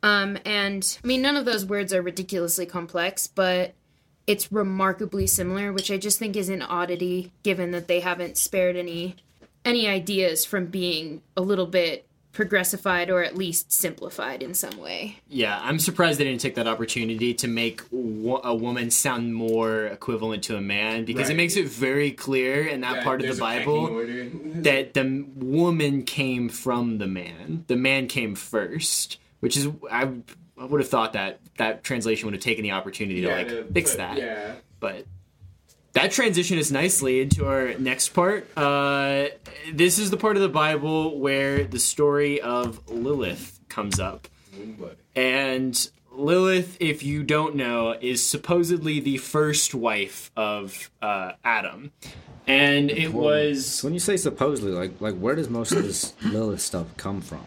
Um 0.02 0.40
and 0.44 0.98
i 1.04 1.08
mean 1.08 1.22
none 1.22 1.38
of 1.38 1.46
those 1.46 1.66
words 1.66 1.94
are 1.94 2.02
ridiculously 2.02 2.66
complex 2.66 3.28
but 3.28 3.74
it's 4.26 4.52
remarkably 4.52 5.28
similar 5.28 5.72
which 5.72 5.92
i 5.92 5.98
just 5.98 6.20
think 6.20 6.36
is 6.36 6.50
an 6.50 6.62
oddity 6.62 7.32
given 7.44 7.72
that 7.72 7.88
they 7.88 8.00
haven't 8.00 8.38
spared 8.38 8.76
any 8.76 9.16
any 9.66 9.88
ideas 9.88 10.46
from 10.46 10.66
being 10.68 11.22
a 11.36 11.42
little 11.42 11.66
bit 11.66 12.07
progressified 12.38 13.10
or 13.10 13.24
at 13.24 13.36
least 13.36 13.74
simplified 13.74 14.44
in 14.44 14.54
some 14.54 14.78
way 14.78 15.18
Yeah, 15.28 15.60
I'm 15.62 15.80
surprised 15.80 16.20
they 16.20 16.24
didn't 16.24 16.40
take 16.40 16.54
that 16.56 16.68
opportunity 16.68 17.34
to 17.34 17.48
make 17.48 17.82
wo- 17.92 18.40
a 18.44 18.56
woman 18.56 18.92
sound 18.92 19.34
more 19.34 19.88
equivalent 19.88 20.44
to 20.44 20.56
a 20.56 20.62
man 20.62 21.04
because 21.04 21.32
it 21.32 21.36
makes 21.36 21.56
it 21.58 21.68
very 21.68 22.12
clear 22.12 22.66
in 22.68 22.82
that 22.82 22.98
Yeah, 22.98 23.04
part 23.04 23.22
of 23.24 23.36
the 23.36 23.40
Bible 23.42 23.88
that 24.62 24.94
the 24.94 25.26
woman 25.36 26.04
came 26.04 26.48
from 26.48 27.00
the 27.00 27.08
man. 27.08 27.66
The 27.68 27.76
man 27.76 28.08
came 28.08 28.36
first, 28.36 29.18
which 29.40 29.58
is 29.58 29.68
I, 29.92 30.08
I 30.60 30.66
would 30.66 30.80
have 30.80 30.90
thought 30.90 31.14
that 31.14 31.40
that 31.58 31.84
translation 31.84 32.28
would 32.28 32.36
have 32.36 32.44
taken 32.44 32.62
the 32.62 32.72
opportunity 32.72 33.22
to 33.22 33.30
like 33.30 33.48
to 33.50 33.64
fix 33.66 33.92
put- 33.92 33.98
that. 33.98 34.18
Yeah. 34.18 34.52
But 34.80 35.06
that 35.98 36.12
transition 36.12 36.60
is 36.60 36.72
nicely 36.72 37.22
into 37.22 37.48
our 37.48 37.74
next 37.80 38.10
part. 38.10 38.48
Uh, 38.56 39.26
this 39.74 39.98
is 39.98 40.12
the 40.12 40.18
part 40.18 40.36
of 40.36 40.44
the 40.44 40.50
Bible 40.50 41.20
where 41.20 41.64
the 41.64 41.80
story 41.80 42.40
of 42.40 42.88
Lilith 42.90 43.60
comes 43.68 44.00
up. 44.00 44.28
And 45.16 45.90
Lilith, 46.12 46.78
if 46.80 47.02
you 47.02 47.24
don't 47.24 47.56
know, 47.56 47.96
is 48.00 48.24
supposedly 48.24 49.00
the 49.00 49.18
first 49.18 49.74
wife 49.74 50.30
of 50.38 50.92
uh, 51.02 51.32
Adam. 51.44 51.92
And 52.46 52.92
it 52.92 53.12
was 53.12 53.84
when 53.84 53.94
you 53.94 54.00
say 54.00 54.18
supposedly, 54.18 54.72
like 54.72 55.02
like 55.02 55.16
where 55.16 55.36
does 55.36 55.50
most 55.50 55.72
of 55.72 55.84
this 55.84 56.14
Lilith 56.24 56.62
stuff 56.62 56.96
come 56.96 57.22
from? 57.22 57.44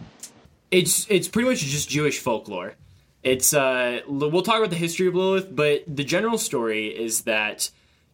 it's 0.70 1.06
it's 1.08 1.28
pretty 1.28 1.48
much 1.48 1.60
just 1.60 1.88
Jewish 1.88 2.18
folklore. 2.18 2.74
It's 3.22 3.52
uh 3.54 4.00
we'll 4.08 4.42
talk 4.42 4.58
about 4.58 4.70
the 4.70 4.76
history 4.76 5.06
of 5.06 5.14
Lilith, 5.14 5.54
but 5.54 5.84
the 5.86 6.04
general 6.04 6.38
story 6.38 6.88
is 6.88 7.22
that 7.22 7.70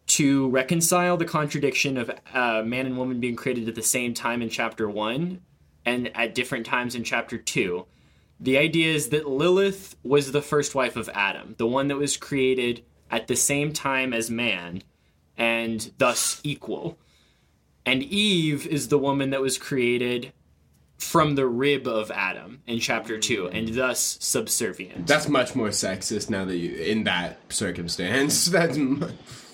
to 0.07 0.49
reconcile 0.49 1.17
the 1.17 1.25
contradiction 1.25 1.97
of 1.97 2.11
uh, 2.33 2.63
man 2.63 2.85
and 2.85 2.97
woman 2.97 3.19
being 3.19 3.35
created 3.35 3.67
at 3.67 3.75
the 3.75 3.83
same 3.83 4.13
time 4.13 4.41
in 4.41 4.49
chapter 4.49 4.89
one 4.89 5.41
and 5.85 6.15
at 6.15 6.33
different 6.33 6.65
times 6.65 6.95
in 6.95 7.03
chapter 7.03 7.37
two. 7.37 7.85
The 8.39 8.57
idea 8.57 8.93
is 8.93 9.09
that 9.09 9.27
Lilith 9.27 9.95
was 10.03 10.31
the 10.31 10.41
first 10.41 10.75
wife 10.75 10.95
of 10.95 11.09
Adam, 11.13 11.55
the 11.57 11.67
one 11.67 11.87
that 11.87 11.97
was 11.97 12.17
created 12.17 12.83
at 13.09 13.27
the 13.27 13.35
same 13.35 13.73
time 13.73 14.13
as 14.13 14.29
man 14.29 14.83
and 15.37 15.91
thus 15.97 16.39
equal. 16.43 16.97
And 17.85 18.03
Eve 18.03 18.67
is 18.67 18.89
the 18.89 18.97
woman 18.97 19.29
that 19.31 19.41
was 19.41 19.57
created 19.57 20.33
from 20.97 21.35
the 21.35 21.45
rib 21.45 21.87
of 21.87 22.11
Adam 22.11 22.61
in 22.65 22.79
chapter 22.79 23.17
2 23.17 23.49
and 23.49 23.73
thus 23.75 24.17
subservient. 24.19 25.07
That's 25.07 25.29
much 25.29 25.55
more 25.55 25.69
sexist 25.69 26.29
now 26.29 26.45
that 26.45 26.57
you 26.57 26.75
in 26.75 27.03
that 27.05 27.39
circumstance. 27.49 28.45
That's 28.47 28.77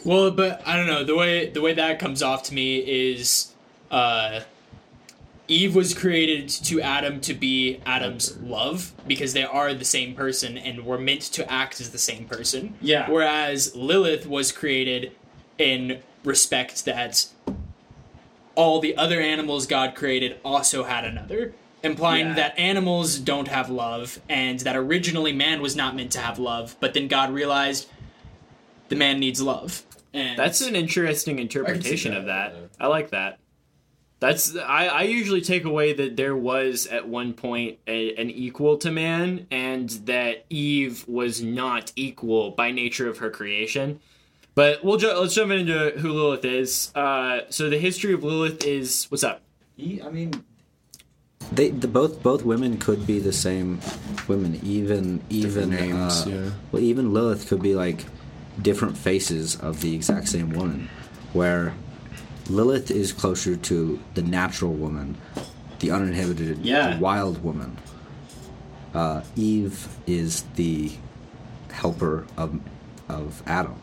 Well, 0.05 0.31
but 0.31 0.61
I 0.65 0.75
don't 0.75 0.87
know 0.87 1.03
the 1.03 1.15
way 1.15 1.49
the 1.49 1.61
way 1.61 1.73
that 1.73 1.99
comes 1.99 2.21
off 2.21 2.43
to 2.43 2.53
me 2.53 2.77
is, 2.79 3.51
uh, 3.91 4.41
Eve 5.47 5.75
was 5.75 5.93
created 5.93 6.47
to 6.49 6.81
Adam 6.81 7.19
to 7.21 7.33
be 7.33 7.81
Adam's 7.85 8.37
love 8.37 8.93
because 9.07 9.33
they 9.33 9.43
are 9.43 9.73
the 9.73 9.85
same 9.85 10.15
person 10.15 10.57
and 10.57 10.85
were 10.85 10.97
meant 10.97 11.21
to 11.21 11.49
act 11.51 11.81
as 11.81 11.91
the 11.91 11.97
same 11.97 12.25
person. 12.25 12.75
Yeah. 12.81 13.09
Whereas 13.09 13.75
Lilith 13.75 14.25
was 14.25 14.51
created 14.51 15.11
in 15.57 15.99
respect 16.23 16.85
that 16.85 17.25
all 18.55 18.79
the 18.79 18.95
other 18.95 19.19
animals 19.19 19.65
God 19.67 19.95
created 19.95 20.39
also 20.45 20.83
had 20.85 21.03
another, 21.03 21.53
implying 21.83 22.27
Yeah. 22.27 22.33
that 22.35 22.57
animals 22.59 23.17
don't 23.17 23.49
have 23.49 23.69
love 23.69 24.19
and 24.29 24.59
that 24.61 24.75
originally 24.77 25.33
man 25.33 25.61
was 25.61 25.75
not 25.75 25.95
meant 25.95 26.11
to 26.13 26.19
have 26.19 26.39
love, 26.39 26.75
but 26.79 26.93
then 26.93 27.07
God 27.09 27.31
realized 27.33 27.87
the 28.93 28.99
man 28.99 29.19
needs 29.19 29.41
love. 29.41 29.83
And 30.13 30.37
That's 30.37 30.61
an 30.61 30.75
interesting 30.75 31.39
interpretation 31.39 32.11
that, 32.11 32.19
of 32.19 32.25
that. 32.27 32.53
yeah. 32.53 32.61
I 32.79 32.87
like 32.87 33.09
that. 33.09 33.39
That's 34.19 34.55
I, 34.55 34.85
I 34.87 35.01
usually 35.01 35.41
take 35.41 35.65
away 35.65 35.91
that 35.93 36.15
there 36.15 36.35
was 36.35 36.87
at 36.87 37.09
one 37.09 37.33
point 37.33 37.79
a, 37.87 38.15
an 38.15 38.29
equal 38.29 38.77
to 38.77 38.89
man, 38.89 39.47
and 39.51 39.89
that 40.05 40.45
Eve 40.49 41.05
was 41.09 41.41
not 41.41 41.91
equal 41.97 42.51
by 42.51 42.71
nature 42.71 43.09
of 43.09 43.17
her 43.17 43.29
creation. 43.29 43.99
But 44.55 44.81
we'll 44.81 44.95
ju- 44.95 45.11
let's 45.11 45.33
jump 45.33 45.51
into 45.51 45.89
who 45.97 46.13
Lilith 46.13 46.45
is. 46.45 46.91
Uh, 46.95 47.41
so 47.49 47.69
the 47.69 47.79
history 47.79 48.13
of 48.13 48.23
Lilith 48.23 48.63
is 48.63 49.07
what's 49.09 49.25
up? 49.25 49.41
I 49.77 50.09
mean, 50.09 50.45
they 51.51 51.71
the, 51.71 51.89
both 51.89 52.23
both 52.23 52.45
women 52.45 52.77
could 52.77 53.05
be 53.05 53.19
the 53.19 53.33
same 53.33 53.81
women. 54.29 54.57
Even 54.63 55.21
even 55.29 55.71
names, 55.71 56.25
uh, 56.25 56.29
yeah. 56.29 56.49
well, 56.71 56.81
even 56.81 57.11
Lilith 57.13 57.49
could 57.49 57.61
be 57.61 57.75
like 57.75 58.05
different 58.61 58.97
faces 58.97 59.55
of 59.59 59.81
the 59.81 59.93
exact 59.95 60.27
same 60.27 60.51
woman, 60.51 60.89
where 61.33 61.73
Lilith 62.49 62.91
is 62.91 63.11
closer 63.11 63.55
to 63.55 63.99
the 64.13 64.21
natural 64.21 64.73
woman, 64.73 65.17
the 65.79 65.91
uninhibited, 65.91 66.59
Yeah. 66.59 66.99
wild 66.99 67.43
woman. 67.43 67.77
Uh, 68.93 69.21
Eve 69.35 69.87
is 70.05 70.43
the 70.55 70.91
helper 71.71 72.27
of 72.37 72.59
of 73.09 73.41
Adam. 73.45 73.75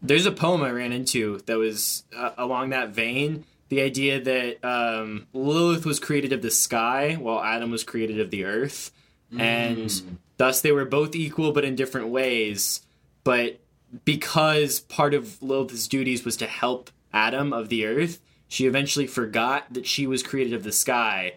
There's 0.00 0.26
a 0.26 0.30
poem 0.32 0.62
I 0.62 0.70
ran 0.70 0.92
into 0.92 1.38
that 1.46 1.58
was 1.58 2.04
uh, 2.16 2.30
along 2.38 2.70
that 2.70 2.90
vein. 2.90 3.44
The 3.68 3.80
idea 3.80 4.20
that 4.20 4.64
um, 4.64 5.26
Lilith 5.32 5.84
was 5.84 5.98
created 5.98 6.32
of 6.32 6.40
the 6.42 6.50
sky 6.50 7.16
while 7.20 7.42
Adam 7.42 7.70
was 7.70 7.82
created 7.84 8.20
of 8.20 8.30
the 8.30 8.44
earth. 8.44 8.92
And 9.36 9.90
thus 10.38 10.60
they 10.62 10.72
were 10.72 10.86
both 10.86 11.14
equal 11.14 11.52
but 11.52 11.64
in 11.64 11.74
different 11.74 12.08
ways. 12.08 12.80
But 13.24 13.58
because 14.04 14.80
part 14.80 15.14
of 15.14 15.42
Lilith's 15.42 15.88
duties 15.88 16.24
was 16.24 16.36
to 16.38 16.46
help 16.46 16.90
Adam 17.12 17.52
of 17.52 17.68
the 17.68 17.86
earth, 17.86 18.20
she 18.48 18.66
eventually 18.66 19.06
forgot 19.06 19.72
that 19.72 19.86
she 19.86 20.06
was 20.06 20.22
created 20.22 20.52
of 20.52 20.62
the 20.64 20.72
sky 20.72 21.34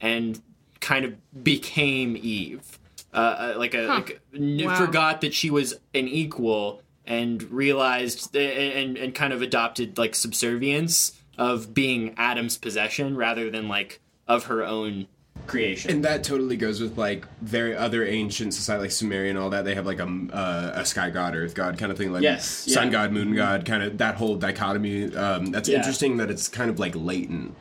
and 0.00 0.40
kind 0.80 1.04
of 1.04 1.14
became 1.44 2.16
Eve. 2.16 2.78
Uh, 3.12 3.16
uh, 3.16 3.58
like 3.58 3.74
a, 3.74 3.86
like, 3.86 4.20
n- 4.34 4.62
Wow. 4.66 4.74
forgot 4.86 5.20
that 5.22 5.32
she 5.34 5.50
was 5.50 5.74
an 5.94 6.06
equal 6.08 6.82
and 7.06 7.42
realized 7.44 8.36
and 8.36 8.98
and 8.98 9.14
kind 9.14 9.32
of 9.32 9.40
adopted 9.40 9.96
like 9.96 10.14
subservience 10.14 11.12
of 11.38 11.72
being 11.72 12.12
Adam's 12.18 12.58
possession 12.58 13.16
rather 13.16 13.48
than 13.50 13.66
like 13.66 14.00
of 14.26 14.44
her 14.44 14.62
own 14.62 15.06
creation. 15.46 15.90
and 15.90 16.04
that 16.04 16.22
totally 16.24 16.56
goes 16.56 16.80
with 16.80 16.98
like 16.98 17.24
very 17.40 17.74
other 17.76 18.04
ancient 18.04 18.52
society 18.54 18.82
like 18.82 18.90
Sumerian 18.90 19.36
all 19.36 19.50
that. 19.50 19.64
They 19.64 19.74
have 19.74 19.86
like 19.86 20.00
a 20.00 20.08
uh, 20.32 20.72
a 20.74 20.84
sky 20.84 21.10
god, 21.10 21.34
earth 21.34 21.54
god 21.54 21.78
kind 21.78 21.90
of 21.92 21.96
thing, 21.98 22.12
like 22.12 22.22
Yes, 22.22 22.44
sun 22.46 22.86
yeah. 22.86 22.92
god, 22.92 23.12
moon 23.12 23.34
god, 23.34 23.64
kind 23.64 23.82
of 23.82 23.98
that 23.98 24.16
whole 24.16 24.36
dichotomy. 24.36 25.14
Um, 25.14 25.46
that's 25.46 25.68
Yeah. 25.68 25.78
interesting 25.78 26.16
that 26.18 26.30
it's 26.30 26.48
kind 26.48 26.70
of 26.70 26.78
like 26.78 26.94
latent 26.94 27.54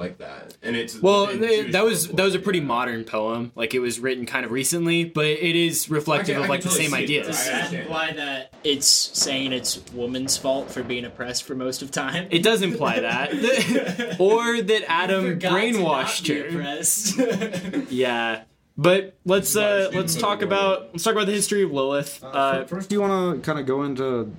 like 0.00 0.18
that, 0.18 0.56
and 0.62 0.74
it's 0.74 1.00
Well, 1.00 1.26
within 1.28 1.40
th- 1.42 1.60
Jewish 1.60 1.72
that 1.72 1.84
was 1.84 2.08
that 2.08 2.24
was 2.24 2.34
a 2.34 2.38
pretty 2.40 2.58
modern 2.60 3.04
poem. 3.04 3.52
Like 3.54 3.74
it 3.74 3.78
was 3.78 4.00
written 4.00 4.26
kind 4.26 4.44
of 4.44 4.50
recently, 4.50 5.04
but 5.04 5.26
it 5.26 5.54
is 5.54 5.88
reflective 5.88 6.36
I 6.36 6.40
can- 6.40 6.42
of 6.44 6.48
like 6.50 6.60
can 6.62 6.70
the 6.70 6.76
totally 6.76 6.88
same 6.88 6.94
ideas. 7.04 7.26
though. 7.26 7.32
Does 7.32 7.46
that 7.70 7.72
imply 7.72 8.12
that 8.14 8.52
it's 8.64 8.86
saying 8.88 9.52
it's 9.52 9.78
woman's 9.92 10.36
fault 10.36 10.70
for 10.70 10.82
being 10.82 11.04
oppressed 11.04 11.44
for 11.44 11.54
most 11.54 11.82
of 11.82 11.90
time? 11.92 12.26
It 12.30 12.42
does 12.42 12.62
imply 12.62 13.00
that, 13.00 13.30
or 14.18 14.60
that 14.62 14.82
Adam 14.88 15.38
brainwashed 15.38 16.26
her. 16.28 16.48
oppressed. 16.48 17.20
Yeah, 17.90 18.42
but 18.76 19.14
let's 19.24 19.54
uh, 19.56 19.90
let's 19.92 20.14
talk 20.14 20.42
about 20.42 20.90
let's 20.92 21.04
talk 21.04 21.12
about 21.12 21.26
the 21.26 21.32
history 21.32 21.62
of 21.62 21.70
Lilith. 21.72 22.22
Uh, 22.24 22.64
First, 22.64 22.88
do 22.88 22.94
you 22.96 23.00
want 23.02 23.36
to 23.36 23.46
kind 23.46 23.58
of 23.58 23.66
go 23.66 23.82
into 23.82 24.34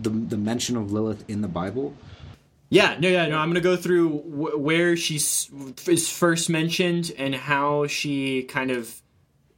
the 0.00 0.10
the 0.10 0.36
mention 0.36 0.76
of 0.76 0.92
Lilith 0.92 1.24
in 1.28 1.40
the 1.42 1.48
Bible? 1.48 1.94
Yeah, 2.68 2.96
no, 2.98 3.08
yeah, 3.08 3.26
no. 3.28 3.38
I'm 3.38 3.48
gonna 3.48 3.60
go 3.60 3.76
through 3.76 4.10
wh- 4.18 4.60
where 4.60 4.96
she 4.96 5.16
is 5.16 6.08
first 6.10 6.50
mentioned 6.50 7.12
and 7.16 7.34
how 7.34 7.86
she 7.86 8.42
kind 8.44 8.70
of 8.70 9.00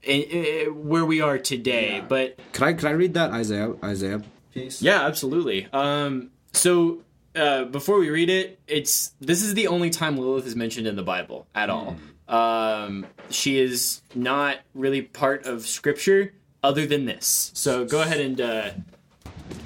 eh, 0.05 0.25
eh, 0.31 0.65
where 0.67 1.05
we 1.05 1.21
are 1.21 1.39
today. 1.39 2.03
But 2.07 2.39
can 2.53 2.65
I 2.69 2.73
could 2.75 2.85
I 2.87 2.91
read 2.93 3.15
that 3.15 3.31
Isaiah 3.31 3.75
Isaiah 3.83 4.23
piece? 4.53 4.83
yeah, 4.83 5.07
absolutely. 5.07 5.67
Um, 5.73 6.31
so 6.53 6.99
uh, 7.35 7.65
before 7.65 7.99
we 7.99 8.11
read 8.11 8.29
it, 8.29 8.59
it's 8.67 9.13
this 9.21 9.43
is 9.43 9.55
the 9.55 9.69
only 9.69 9.89
time 9.91 10.17
Lilith 10.19 10.47
is 10.47 10.55
mentioned 10.57 10.87
in 10.87 10.97
the 10.97 11.03
Bible 11.03 11.47
at 11.55 11.71
all. 11.71 11.97
Um, 12.29 13.07
she 13.31 13.59
is 13.59 14.03
not 14.15 14.59
really 14.75 15.01
part 15.01 15.47
of 15.47 15.67
Scripture 15.67 16.35
other 16.63 16.85
than 16.85 17.07
this. 17.07 17.53
So 17.55 17.87
go 17.87 18.03
ahead 18.03 18.21
and 18.21 18.39
uh, 18.39 18.71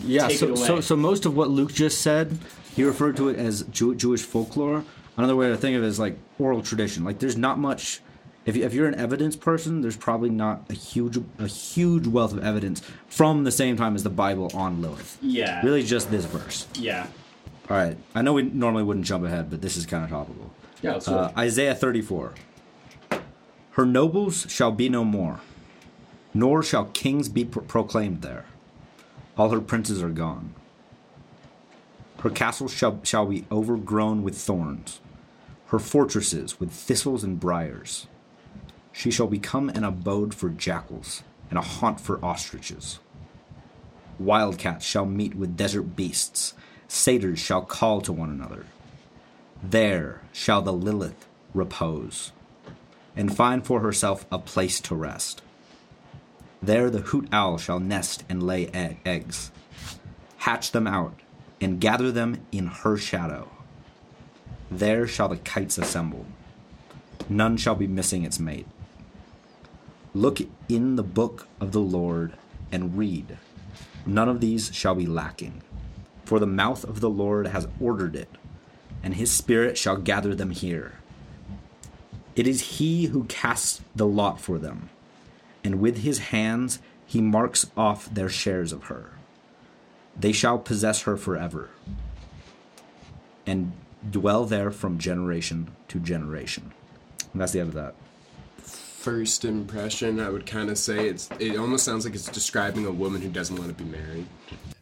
Yeah, 0.05 0.29
Take 0.29 0.39
so, 0.39 0.47
it 0.47 0.51
away. 0.59 0.67
so 0.67 0.81
so 0.81 0.95
most 0.95 1.27
of 1.27 1.35
what 1.37 1.51
Luke 1.51 1.73
just 1.73 2.03
said, 2.03 2.39
he 2.75 2.85
referred 2.85 3.17
to 3.17 3.29
it 3.29 3.39
as 3.39 3.63
Jew, 3.65 3.95
Jewish 3.95 4.23
folklore. 4.23 4.85
Another 5.17 5.37
way 5.37 5.49
to 5.49 5.57
think 5.57 5.77
of 5.77 5.83
it 5.83 5.87
is 5.87 5.99
like 5.99 6.17
oral 6.39 6.63
tradition. 6.63 7.05
Like 7.05 7.19
there's 7.19 7.37
not 7.37 7.59
much. 7.59 8.01
If, 8.45 8.57
you, 8.57 8.65
if 8.65 8.75
you're 8.75 8.89
an 8.89 8.95
evidence 8.97 9.37
person, 9.37 9.83
there's 9.83 9.97
probably 9.97 10.31
not 10.31 10.65
a 10.69 10.73
huge 10.75 11.17
a 11.39 11.47
huge 11.47 12.07
wealth 12.09 12.33
of 12.33 12.43
evidence 12.43 12.83
from 13.07 13.45
the 13.45 13.53
same 13.53 13.77
time 13.77 13.95
as 13.95 14.03
the 14.03 14.11
Bible 14.11 14.51
on 14.55 14.83
Lilith. 14.83 15.17
yeah, 15.23 15.61
Really, 15.65 15.83
just 15.85 16.11
this 16.11 16.25
verse. 16.25 16.67
yeah, 16.75 17.07
All 17.71 17.77
right, 17.77 17.97
I 18.17 18.23
know 18.23 18.33
we 18.33 18.43
normally 18.43 18.83
wouldn't 18.83 19.07
jump 19.07 19.25
ahead, 19.25 19.49
but 19.49 19.61
this 19.63 19.77
is 19.77 19.87
kind 19.87 20.03
of 20.03 20.11
topical. 20.11 20.51
yeah. 20.83 20.95
Uh, 20.97 21.31
Isaiah 21.39 21.75
34. 21.77 22.35
Her 23.73 23.87
nobles 23.87 24.47
shall 24.51 24.73
be 24.73 24.89
no 24.89 25.05
more, 25.05 25.41
nor 26.35 26.63
shall 26.65 26.87
kings 26.87 27.29
be 27.29 27.45
pro- 27.45 27.63
proclaimed 27.63 28.23
there. 28.23 28.45
All 29.39 29.51
her 29.51 29.61
princes 29.61 30.03
are 30.03 30.11
gone. 30.11 30.55
Her 32.23 32.31
castles 32.31 32.73
shall, 32.73 33.01
shall 33.03 33.27
be 33.27 33.45
overgrown 33.51 34.23
with 34.23 34.39
thorns, 34.39 35.01
her 35.67 35.81
fortresses 35.81 36.61
with 36.61 36.71
thistles 36.71 37.25
and 37.25 37.41
briars. 37.41 38.07
She 38.93 39.11
shall 39.11 39.27
become 39.27 39.69
an 39.71 39.83
abode 39.83 40.33
for 40.33 40.49
jackals 40.49 41.25
and 41.51 41.59
a 41.59 41.63
haunt 41.63 41.99
for 41.99 42.25
ostriches. 42.25 43.01
Wildcats 44.21 44.87
shall 44.87 45.05
meet 45.05 45.35
with 45.35 45.57
desert 45.57 45.97
beasts, 45.97 46.55
satyrs 46.87 47.41
shall 47.41 47.63
call 47.63 48.01
to 48.03 48.13
one 48.13 48.31
another. 48.31 48.67
There 49.61 50.21
shall 50.33 50.63
the 50.63 50.73
Lilith 50.73 51.27
repose, 51.53 52.31
and 53.17 53.37
find 53.37 53.67
for 53.67 53.81
herself 53.81 54.27
a 54.31 54.39
place 54.39 54.81
to 54.83 54.95
rest. 54.95 55.43
There 56.63 56.89
the 56.89 57.01
hoot 57.01 57.27
owl 57.33 57.59
shall 57.59 57.81
nest 57.81 58.23
and 58.29 58.45
lay 58.45 58.69
egg- 58.69 59.01
eggs, 59.05 59.51
hatch 60.37 60.71
them 60.71 60.87
out, 60.87 61.15
and 61.63 61.81
gather 61.81 62.11
them 62.11 62.45
in 62.51 62.67
her 62.67 62.97
shadow. 62.97 63.49
There 64.71 65.07
shall 65.07 65.29
the 65.29 65.37
kites 65.37 65.79
assemble. 65.79 66.27
None 67.29 67.57
shall 67.57 67.77
be 67.77 67.87
missing 67.87 68.25
its 68.25 68.41
mate. 68.41 68.67
Look 70.13 70.41
in 70.69 70.97
the 70.97 71.03
book 71.05 71.47
of 71.61 71.71
the 71.73 71.81
Lord 71.81 72.35
and 72.73 72.99
read. 72.99 73.39
None 74.05 74.29
of 74.29 74.41
these 74.41 74.75
shall 74.75 74.97
be 74.97 75.07
lacking. 75.07 75.63
For 76.25 76.41
the 76.41 76.47
mouth 76.47 76.85
of 76.85 77.01
the 77.01 77.11
Lord 77.11 77.47
has 77.49 77.69
ordered 77.81 78.17
it, 78.17 78.29
and 79.03 79.15
his 79.15 79.31
spirit 79.31 79.79
shall 79.79 79.97
gather 79.97 80.35
them 80.35 80.51
here. 80.51 80.95
It 82.35 82.47
is 82.47 82.79
he 82.79 83.07
who 83.07 83.25
casts 83.25 83.83
the 83.95 84.07
lot 84.07 84.41
for 84.41 84.59
them, 84.59 84.91
and 85.63 85.81
with 85.81 85.99
his 85.99 86.19
hands 86.19 86.81
he 87.07 87.21
marks 87.21 87.71
off 87.77 88.13
their 88.13 88.29
shares 88.29 88.73
of 88.73 88.85
her. 88.85 89.13
They 90.19 90.33
shall 90.33 90.59
possess 90.59 91.03
her 91.03 91.17
forever 91.17 91.71
and 93.47 93.73
dwell 94.11 94.45
there 94.45 94.71
from 94.71 94.99
generation 94.99 95.71
to 95.89 95.99
generation. 95.99 96.73
And 97.33 97.41
that's 97.41 97.53
the 97.53 97.61
end 97.61 97.69
of 97.71 97.75
that. 97.75 97.95
First 98.63 99.45
impression, 99.45 100.21
I 100.21 100.29
would 100.29 100.47
kind 100.47 100.71
of 100.71 100.79
say 100.79 101.09
it's. 101.09 101.29
It 101.41 101.57
almost 101.57 101.85
sounds 101.85 102.05
like 102.05 102.15
it's 102.15 102.29
describing 102.29 102.87
a 102.87 102.91
woman 102.91 103.21
who 103.21 103.29
doesn't 103.29 103.57
want 103.57 103.77
to 103.77 103.85
be 103.85 103.91
married. 103.91 104.27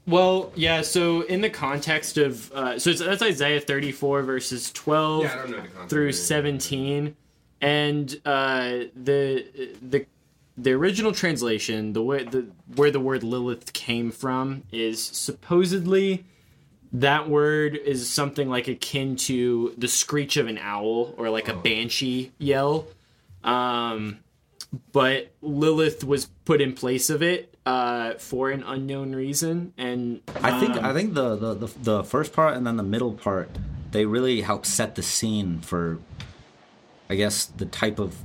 Well, 0.06 0.52
yeah. 0.54 0.82
So 0.82 1.22
in 1.22 1.40
the 1.40 1.48
context 1.48 2.18
of, 2.18 2.52
uh, 2.52 2.78
so 2.78 2.90
it's, 2.90 3.00
that's 3.00 3.22
Isaiah 3.22 3.60
34 3.60 4.22
verses 4.22 4.70
12 4.72 5.22
Yeah, 5.22 5.32
I 5.32 5.36
don't 5.36 5.50
know 5.50 5.56
the 5.56 5.68
context. 5.68 5.88
through 5.90 6.12
17, 6.12 7.16
and 7.62 8.20
uh, 8.26 8.68
the 8.94 9.46
the 9.80 10.04
the 10.62 10.72
original 10.72 11.12
translation, 11.12 11.92
the 11.92 12.02
way 12.02 12.24
the 12.24 12.48
where 12.74 12.90
the 12.90 13.00
word 13.00 13.22
Lilith 13.22 13.72
came 13.72 14.10
from, 14.10 14.64
is 14.72 15.02
supposedly 15.02 16.24
that 16.92 17.28
word 17.28 17.76
is 17.76 18.08
something 18.08 18.48
like 18.48 18.68
akin 18.68 19.16
to 19.16 19.74
the 19.78 19.88
screech 19.88 20.36
of 20.36 20.48
an 20.48 20.58
owl 20.58 21.14
or 21.16 21.30
like 21.30 21.48
a 21.48 21.54
banshee 21.54 22.32
yell. 22.38 22.86
Um, 23.44 24.18
but 24.92 25.32
Lilith 25.40 26.04
was 26.04 26.26
put 26.44 26.60
in 26.60 26.74
place 26.74 27.10
of 27.10 27.22
it 27.22 27.54
uh, 27.64 28.14
for 28.14 28.50
an 28.50 28.62
unknown 28.62 29.14
reason, 29.14 29.72
and 29.78 30.20
I 30.36 30.58
think 30.60 30.76
um, 30.76 30.84
I 30.84 30.92
think 30.92 31.14
the, 31.14 31.36
the, 31.36 31.54
the, 31.54 31.66
the 31.78 32.04
first 32.04 32.32
part 32.32 32.56
and 32.56 32.66
then 32.66 32.76
the 32.76 32.82
middle 32.82 33.12
part 33.12 33.50
they 33.92 34.06
really 34.06 34.42
help 34.42 34.66
set 34.66 34.94
the 34.94 35.02
scene 35.02 35.60
for 35.60 35.98
I 37.08 37.16
guess 37.16 37.46
the 37.46 37.66
type 37.66 37.98
of 37.98 38.16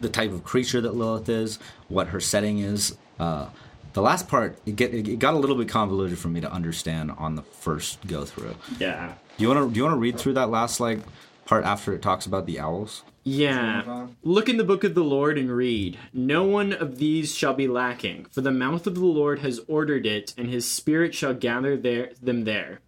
the 0.00 0.08
type 0.08 0.32
of 0.32 0.44
creature 0.44 0.80
that 0.80 0.94
Lilith 0.94 1.28
is, 1.28 1.58
what 1.88 2.08
her 2.08 2.20
setting 2.20 2.58
is. 2.58 2.96
Uh, 3.18 3.46
the 3.92 4.02
last 4.02 4.26
part 4.28 4.58
it 4.66 4.74
get 4.76 4.92
it 4.92 5.18
got 5.18 5.34
a 5.34 5.38
little 5.38 5.56
bit 5.56 5.68
convoluted 5.68 6.18
for 6.18 6.28
me 6.28 6.40
to 6.40 6.50
understand 6.50 7.12
on 7.12 7.36
the 7.36 7.42
first 7.42 8.04
go 8.06 8.24
through. 8.24 8.56
yeah, 8.80 9.14
Do 9.38 9.44
you 9.44 9.48
want 9.48 9.68
to 9.68 9.72
do 9.72 9.78
you 9.78 9.84
want 9.84 9.94
to 9.94 10.00
read 10.00 10.18
through 10.18 10.34
that 10.34 10.50
last 10.50 10.80
like 10.80 10.98
part 11.44 11.64
after 11.64 11.94
it 11.94 12.02
talks 12.02 12.26
about 12.26 12.46
the 12.46 12.58
owls? 12.58 13.04
Yeah. 13.26 14.08
Look 14.22 14.50
in 14.50 14.58
the 14.58 14.64
book 14.64 14.84
of 14.84 14.94
the 14.94 15.04
Lord 15.04 15.38
and 15.38 15.50
read. 15.50 15.96
No 16.12 16.44
one 16.44 16.74
of 16.74 16.98
these 16.98 17.34
shall 17.34 17.54
be 17.54 17.66
lacking, 17.66 18.26
for 18.26 18.42
the 18.42 18.50
mouth 18.50 18.86
of 18.86 18.96
the 18.96 19.04
Lord 19.04 19.38
has 19.38 19.60
ordered 19.66 20.04
it, 20.04 20.34
and 20.36 20.48
his 20.50 20.70
spirit 20.70 21.14
shall 21.14 21.32
gather 21.32 21.74
there, 21.74 22.10
them 22.20 22.44
there. 22.44 22.80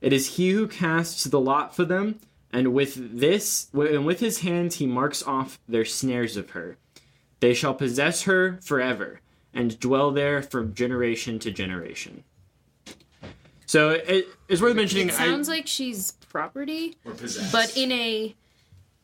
It 0.00 0.14
is 0.14 0.36
he 0.36 0.50
who 0.50 0.66
casts 0.66 1.24
the 1.24 1.40
lot 1.40 1.76
for 1.76 1.84
them, 1.84 2.20
and 2.56 2.72
with 2.72 3.18
this, 3.20 3.68
and 3.74 4.06
with 4.06 4.20
his 4.20 4.40
hands 4.40 4.76
he 4.76 4.86
marks 4.86 5.22
off 5.22 5.58
their 5.68 5.84
snares 5.84 6.38
of 6.38 6.50
her. 6.50 6.78
They 7.40 7.52
shall 7.52 7.74
possess 7.74 8.22
her 8.22 8.58
forever, 8.62 9.20
and 9.52 9.78
dwell 9.78 10.10
there 10.10 10.40
from 10.42 10.72
generation 10.72 11.38
to 11.40 11.50
generation. 11.50 12.24
So 13.66 13.90
it, 13.90 14.26
it's 14.48 14.62
worth 14.62 14.74
mentioning. 14.74 15.10
It 15.10 15.14
sounds 15.14 15.50
like 15.50 15.66
she's 15.66 16.12
property, 16.30 16.96
Or 17.04 17.12
possessed. 17.12 17.52
but 17.52 17.76
in 17.76 17.92
a 17.92 18.34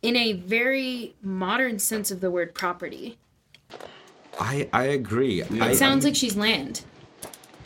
in 0.01 0.17
a 0.17 0.33
very 0.33 1.15
modern 1.23 1.79
sense 1.79 2.11
of 2.11 2.21
the 2.23 2.31
word 2.31 2.55
property. 2.55 3.19
I 4.41 4.67
I 4.73 4.85
agree. 4.85 5.43
I, 5.43 5.73
It 5.73 5.77
sounds 5.77 6.07
like 6.07 6.17
she's 6.17 6.37
land. 6.37 6.85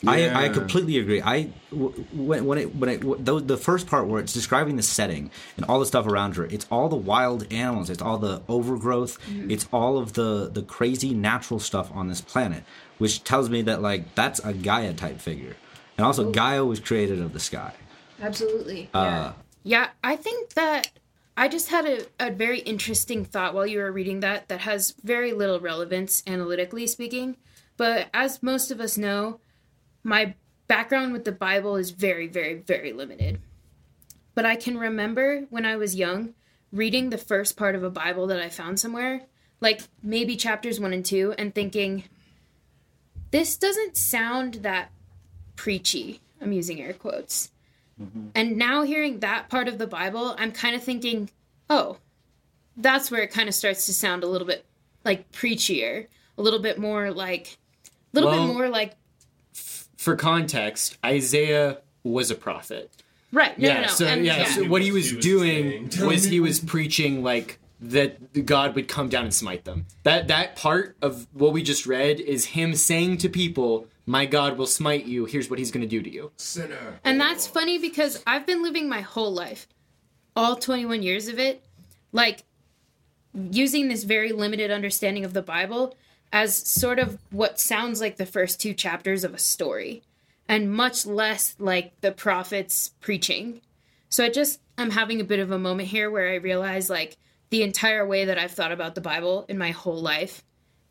I, 0.06 0.46
I 0.46 0.48
completely 0.48 0.98
agree. 0.98 1.20
I 1.20 1.50
w- 1.70 1.92
when 2.12 2.44
when 2.44 2.58
it 2.58 2.74
when 2.74 2.90
it 2.90 3.24
the, 3.24 3.40
the 3.40 3.56
first 3.56 3.86
part 3.86 4.06
where 4.06 4.20
it's 4.20 4.32
describing 4.32 4.76
the 4.76 4.82
setting 4.82 5.30
and 5.56 5.66
all 5.66 5.80
the 5.80 5.86
stuff 5.86 6.06
around 6.06 6.36
her, 6.36 6.46
it's 6.46 6.66
all 6.70 6.88
the 6.88 6.96
wild 6.96 7.52
animals, 7.52 7.90
it's 7.90 8.02
all 8.02 8.18
the 8.18 8.42
overgrowth, 8.48 9.18
it's 9.48 9.68
all 9.72 9.98
of 9.98 10.12
the 10.14 10.50
the 10.52 10.62
crazy 10.62 11.14
natural 11.14 11.60
stuff 11.60 11.90
on 11.92 12.08
this 12.08 12.20
planet, 12.20 12.64
which 12.98 13.24
tells 13.24 13.50
me 13.50 13.62
that 13.62 13.82
like 13.82 14.14
that's 14.14 14.38
a 14.40 14.52
Gaia 14.52 14.92
type 14.94 15.20
figure, 15.20 15.56
and 15.96 16.06
also 16.06 16.30
Gaia 16.30 16.64
was 16.64 16.80
created 16.80 17.20
of 17.20 17.32
the 17.32 17.40
sky. 17.40 17.72
Absolutely. 18.20 18.88
Uh, 18.94 19.02
yeah. 19.04 19.32
Yeah, 19.62 19.88
I 20.04 20.14
think 20.14 20.54
that 20.54 20.90
I 21.36 21.48
just 21.48 21.68
had 21.70 21.84
a, 21.86 22.06
a 22.20 22.30
very 22.30 22.60
interesting 22.60 23.24
thought 23.24 23.52
while 23.52 23.66
you 23.66 23.80
were 23.80 23.92
reading 23.92 24.20
that 24.20 24.48
that 24.48 24.60
has 24.60 24.94
very 25.02 25.32
little 25.32 25.60
relevance 25.60 26.22
analytically 26.26 26.86
speaking. 26.86 27.36
But 27.76 28.06
as 28.14 28.42
most 28.42 28.70
of 28.70 28.80
us 28.80 28.96
know, 28.96 29.40
my 30.06 30.34
background 30.68 31.12
with 31.12 31.24
the 31.24 31.32
Bible 31.32 31.74
is 31.74 31.90
very, 31.90 32.28
very, 32.28 32.54
very 32.54 32.92
limited. 32.92 33.40
But 34.36 34.46
I 34.46 34.54
can 34.54 34.78
remember 34.78 35.46
when 35.50 35.66
I 35.66 35.76
was 35.76 35.96
young 35.96 36.34
reading 36.72 37.10
the 37.10 37.18
first 37.18 37.56
part 37.56 37.74
of 37.74 37.82
a 37.82 37.90
Bible 37.90 38.28
that 38.28 38.40
I 38.40 38.48
found 38.48 38.78
somewhere, 38.78 39.22
like 39.60 39.80
maybe 40.02 40.36
chapters 40.36 40.78
one 40.78 40.92
and 40.92 41.04
two, 41.04 41.34
and 41.36 41.52
thinking, 41.52 42.04
this 43.32 43.56
doesn't 43.56 43.96
sound 43.96 44.54
that 44.56 44.90
preachy. 45.56 46.20
I'm 46.40 46.52
using 46.52 46.80
air 46.80 46.92
quotes. 46.92 47.50
Mm-hmm. 48.00 48.28
And 48.34 48.56
now 48.56 48.82
hearing 48.82 49.20
that 49.20 49.48
part 49.48 49.66
of 49.66 49.78
the 49.78 49.86
Bible, 49.88 50.36
I'm 50.38 50.52
kind 50.52 50.76
of 50.76 50.84
thinking, 50.84 51.30
oh, 51.68 51.96
that's 52.76 53.10
where 53.10 53.22
it 53.22 53.32
kind 53.32 53.48
of 53.48 53.54
starts 53.54 53.86
to 53.86 53.94
sound 53.94 54.22
a 54.22 54.28
little 54.28 54.46
bit 54.46 54.64
like 55.04 55.32
preachier, 55.32 56.06
a 56.38 56.42
little 56.42 56.60
bit 56.60 56.78
more 56.78 57.10
like, 57.10 57.58
a 57.86 57.90
little 58.12 58.30
Well- 58.30 58.46
bit 58.46 58.54
more 58.54 58.68
like, 58.68 58.94
for 60.06 60.14
context, 60.14 60.96
Isaiah 61.04 61.78
was 62.04 62.30
a 62.30 62.36
prophet. 62.36 62.92
right? 63.32 63.58
No, 63.58 63.66
yeah, 63.66 63.74
no, 63.74 63.80
no. 63.80 63.86
so 63.88 64.06
and- 64.06 64.24
yeah, 64.24 64.44
so 64.44 64.62
what 64.66 64.80
he 64.80 64.92
was 64.92 65.10
He 65.10 65.16
was 65.16 65.24
doing 65.24 65.90
saying. 65.90 66.06
was 66.06 66.22
he 66.22 66.38
was 66.38 66.60
preaching 66.60 67.24
like 67.24 67.58
that 67.80 68.46
God 68.46 68.76
would 68.76 68.86
come 68.86 69.08
down 69.08 69.24
and 69.24 69.34
smite 69.34 69.64
them. 69.64 69.86
That 70.04 70.28
that 70.28 70.54
part 70.54 70.96
of 71.02 71.26
what 71.32 71.52
we 71.52 71.60
just 71.64 71.86
read 71.86 72.20
is 72.20 72.44
him 72.44 72.76
saying 72.76 73.18
to 73.18 73.28
people, 73.28 73.88
"My 74.06 74.26
God 74.26 74.56
will 74.56 74.68
smite 74.68 75.06
you. 75.06 75.24
Here's 75.24 75.50
what 75.50 75.58
he's 75.58 75.72
going 75.72 75.82
to 75.82 75.88
do 75.88 76.00
to 76.00 76.08
you." 76.18 76.30
Sinner. 76.36 77.00
And 77.02 77.20
that's 77.20 77.48
funny 77.48 77.76
because 77.76 78.22
I've 78.28 78.46
been 78.46 78.62
living 78.62 78.88
my 78.88 79.00
whole 79.00 79.32
life, 79.34 79.66
all 80.36 80.54
21 80.54 81.02
years 81.02 81.26
of 81.26 81.40
it, 81.40 81.64
like 82.12 82.44
using 83.34 83.88
this 83.88 84.04
very 84.04 84.30
limited 84.30 84.70
understanding 84.70 85.24
of 85.24 85.32
the 85.32 85.42
Bible 85.42 85.96
as 86.32 86.54
sort 86.54 86.98
of 86.98 87.18
what 87.30 87.60
sounds 87.60 88.00
like 88.00 88.16
the 88.16 88.26
first 88.26 88.60
two 88.60 88.74
chapters 88.74 89.24
of 89.24 89.34
a 89.34 89.38
story, 89.38 90.02
and 90.48 90.72
much 90.72 91.06
less 91.06 91.54
like 91.58 92.00
the 92.00 92.12
prophets 92.12 92.92
preaching. 93.00 93.60
So 94.08 94.24
I 94.24 94.28
just, 94.28 94.60
I'm 94.78 94.90
having 94.90 95.20
a 95.20 95.24
bit 95.24 95.40
of 95.40 95.50
a 95.50 95.58
moment 95.58 95.88
here 95.88 96.10
where 96.10 96.28
I 96.30 96.36
realize 96.36 96.88
like 96.90 97.16
the 97.50 97.62
entire 97.62 98.06
way 98.06 98.24
that 98.26 98.38
I've 98.38 98.52
thought 98.52 98.72
about 98.72 98.94
the 98.94 99.00
Bible 99.00 99.44
in 99.48 99.58
my 99.58 99.70
whole 99.70 100.00
life 100.00 100.42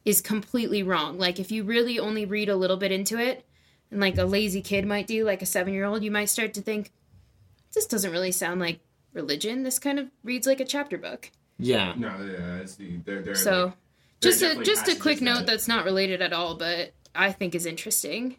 is 0.03 0.21
completely 0.21 0.83
wrong. 0.83 1.17
Like 1.17 1.39
if 1.39 1.51
you 1.51 1.63
really 1.63 1.99
only 1.99 2.25
read 2.25 2.49
a 2.49 2.55
little 2.55 2.77
bit 2.77 2.91
into 2.91 3.17
it, 3.19 3.45
and 3.91 3.99
like 3.99 4.17
a 4.17 4.25
lazy 4.25 4.61
kid 4.61 4.85
might 4.85 5.07
do, 5.07 5.23
like 5.23 5.41
a 5.41 5.45
seven 5.45 5.73
year 5.73 5.85
old, 5.85 6.03
you 6.03 6.11
might 6.11 6.29
start 6.29 6.53
to 6.55 6.61
think, 6.61 6.91
this 7.73 7.85
doesn't 7.85 8.11
really 8.11 8.31
sound 8.31 8.59
like 8.59 8.79
religion. 9.13 9.63
This 9.63 9.79
kind 9.79 9.99
of 9.99 10.07
reads 10.23 10.47
like 10.47 10.59
a 10.59 10.65
chapter 10.65 10.97
book. 10.97 11.29
Yeah. 11.57 11.93
No, 11.95 12.09
yeah, 12.19 12.57
it's 12.57 12.75
the 12.75 12.97
they're, 13.05 13.21
they're 13.21 13.35
So, 13.35 13.51
like- 13.51 13.61
there 13.61 13.65
are 13.65 13.73
just 14.25 14.41
a 14.41 14.63
just 14.63 14.87
a 14.87 14.95
quick 14.95 15.21
note 15.21 15.39
that- 15.39 15.47
that's 15.47 15.67
not 15.67 15.85
related 15.85 16.21
at 16.21 16.33
all, 16.33 16.55
but 16.55 16.93
I 17.13 17.31
think 17.31 17.55
is 17.55 17.65
interesting. 17.65 18.35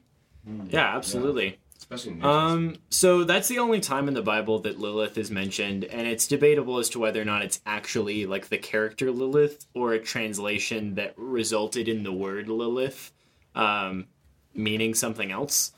Yeah, 0.71 0.97
absolutely. 0.97 1.59
especially 1.79 2.21
Um, 2.23 2.77
so 2.91 3.25
that's 3.25 3.49
the 3.49 3.59
only 3.59 3.81
time 3.81 4.07
in 4.09 4.15
the 4.15 4.23
Bible 4.23 4.59
that 4.61 4.79
Lilith 4.79 5.17
is 5.19 5.31
mentioned, 5.31 5.85
and 5.85 6.07
it's 6.07 6.27
debatable 6.27 6.79
as 6.79 6.89
to 6.91 6.99
whether 6.99 7.21
or 7.21 7.25
not 7.25 7.43
it's 7.43 7.61
actually 7.67 8.27
like 8.27 8.49
the 8.49 8.59
character 8.59 9.11
Lilith 9.11 9.67
or 9.75 9.93
a 9.93 9.99
translation 9.99 10.95
that 10.97 11.15
resulted 11.17 11.89
in 11.89 12.03
the 12.03 12.13
word 12.13 12.49
Lilith, 12.49 13.13
um, 13.55 14.07
meaning 14.55 14.95
something 14.95 15.31
else. 15.33 15.73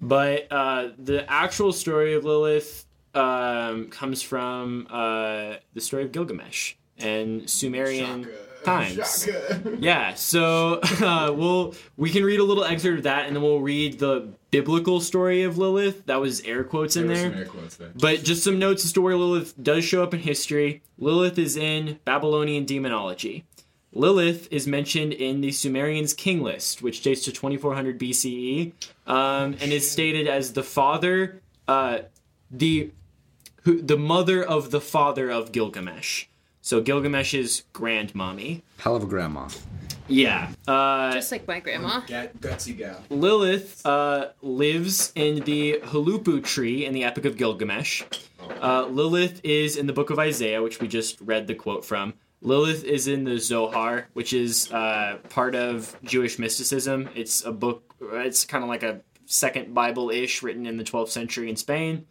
But 0.00 0.46
uh, 0.50 0.90
the 0.98 1.28
actual 1.30 1.72
story 1.72 2.14
of 2.14 2.24
Lilith 2.24 2.84
um, 3.14 3.88
comes 3.90 4.22
from 4.22 4.86
uh, 4.90 5.54
the 5.72 5.80
story 5.80 6.02
of 6.04 6.12
Gilgamesh 6.12 6.74
and 6.98 7.48
Sumerian 7.48 8.28
times. 8.64 9.28
Yeah, 9.78 10.14
so 10.14 10.80
uh, 11.00 11.32
we'll 11.34 11.74
we 11.96 12.10
can 12.10 12.24
read 12.24 12.40
a 12.40 12.44
little 12.44 12.64
excerpt 12.64 12.98
of 12.98 13.04
that, 13.04 13.26
and 13.26 13.36
then 13.36 13.42
we'll 13.42 13.60
read 13.60 13.98
the 13.98 14.28
biblical 14.50 15.00
story 15.00 15.42
of 15.42 15.58
Lilith. 15.58 16.06
That 16.06 16.20
was 16.20 16.40
air 16.42 16.64
quotes 16.64 16.96
in 16.96 17.08
There 17.08 17.16
some 17.16 17.30
there. 17.30 17.40
air 17.40 17.46
quotes 17.46 17.76
there. 17.76 17.90
But 17.94 18.22
just 18.22 18.44
some 18.44 18.58
notes 18.58 18.90
to 18.92 19.00
where 19.00 19.16
Lilith 19.16 19.54
does 19.62 19.84
show 19.84 20.02
up 20.02 20.14
in 20.14 20.20
history. 20.20 20.82
Lilith 20.98 21.38
is 21.38 21.56
in 21.56 21.98
Babylonian 22.04 22.64
demonology. 22.64 23.44
Lilith 23.92 24.48
is 24.50 24.66
mentioned 24.66 25.12
in 25.12 25.40
the 25.40 25.52
Sumerians' 25.52 26.14
king 26.14 26.42
list, 26.42 26.82
which 26.82 27.02
dates 27.02 27.24
to 27.24 27.32
2400 27.32 27.98
BCE, 27.98 28.72
um, 29.06 29.56
and 29.60 29.72
is 29.72 29.88
stated 29.88 30.26
as 30.26 30.52
the 30.52 30.64
father, 30.64 31.40
uh, 31.68 31.98
the 32.50 32.90
who, 33.62 33.80
the 33.80 33.96
mother 33.96 34.42
of 34.42 34.70
the 34.72 34.80
father 34.80 35.30
of 35.30 35.52
Gilgamesh. 35.52 36.26
So 36.64 36.80
Gilgamesh's 36.80 37.64
grandmommy. 37.74 38.62
Hell 38.78 38.96
of 38.96 39.02
a 39.02 39.06
grandma. 39.06 39.50
Yeah. 40.08 40.48
Uh, 40.66 41.12
Just 41.12 41.30
like 41.30 41.46
my 41.46 41.60
grandma. 41.60 42.00
Gat, 42.06 42.40
gutsy 42.40 42.74
gal. 42.74 43.02
Lilith 43.10 43.84
uh, 43.84 44.28
lives 44.40 45.12
in 45.14 45.44
the 45.44 45.80
Halupu 45.84 46.42
tree 46.42 46.86
in 46.86 46.94
the 46.94 47.04
Epic 47.04 47.26
of 47.26 47.36
Gilgamesh. 47.36 48.04
Uh, 48.62 48.86
Lilith 48.86 49.42
is 49.44 49.76
in 49.76 49.86
the 49.86 49.92
book 49.92 50.08
of 50.08 50.18
Isaiah, 50.18 50.62
which 50.62 50.80
we 50.80 50.88
just 50.88 51.20
read 51.20 51.48
the 51.48 51.54
quote 51.54 51.84
from. 51.84 52.14
Lilith 52.40 52.82
is 52.82 53.08
in 53.08 53.24
the 53.24 53.38
Zohar, 53.38 54.08
which 54.14 54.32
is 54.32 54.72
uh, 54.72 55.18
part 55.28 55.54
of 55.54 55.94
Jewish 56.02 56.38
mysticism. 56.38 57.10
It's 57.14 57.44
a 57.44 57.52
book. 57.52 57.94
It's 58.00 58.46
kind 58.46 58.64
of 58.64 58.70
like 58.70 58.82
a 58.82 59.02
second 59.26 59.74
Bible 59.74 60.08
ish 60.08 60.42
written 60.42 60.64
in 60.64 60.78
the 60.78 60.84
12th 60.84 61.10
century 61.10 61.50
in 61.50 61.56
Spain. 61.56 62.06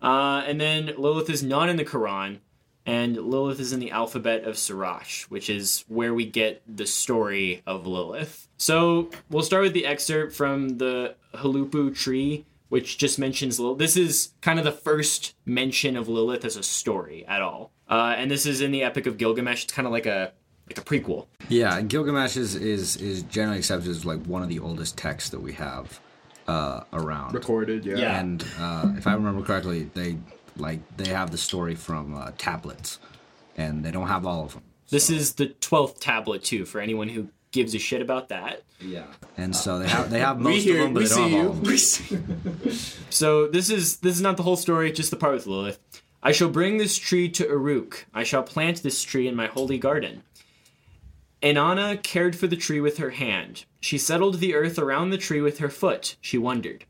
Uh, 0.00 0.42
and 0.46 0.58
then 0.58 0.86
Lilith 0.96 1.28
is 1.28 1.42
not 1.42 1.68
in 1.68 1.76
the 1.76 1.84
Quran, 1.84 2.38
and 2.86 3.16
Lilith 3.16 3.60
is 3.60 3.72
in 3.72 3.80
the 3.80 3.90
alphabet 3.90 4.44
of 4.44 4.56
Sirach, 4.56 5.22
which 5.28 5.50
is 5.50 5.84
where 5.88 6.14
we 6.14 6.24
get 6.24 6.62
the 6.66 6.86
story 6.86 7.62
of 7.66 7.86
Lilith. 7.86 8.48
So 8.56 9.10
we'll 9.28 9.42
start 9.42 9.62
with 9.62 9.72
the 9.72 9.86
excerpt 9.86 10.34
from 10.34 10.78
the 10.78 11.14
Halupu 11.34 11.94
tree, 11.94 12.46
which 12.68 12.98
just 12.98 13.18
mentions 13.18 13.60
Lilith. 13.60 13.78
This 13.78 13.96
is 13.96 14.32
kind 14.40 14.58
of 14.58 14.64
the 14.64 14.72
first 14.72 15.34
mention 15.44 15.96
of 15.96 16.08
Lilith 16.08 16.44
as 16.44 16.56
a 16.56 16.62
story 16.62 17.24
at 17.26 17.42
all. 17.42 17.72
Uh, 17.88 18.14
and 18.16 18.30
this 18.30 18.46
is 18.46 18.60
in 18.60 18.70
the 18.70 18.82
Epic 18.82 19.06
of 19.06 19.18
Gilgamesh. 19.18 19.64
It's 19.64 19.72
kind 19.72 19.86
of 19.86 19.92
like 19.92 20.06
a 20.06 20.32
like 20.68 20.78
a 20.78 20.82
prequel. 20.82 21.26
Yeah, 21.48 21.80
Gilgamesh 21.80 22.36
is, 22.36 22.54
is, 22.54 22.96
is 22.96 23.24
generally 23.24 23.58
accepted 23.58 23.90
as 23.90 24.04
like 24.04 24.24
one 24.26 24.44
of 24.44 24.48
the 24.48 24.60
oldest 24.60 24.96
texts 24.96 25.30
that 25.30 25.40
we 25.40 25.52
have 25.54 25.98
uh, 26.46 26.84
around. 26.92 27.34
Recorded, 27.34 27.84
yeah. 27.84 27.96
Yeah. 27.96 28.20
And 28.20 28.44
uh, 28.58 28.92
if 28.96 29.06
I 29.06 29.14
remember 29.14 29.42
correctly, 29.42 29.90
they 29.94 30.16
like 30.60 30.80
they 30.96 31.08
have 31.10 31.30
the 31.30 31.38
story 31.38 31.74
from 31.74 32.14
uh, 32.14 32.32
tablets, 32.38 32.98
and 33.56 33.84
they 33.84 33.90
don't 33.90 34.08
have 34.08 34.26
all 34.26 34.44
of 34.44 34.52
them. 34.54 34.62
This 34.90 35.10
is 35.10 35.34
the 35.34 35.46
12th 35.46 36.00
tablet, 36.00 36.44
too, 36.44 36.64
for 36.64 36.80
anyone 36.80 37.08
who 37.08 37.28
gives 37.52 37.74
a 37.74 37.78
shit 37.78 38.02
about 38.02 38.28
that. 38.28 38.62
Yeah. 38.80 39.06
And 39.36 39.54
so 39.54 39.78
they 39.78 39.88
have 39.88 40.10
they 40.10 40.20
have 40.20 40.38
most 40.38 40.64
We 40.64 40.72
of 40.72 40.78
them, 40.78 40.94
but 40.94 41.02
we 41.02 41.08
they 41.08 41.14
don't 41.14 41.28
see 41.28 41.36
have 41.36 41.46
all 41.46 41.50
of 41.52 41.56
them. 41.56 42.58
We 42.62 42.70
see 42.70 42.96
So 43.10 43.48
this 43.48 43.70
is 43.70 43.98
this 43.98 44.14
is 44.14 44.22
not 44.22 44.36
the 44.36 44.42
whole 44.42 44.56
story, 44.56 44.92
just 44.92 45.10
the 45.10 45.16
part 45.16 45.34
with 45.34 45.46
Lilith. 45.46 45.78
I 46.22 46.32
shall 46.32 46.50
bring 46.50 46.76
this 46.76 46.96
tree 46.96 47.28
to 47.30 47.44
Uruk. 47.46 48.06
I 48.12 48.24
shall 48.24 48.42
plant 48.42 48.82
this 48.82 49.02
tree 49.02 49.26
in 49.26 49.34
my 49.34 49.46
holy 49.46 49.78
garden. 49.78 50.22
Inanna 51.42 52.02
cared 52.02 52.36
for 52.36 52.46
the 52.46 52.56
tree 52.56 52.80
with 52.80 52.98
her 52.98 53.10
hand. 53.10 53.64
She 53.80 53.96
settled 53.96 54.38
the 54.40 54.54
earth 54.54 54.78
around 54.78 55.10
the 55.10 55.16
tree 55.16 55.40
with 55.40 55.58
her 55.58 55.70
foot. 55.70 56.16
She 56.20 56.36
wondered. 56.36 56.84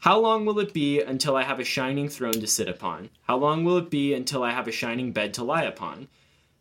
How 0.00 0.18
long 0.18 0.44
will 0.44 0.60
it 0.60 0.72
be 0.72 1.00
until 1.00 1.36
I 1.36 1.42
have 1.42 1.58
a 1.58 1.64
shining 1.64 2.08
throne 2.08 2.40
to 2.40 2.46
sit 2.46 2.68
upon? 2.68 3.10
How 3.22 3.36
long 3.36 3.64
will 3.64 3.76
it 3.78 3.90
be 3.90 4.14
until 4.14 4.42
I 4.42 4.52
have 4.52 4.68
a 4.68 4.72
shining 4.72 5.12
bed 5.12 5.34
to 5.34 5.44
lie 5.44 5.64
upon? 5.64 6.08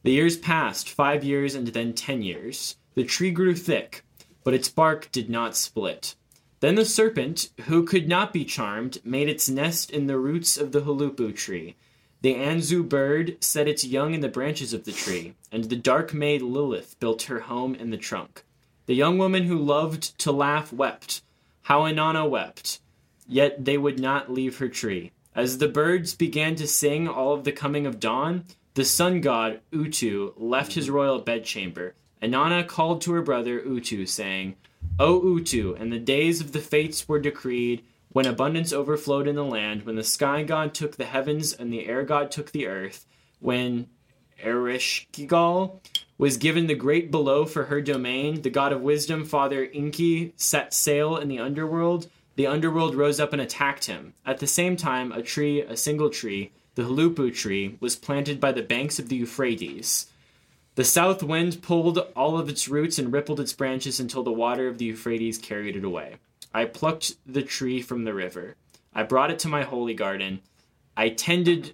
The 0.04 0.12
years 0.12 0.38
passed, 0.38 0.90
five 0.90 1.24
years 1.24 1.56
and 1.56 1.68
then 1.68 1.94
ten 1.94 2.22
years. 2.22 2.78
The 2.96 3.04
tree 3.04 3.32
grew 3.32 3.56
thick, 3.56 4.04
but 4.44 4.54
its 4.54 4.70
bark 4.70 5.12
did 5.12 5.30
not 5.30 5.56
split. 5.56 6.16
Then 6.60 6.76
the 6.76 6.86
serpent, 6.86 7.50
who 7.66 7.84
could 7.84 8.08
not 8.08 8.34
be 8.34 8.46
charmed, 8.46 9.00
made 9.04 9.30
its 9.30 9.50
nest 9.50 9.92
in 9.92 10.08
the 10.08 10.18
roots 10.18 10.58
of 10.58 10.72
the 10.72 10.82
hulupu 10.82 11.36
tree. 11.36 11.76
The 12.22 12.34
Anzu 12.34 12.88
bird 12.88 13.38
set 13.44 13.68
its 13.68 13.84
young 13.84 14.14
in 14.14 14.22
the 14.22 14.30
branches 14.30 14.74
of 14.74 14.86
the 14.86 14.92
tree, 14.92 15.36
and 15.52 15.66
the 15.66 15.76
dark 15.76 16.14
maid 16.14 16.42
Lilith 16.42 17.00
built 17.00 17.24
her 17.24 17.42
home 17.42 17.76
in 17.76 17.92
the 17.92 17.98
trunk. 17.98 18.44
The 18.88 18.96
young 18.96 19.18
woman 19.18 19.44
who 19.44 19.58
loved 19.58 20.18
to 20.20 20.32
laugh 20.32 20.72
wept. 20.74 21.22
How 21.64 21.82
Inanna 21.82 22.28
wept. 22.28 22.80
Yet 23.28 23.66
they 23.66 23.78
would 23.78 24.00
not 24.00 24.32
leave 24.32 24.58
her 24.58 24.70
tree. 24.70 25.12
As 25.36 25.58
the 25.58 25.68
birds 25.68 26.16
began 26.16 26.56
to 26.56 26.68
sing 26.68 27.08
all 27.08 27.34
of 27.34 27.44
the 27.44 27.52
coming 27.52 27.86
of 27.86 28.00
dawn, 28.00 28.46
the 28.76 28.86
sun 28.86 29.22
god 29.22 29.60
Utu 29.72 30.34
left 30.38 30.74
his 30.74 30.90
royal 30.90 31.20
bedchamber. 31.20 31.96
Inanna 32.22 32.68
called 32.68 33.02
to 33.02 33.14
her 33.14 33.22
brother 33.22 33.62
Utu, 33.62 34.06
saying, 34.06 34.56
O 35.00 35.22
Utu, 35.22 35.76
and 35.78 35.92
the 35.92 36.00
days 36.00 36.40
of 36.40 36.52
the 36.52 36.60
fates 36.60 37.08
were 37.08 37.20
decreed, 37.20 37.84
when 38.10 38.26
abundance 38.26 38.72
overflowed 38.72 39.28
in 39.28 39.36
the 39.36 39.44
land, 39.44 39.84
when 39.84 39.98
the 39.98 40.04
sky 40.04 40.42
god 40.44 40.74
took 40.74 40.96
the 40.96 41.06
heavens 41.06 41.52
and 41.52 41.72
the 41.72 41.86
air 41.86 42.04
god 42.04 42.32
took 42.32 42.52
the 42.52 42.66
earth, 42.66 43.06
when 43.40 43.88
Ereshkigal 44.42 45.82
was 46.18 46.38
given 46.38 46.68
the 46.68 46.76
great 46.76 47.12
below 47.12 47.46
for 47.46 47.66
her 47.66 47.82
domain, 47.82 48.42
the 48.42 48.50
god 48.50 48.72
of 48.72 48.82
wisdom, 48.82 49.26
Father 49.26 49.70
Enki, 49.74 50.34
set 50.38 50.74
sail 50.74 51.18
in 51.18 51.28
the 51.28 51.40
underworld. 51.40 52.08
The 52.36 52.48
underworld 52.48 52.96
rose 52.96 53.20
up 53.20 53.32
and 53.32 53.42
attacked 53.42 53.86
him. 53.86 54.14
At 54.26 54.40
the 54.40 54.48
same 54.48 54.76
time, 54.76 55.12
a 55.12 55.22
tree, 55.22 55.62
a 55.62 55.78
single 55.78 56.10
tree, 56.10 56.52
the 56.76 56.84
Halupu 56.84 57.34
tree, 57.34 57.78
was 57.80 57.96
planted 57.96 58.40
by 58.40 58.52
the 58.52 58.62
banks 58.62 59.00
of 59.00 59.08
the 59.08 59.16
Euphrates. 59.16 60.08
The 60.76 60.84
south 60.84 61.24
wind 61.24 61.62
pulled 61.62 61.98
all 62.16 62.38
of 62.38 62.50
its 62.50 62.68
roots 62.68 63.00
and 63.00 63.14
rippled 63.14 63.40
its 63.40 63.54
branches 63.54 64.00
until 64.02 64.24
the 64.24 64.32
water 64.32 64.68
of 64.68 64.78
the 64.78 64.86
Euphrates 64.86 65.38
carried 65.38 65.78
it 65.78 65.86
away. 65.86 66.18
I 66.54 66.66
plucked 66.66 67.16
the 67.26 67.44
tree 67.44 67.82
from 67.82 68.04
the 68.04 68.14
river. 68.14 68.56
I 68.94 69.04
brought 69.04 69.32
it 69.32 69.40
to 69.40 69.48
my 69.48 69.64
holy 69.64 69.94
garden. 69.94 70.42
I 70.98 71.10
tended 71.10 71.74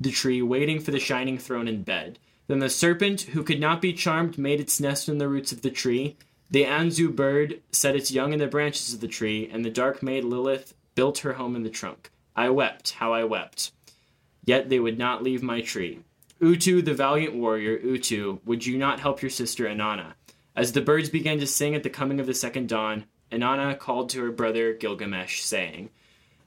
the 0.00 0.10
tree, 0.10 0.42
waiting 0.42 0.80
for 0.80 0.90
the 0.90 0.98
shining 0.98 1.38
throne 1.38 1.68
and 1.68 1.84
bed. 1.84 2.18
Then 2.48 2.58
the 2.58 2.70
serpent, 2.70 3.22
who 3.22 3.44
could 3.44 3.60
not 3.60 3.80
be 3.80 3.92
charmed, 3.92 4.38
made 4.38 4.58
its 4.58 4.80
nest 4.80 5.08
in 5.08 5.18
the 5.18 5.28
roots 5.28 5.52
of 5.52 5.62
the 5.62 5.70
tree. 5.70 6.16
The 6.50 6.64
Anzu 6.64 7.14
bird 7.14 7.60
set 7.70 7.94
its 7.94 8.10
young 8.10 8.32
in 8.32 8.40
the 8.40 8.48
branches 8.48 8.92
of 8.92 9.00
the 9.00 9.08
tree, 9.08 9.48
and 9.52 9.64
the 9.64 9.70
dark 9.70 10.02
maid 10.02 10.24
Lilith 10.24 10.74
built 10.94 11.18
her 11.18 11.34
home 11.34 11.54
in 11.54 11.62
the 11.62 11.70
trunk. 11.70 12.10
I 12.34 12.48
wept, 12.50 12.90
how 12.92 13.12
I 13.12 13.24
wept. 13.24 13.72
Yet 14.44 14.68
they 14.68 14.80
would 14.80 14.98
not 14.98 15.22
leave 15.22 15.42
my 15.42 15.60
tree. 15.60 16.00
Utu, 16.40 16.82
the 16.82 16.94
valiant 16.94 17.34
warrior, 17.34 17.78
Utu, 17.78 18.40
would 18.44 18.66
you 18.66 18.78
not 18.78 19.00
help 19.00 19.22
your 19.22 19.30
sister 19.30 19.64
Inanna? 19.64 20.14
As 20.56 20.72
the 20.72 20.80
birds 20.80 21.08
began 21.08 21.38
to 21.38 21.46
sing 21.46 21.74
at 21.74 21.82
the 21.82 21.90
coming 21.90 22.18
of 22.18 22.26
the 22.26 22.34
second 22.34 22.68
dawn, 22.68 23.04
Inanna 23.30 23.78
called 23.78 24.08
to 24.10 24.20
her 24.22 24.32
brother 24.32 24.72
Gilgamesh, 24.72 25.42
saying, 25.42 25.90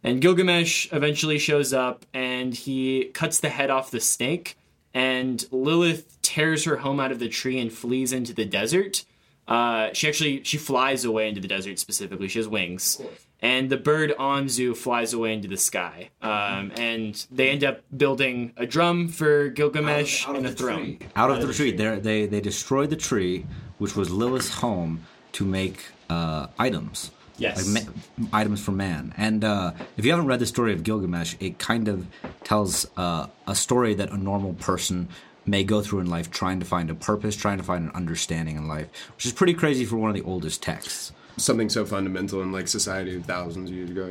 and 0.04 0.22
Gilgamesh 0.22 0.92
eventually 0.92 1.40
shows 1.40 1.72
up 1.72 2.06
and 2.14 2.54
he 2.54 3.06
cuts 3.14 3.40
the 3.40 3.50
head 3.50 3.70
off 3.70 3.92
the 3.92 4.02
snake, 4.02 4.58
and 4.94 5.46
Lilith 5.50 6.22
tears 6.22 6.66
her 6.66 6.78
home 6.78 7.00
out 7.00 7.12
of 7.12 7.20
the 7.20 7.30
tree 7.30 7.58
and 7.58 7.72
flees 7.72 8.12
into 8.12 8.34
the 8.34 8.46
desert. 8.46 9.06
Uh, 9.48 9.90
she 9.94 10.08
actually 10.08 10.44
she 10.44 10.58
flies 10.58 11.04
away 11.06 11.28
into 11.28 11.42
the 11.42 11.48
desert 11.48 11.80
specifically. 11.80 12.28
She 12.28 12.40
has 12.40 12.48
wings, 12.48 13.02
and 13.42 13.70
the 13.70 13.78
bird 13.78 14.14
Anzu 14.18 14.76
flies 14.76 15.14
away 15.14 15.34
into 15.34 15.48
the 15.48 15.58
sky. 15.58 16.10
Um, 16.22 16.72
and 16.78 17.26
they 17.30 17.50
end 17.50 17.64
up 17.64 17.82
building 17.96 18.54
a 18.56 18.66
drum 18.66 19.10
for 19.10 19.50
Gilgamesh 19.50 20.28
and 20.28 20.46
a 20.46 20.52
throne. 20.52 21.00
Out 21.16 21.30
of 21.30 21.46
the 21.46 21.54
tree, 21.54 21.72
they 21.72 22.00
they 22.00 22.26
they 22.26 22.42
destroyed 22.42 22.90
the 22.90 22.96
tree, 22.96 23.46
which 23.80 23.96
was 23.96 24.10
Lilith's 24.10 24.54
home, 24.54 25.06
to 25.34 25.46
make 25.46 25.86
uh, 26.10 26.48
items. 26.58 27.12
Yes. 27.38 27.68
Like 27.76 27.86
ma- 28.18 28.28
items 28.32 28.64
for 28.64 28.72
man. 28.72 29.14
And 29.18 29.44
uh, 29.44 29.74
if 29.98 30.06
you 30.06 30.12
haven't 30.12 30.28
read 30.28 30.40
the 30.40 30.46
story 30.46 30.72
of 30.72 30.84
Gilgamesh, 30.84 31.36
it 31.40 31.58
kind 31.58 31.88
of 31.88 32.08
tells 32.44 32.88
uh, 32.96 33.28
a 33.48 33.56
story 33.56 33.96
that 33.96 34.12
a 34.12 34.18
normal 34.18 34.54
person 34.54 35.10
may 35.46 35.64
go 35.64 35.82
through 35.82 36.00
in 36.00 36.10
life, 36.10 36.32
trying 36.32 36.60
to 36.60 36.66
find 36.66 36.90
a 36.90 36.96
purpose, 36.96 37.36
trying 37.36 37.58
to 37.58 37.64
find 37.64 37.86
an 37.86 37.92
understanding 37.96 38.56
in 38.56 38.68
life, 38.68 38.88
which 39.16 39.26
is 39.26 39.32
pretty 39.34 39.54
crazy 39.54 39.86
for 39.86 39.98
one 39.98 40.10
of 40.10 40.16
the 40.16 40.24
oldest 40.24 40.62
texts. 40.64 41.12
something 41.38 41.70
so 41.70 41.86
fundamental 41.86 42.42
in 42.42 42.52
like 42.52 42.68
society 42.68 43.20
thousands 43.22 43.70
of 43.70 43.76
years 43.76 43.90
ago. 43.90 44.08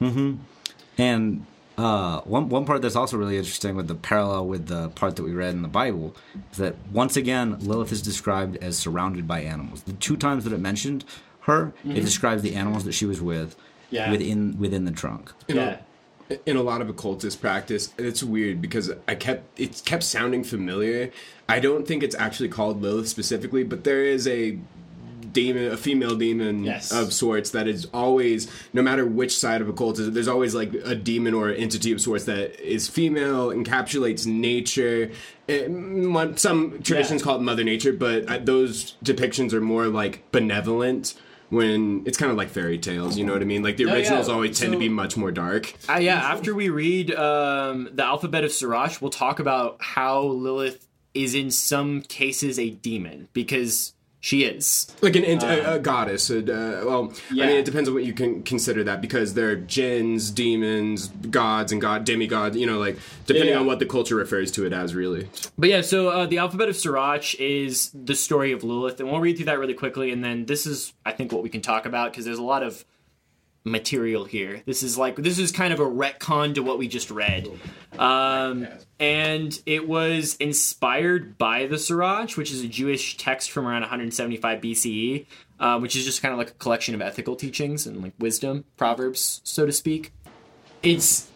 Yeah. 0.00 0.08
Mm-hmm. 0.08 0.36
And 0.98 1.46
uh, 1.76 2.20
one 2.22 2.48
one 2.48 2.64
part 2.64 2.82
that's 2.82 2.96
also 2.96 3.16
really 3.16 3.36
interesting 3.38 3.76
with 3.76 3.86
the 3.88 3.94
parallel 3.94 4.46
with 4.48 4.66
the 4.66 4.88
part 4.90 5.14
that 5.16 5.22
we 5.22 5.32
read 5.32 5.54
in 5.54 5.62
the 5.62 5.68
Bible 5.68 6.16
is 6.50 6.58
that 6.58 6.74
once 6.92 7.16
again 7.16 7.56
Lilith 7.60 7.92
is 7.92 8.02
described 8.02 8.56
as 8.56 8.76
surrounded 8.76 9.28
by 9.28 9.40
animals. 9.42 9.82
The 9.84 9.92
two 9.92 10.16
times 10.16 10.42
that 10.44 10.52
it 10.52 10.58
mentioned 10.60 11.04
her, 11.42 11.72
it 11.84 12.00
describes 12.04 12.42
the 12.42 12.54
animals 12.56 12.84
that 12.84 12.92
she 12.92 13.06
was 13.06 13.20
with 13.22 13.54
Yeah. 13.90 14.10
within 14.10 14.58
within 14.58 14.84
the 14.86 14.90
trunk. 14.90 15.32
Yeah. 15.46 15.78
In 16.46 16.56
a 16.56 16.62
lot 16.62 16.80
of 16.80 16.88
occultist 16.88 17.40
practice 17.40 17.92
it's 17.98 18.22
weird 18.22 18.60
because 18.60 18.90
i 19.06 19.14
kept 19.14 19.58
it 19.58 19.82
kept 19.84 20.02
sounding 20.02 20.44
familiar 20.44 21.10
i 21.48 21.58
don't 21.58 21.86
think 21.88 22.02
it's 22.02 22.14
actually 22.16 22.48
called 22.48 22.82
lilith 22.82 23.08
specifically 23.08 23.64
but 23.64 23.84
there 23.84 24.04
is 24.04 24.26
a 24.28 24.58
demon 25.32 25.70
a 25.72 25.76
female 25.76 26.16
demon 26.16 26.64
Yes. 26.64 26.90
of 26.92 27.12
sorts 27.12 27.50
that 27.50 27.66
is 27.68 27.86
always 27.92 28.50
no 28.72 28.82
matter 28.82 29.06
which 29.06 29.36
side 29.38 29.60
of 29.60 29.68
occultism 29.68 30.14
there's 30.14 30.28
always 30.28 30.54
like 30.54 30.72
a 30.84 30.94
demon 30.94 31.34
or 31.34 31.50
entity 31.50 31.92
of 31.92 32.00
sorts 32.00 32.24
that 32.24 32.58
is 32.60 32.88
female 32.88 33.48
encapsulates 33.48 34.26
nature 34.26 35.10
Eh, 35.50 35.66
one- 35.66 36.36
some 36.36 36.82
traditions 36.82 37.22
Yeah. 37.22 37.24
call 37.24 37.36
it 37.36 37.42
mother 37.42 37.64
nature 37.64 37.92
but 37.92 38.28
uh, 38.30 38.38
those 38.38 38.96
depictions 39.02 39.52
are 39.54 39.62
more 39.62 39.86
like 39.88 40.30
benevolent 40.30 41.14
when 41.50 42.02
it's 42.06 42.18
kind 42.18 42.30
of 42.30 42.36
like 42.36 42.48
fairy 42.48 42.78
tales 42.78 43.16
you 43.16 43.24
know 43.24 43.32
what 43.32 43.42
i 43.42 43.44
mean 43.44 43.62
like 43.62 43.76
the 43.76 43.84
Oh, 43.84 43.88
yeah. 43.88 43.94
originals 43.94 44.28
always 44.28 44.58
tend 44.58 44.72
to 44.72 44.78
be 44.78 44.88
much 44.88 45.16
more 45.16 45.30
dark 45.30 45.72
Uh, 45.88 45.94
yeah, 45.98 46.16
after 46.16 46.54
we 46.54 46.68
read 46.68 47.14
um, 47.14 47.88
the 47.92 48.04
alphabet 48.04 48.44
of 48.44 48.52
Sirach, 48.52 49.00
we'll 49.00 49.10
talk 49.10 49.38
about 49.40 49.76
how 49.80 50.22
Lilith 50.22 50.86
is 51.14 51.34
in 51.34 51.50
some 51.50 52.02
cases 52.02 52.58
a 52.58 52.70
demon 52.70 53.28
because 53.32 53.94
she 54.28 54.44
is. 54.44 54.86
like 55.00 55.16
an 55.16 55.24
int- 55.24 55.42
a, 55.42 55.76
a 55.76 55.78
goddess. 55.78 56.28
A, 56.28 56.40
uh, 56.40 56.84
well, 56.84 57.14
I 57.30 57.34
mean, 57.34 57.48
it 57.48 57.64
depends 57.64 57.88
on 57.88 57.94
what 57.94 58.04
you 58.04 58.12
can 58.12 58.42
consider 58.42 58.84
that 58.84 59.00
because 59.00 59.32
there 59.32 59.48
are 59.48 59.56
jinns, 59.56 60.30
demons, 60.30 61.08
gods, 61.30 61.72
and 61.72 61.80
god 61.80 62.04
demigods. 62.04 62.54
You 62.54 62.66
know, 62.66 62.78
like 62.78 62.98
depending 63.24 63.54
Yeah. 63.54 63.60
on 63.60 63.66
what 63.66 63.78
the 63.78 63.86
culture 63.86 64.16
refers 64.16 64.50
to 64.52 64.66
it 64.66 64.74
as, 64.74 64.94
really. 64.94 65.30
But 65.56 65.70
yeah, 65.70 65.80
so 65.80 66.10
uh, 66.10 66.26
the 66.26 66.36
alphabet 66.36 66.68
of 66.68 66.76
Sirach 66.76 67.34
is 67.36 67.90
the 67.94 68.14
story 68.14 68.52
of 68.52 68.62
Lilith, 68.62 69.00
and 69.00 69.10
we'll 69.10 69.20
read 69.20 69.36
through 69.36 69.46
that 69.46 69.58
really 69.58 69.72
quickly, 69.74 70.12
and 70.12 70.22
then 70.22 70.44
this 70.44 70.66
is, 70.66 70.92
I 71.06 71.12
think, 71.12 71.32
what 71.32 71.42
we 71.42 71.48
can 71.48 71.62
talk 71.62 71.86
about 71.86 72.12
because 72.12 72.26
there's 72.26 72.38
a 72.38 72.42
lot 72.42 72.62
of 72.62 72.84
material 73.64 74.24
here. 74.24 74.62
This 74.66 74.82
is 74.82 74.96
like 74.96 75.16
this 75.16 75.38
is 75.38 75.52
kind 75.52 75.72
of 75.72 75.80
a 75.80 75.86
retcon 75.86 76.54
to 76.54 76.62
what 76.62 76.78
we 76.78 76.88
just 76.88 77.10
read, 77.10 77.48
um, 77.98 78.66
and 78.98 79.60
it 79.66 79.88
was 79.88 80.36
inspired 80.36 81.38
by 81.38 81.66
the 81.66 81.78
Sirach, 81.78 82.32
which 82.36 82.52
is 82.52 82.62
a 82.62 82.68
Jewish 82.68 83.16
text 83.16 83.50
from 83.50 83.66
around 83.66 83.82
175 83.82 84.60
BCE. 84.60 85.26
uh, 85.60 85.78
which 85.78 85.96
is 85.96 86.04
just 86.04 86.22
kind 86.22 86.32
of 86.32 86.38
like 86.38 86.50
a 86.50 86.54
collection 86.54 86.94
of 86.94 87.02
ethical 87.02 87.36
teachings 87.36 87.86
and 87.86 88.02
like 88.02 88.12
wisdom, 88.18 88.64
proverbs, 88.76 89.40
so 89.44 89.66
to 89.66 89.72
speak. 89.72 90.12
It's 90.82 91.28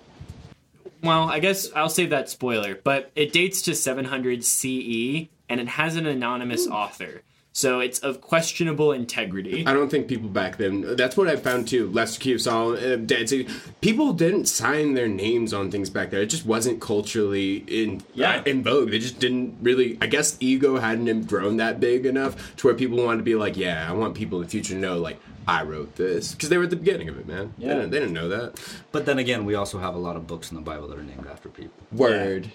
well, 1.02 1.28
I 1.28 1.40
guess 1.40 1.68
I'll 1.74 1.88
save 1.88 2.10
that 2.10 2.28
spoiler, 2.28 2.76
but 2.76 3.10
it 3.16 3.32
dates 3.32 3.62
to 3.62 3.74
700 3.74 4.44
CE 4.44 5.28
and 5.48 5.60
it 5.60 5.68
has 5.68 5.96
an 5.96 6.06
anonymous 6.06 6.68
author. 6.68 7.22
So 7.54 7.80
it's 7.80 7.98
of 7.98 8.22
questionable 8.22 8.92
integrity. 8.92 9.66
I 9.66 9.74
don't 9.74 9.90
think 9.90 10.08
people 10.08 10.30
back 10.30 10.56
then. 10.56 10.96
That's 10.96 11.18
what 11.18 11.28
I 11.28 11.36
found 11.36 11.68
too. 11.68 11.90
Lester 11.90 12.18
Q. 12.18 12.38
Solomon, 12.38 12.92
uh, 12.92 12.96
Dead 12.96 13.28
Sea. 13.28 13.46
People 13.82 14.14
didn't 14.14 14.46
sign 14.46 14.94
their 14.94 15.06
names 15.08 15.52
on 15.52 15.70
things 15.70 15.90
back 15.90 16.10
there. 16.10 16.22
It 16.22 16.26
just 16.30 16.46
wasn't 16.46 16.80
culturally 16.80 17.56
in 17.68 18.02
Yeah. 18.14 18.42
in 18.46 18.62
vogue. 18.62 18.90
They 18.90 18.98
just 18.98 19.18
didn't 19.18 19.58
really. 19.60 19.98
I 20.00 20.06
guess 20.06 20.38
ego 20.40 20.78
hadn't 20.78 21.26
grown 21.26 21.58
that 21.58 21.78
big 21.78 22.06
enough 22.06 22.56
to 22.56 22.66
where 22.68 22.74
people 22.74 23.04
wanted 23.04 23.18
to 23.18 23.22
be 23.24 23.34
like, 23.34 23.56
yeah, 23.58 23.86
I 23.88 23.92
want 23.92 24.14
people 24.14 24.38
in 24.38 24.44
the 24.44 24.50
future 24.50 24.72
to 24.72 24.80
know 24.80 24.96
like 24.98 25.20
I 25.46 25.62
wrote 25.62 25.96
this 25.96 26.32
because 26.32 26.48
they 26.48 26.56
were 26.56 26.64
at 26.64 26.70
the 26.70 26.76
beginning 26.76 27.10
of 27.10 27.18
it, 27.18 27.26
man. 27.26 27.52
They, 27.58 27.66
Yeah. 27.66 27.74
didn't, 27.74 27.90
they 27.90 27.98
didn't 27.98 28.14
know 28.14 28.28
that. 28.30 28.58
But 28.92 29.04
then 29.04 29.18
again, 29.18 29.44
we 29.44 29.54
also 29.56 29.78
have 29.78 29.94
a 29.94 29.98
lot 29.98 30.16
of 30.16 30.26
books 30.26 30.50
in 30.50 30.54
the 30.56 30.62
Bible 30.62 30.88
that 30.88 30.98
are 30.98 31.02
named 31.02 31.26
after 31.30 31.50
people. 31.50 31.74
Word. 31.92 32.52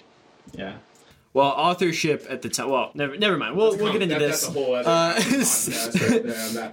Yeah. 0.52 0.72
Well, 1.38 1.50
authorship 1.50 2.26
at 2.28 2.42
the 2.42 2.48
time. 2.48 2.68
Well, 2.68 2.90
never, 2.94 3.16
never 3.16 3.36
mind. 3.36 3.56
We'll, 3.56 3.76
we'll 3.76 3.92
get 3.92 4.02
into 4.02 4.18
this. 4.18 4.44
Uh, 4.48 5.14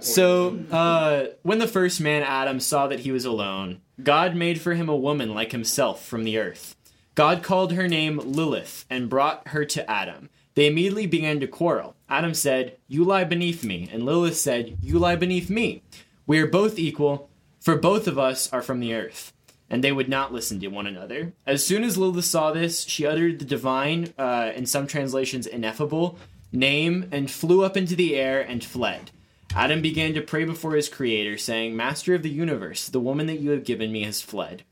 So, 0.00 0.58
uh, 0.72 1.26
when 1.42 1.60
the 1.60 1.68
first 1.68 2.00
man, 2.00 2.24
Adam, 2.24 2.58
saw 2.58 2.88
that 2.88 2.98
he 2.98 3.12
was 3.12 3.24
alone, 3.24 3.80
God 4.02 4.34
made 4.34 4.60
for 4.60 4.74
him 4.74 4.88
a 4.88 4.96
woman 4.96 5.32
like 5.32 5.52
himself 5.52 6.04
from 6.04 6.24
the 6.24 6.36
earth. 6.38 6.74
God 7.14 7.44
called 7.44 7.74
her 7.74 7.86
name 7.86 8.18
Lilith 8.18 8.86
and 8.90 9.08
brought 9.08 9.46
her 9.50 9.64
to 9.66 9.88
Adam. 9.88 10.30
They 10.56 10.66
immediately 10.66 11.06
began 11.06 11.38
to 11.38 11.46
quarrel. 11.46 11.94
Adam 12.08 12.34
said, 12.34 12.76
You 12.88 13.04
lie 13.04 13.22
beneath 13.22 13.62
me. 13.62 13.88
And 13.92 14.04
Lilith 14.04 14.36
said, 14.36 14.78
You 14.82 14.98
lie 14.98 15.14
beneath 15.14 15.48
me. 15.48 15.84
We 16.26 16.40
are 16.40 16.46
both 16.48 16.76
equal, 16.76 17.30
for 17.60 17.76
both 17.76 18.08
of 18.08 18.18
us 18.18 18.52
are 18.52 18.62
from 18.62 18.80
the 18.80 18.94
earth. 18.94 19.32
And 19.68 19.82
they 19.82 19.92
would 19.92 20.08
not 20.08 20.32
listen 20.32 20.60
to 20.60 20.68
one 20.68 20.86
another. 20.86 21.32
As 21.44 21.66
soon 21.66 21.82
as 21.82 21.98
Lilith 21.98 22.24
saw 22.24 22.52
this, 22.52 22.84
she 22.84 23.04
uttered 23.04 23.38
the 23.38 23.44
divine, 23.44 24.14
uh, 24.16 24.52
in 24.54 24.64
some 24.66 24.86
translations, 24.86 25.46
ineffable, 25.46 26.18
name 26.52 27.08
and 27.12 27.30
flew 27.30 27.64
up 27.64 27.76
into 27.76 27.96
the 27.96 28.16
air 28.16 28.40
and 28.40 28.64
fled. 28.64 29.10
Adam 29.54 29.80
began 29.80 30.12
to 30.14 30.20
pray 30.20 30.44
before 30.44 30.74
his 30.74 30.88
Creator, 30.88 31.38
saying, 31.38 31.76
Master 31.76 32.14
of 32.14 32.22
the 32.22 32.30
universe, 32.30 32.88
the 32.88 33.00
woman 33.00 33.26
that 33.26 33.40
you 33.40 33.50
have 33.50 33.64
given 33.64 33.92
me 33.92 34.04
has 34.04 34.20
fled. 34.20 34.64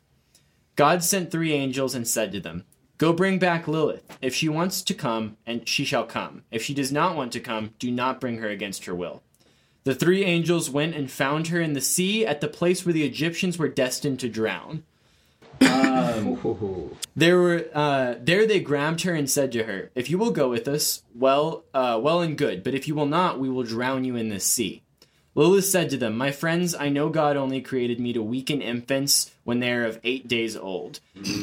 God 0.76 1.04
sent 1.04 1.30
three 1.30 1.52
angels 1.52 1.94
and 1.94 2.06
said 2.06 2.32
to 2.32 2.40
them, 2.40 2.64
Go 2.98 3.12
bring 3.12 3.38
back 3.38 3.66
Lilith. 3.66 4.18
If 4.20 4.34
she 4.34 4.48
wants 4.48 4.82
to 4.82 4.94
come, 4.94 5.36
and 5.46 5.68
she 5.68 5.84
shall 5.84 6.04
come. 6.04 6.44
If 6.50 6.62
she 6.62 6.74
does 6.74 6.92
not 6.92 7.16
want 7.16 7.32
to 7.32 7.40
come, 7.40 7.74
do 7.78 7.90
not 7.90 8.20
bring 8.20 8.38
her 8.38 8.48
against 8.48 8.84
her 8.84 8.94
will. 8.94 9.22
The 9.84 9.94
three 9.94 10.24
angels 10.24 10.70
went 10.70 10.94
and 10.94 11.10
found 11.10 11.48
her 11.48 11.60
in 11.60 11.74
the 11.74 11.80
sea 11.80 12.24
at 12.24 12.40
the 12.40 12.48
place 12.48 12.84
where 12.84 12.92
the 12.94 13.04
Egyptians 13.04 13.58
were 13.58 13.68
destined 13.68 14.18
to 14.20 14.28
drown. 14.28 14.82
There 17.16 17.38
were 17.38 17.66
uh, 17.72 18.14
there 18.20 18.46
they 18.46 18.60
grabbed 18.60 19.02
her 19.02 19.14
and 19.14 19.30
said 19.30 19.52
to 19.52 19.64
her, 19.64 19.90
"If 19.94 20.10
you 20.10 20.18
will 20.18 20.30
go 20.30 20.48
with 20.48 20.66
us, 20.66 21.02
well, 21.14 21.64
uh, 21.72 22.00
well 22.02 22.22
and 22.22 22.36
good. 22.36 22.64
But 22.64 22.74
if 22.74 22.88
you 22.88 22.94
will 22.94 23.06
not, 23.06 23.38
we 23.38 23.48
will 23.48 23.62
drown 23.62 24.04
you 24.04 24.16
in 24.16 24.30
this 24.30 24.44
sea." 24.44 24.83
Lilith 25.36 25.64
said 25.64 25.90
to 25.90 25.96
them, 25.96 26.16
"My 26.16 26.30
friends, 26.30 26.74
I 26.74 26.88
know 26.88 27.08
God 27.08 27.36
only 27.36 27.60
created 27.60 27.98
me 27.98 28.12
to 28.12 28.22
weaken 28.22 28.62
infants 28.62 29.32
when 29.42 29.60
they 29.60 29.72
are 29.72 29.84
of 29.84 29.98
eight 30.04 30.28
days 30.28 30.56
old. 30.56 31.00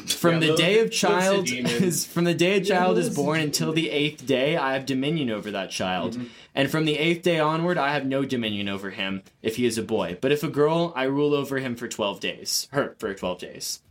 From 0.07 0.39
the 0.39 0.55
day 0.55 0.79
of 0.79 0.91
child 0.91 1.49
is 1.51 2.05
from 2.05 2.23
the 2.23 2.33
day 2.33 2.57
a 2.57 2.61
child 2.61 2.97
is 2.97 3.13
born 3.13 3.39
until 3.41 3.73
the 3.73 3.89
eighth 3.89 4.25
day, 4.25 4.55
I 4.55 4.73
have 4.73 4.85
dominion 4.85 5.29
over 5.29 5.51
that 5.51 5.71
child." 5.71 6.17
And 6.53 6.69
from 6.69 6.83
the 6.85 6.97
eighth 6.97 7.21
day 7.21 7.39
onward, 7.39 7.77
I 7.77 7.93
have 7.93 8.05
no 8.05 8.25
dominion 8.25 8.67
over 8.67 8.89
him 8.89 9.23
if 9.41 9.55
he 9.55 9.65
is 9.65 9.77
a 9.77 9.83
boy. 9.83 10.17
But 10.19 10.31
if 10.33 10.43
a 10.43 10.49
girl, 10.49 10.91
I 10.95 11.03
rule 11.03 11.33
over 11.33 11.59
him 11.59 11.75
for 11.75 11.87
twelve 11.87 12.19
days. 12.19 12.67
Her 12.71 12.95
for 12.97 13.13
twelve 13.13 13.39
days. 13.39 13.81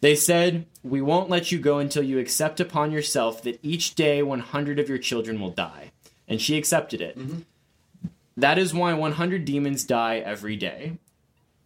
They 0.00 0.14
said, 0.14 0.66
We 0.82 1.00
won't 1.00 1.30
let 1.30 1.50
you 1.50 1.58
go 1.58 1.78
until 1.78 2.02
you 2.02 2.18
accept 2.18 2.60
upon 2.60 2.92
yourself 2.92 3.42
that 3.44 3.58
each 3.62 3.94
day 3.94 4.22
100 4.22 4.78
of 4.78 4.86
your 4.86 4.98
children 4.98 5.40
will 5.40 5.48
die. 5.48 5.92
And 6.28 6.42
she 6.42 6.58
accepted 6.58 7.00
it. 7.00 7.16
That 8.36 8.58
is 8.58 8.74
why 8.74 8.92
100 8.94 9.44
demons 9.44 9.84
die 9.84 10.18
every 10.18 10.56
day. 10.56 10.98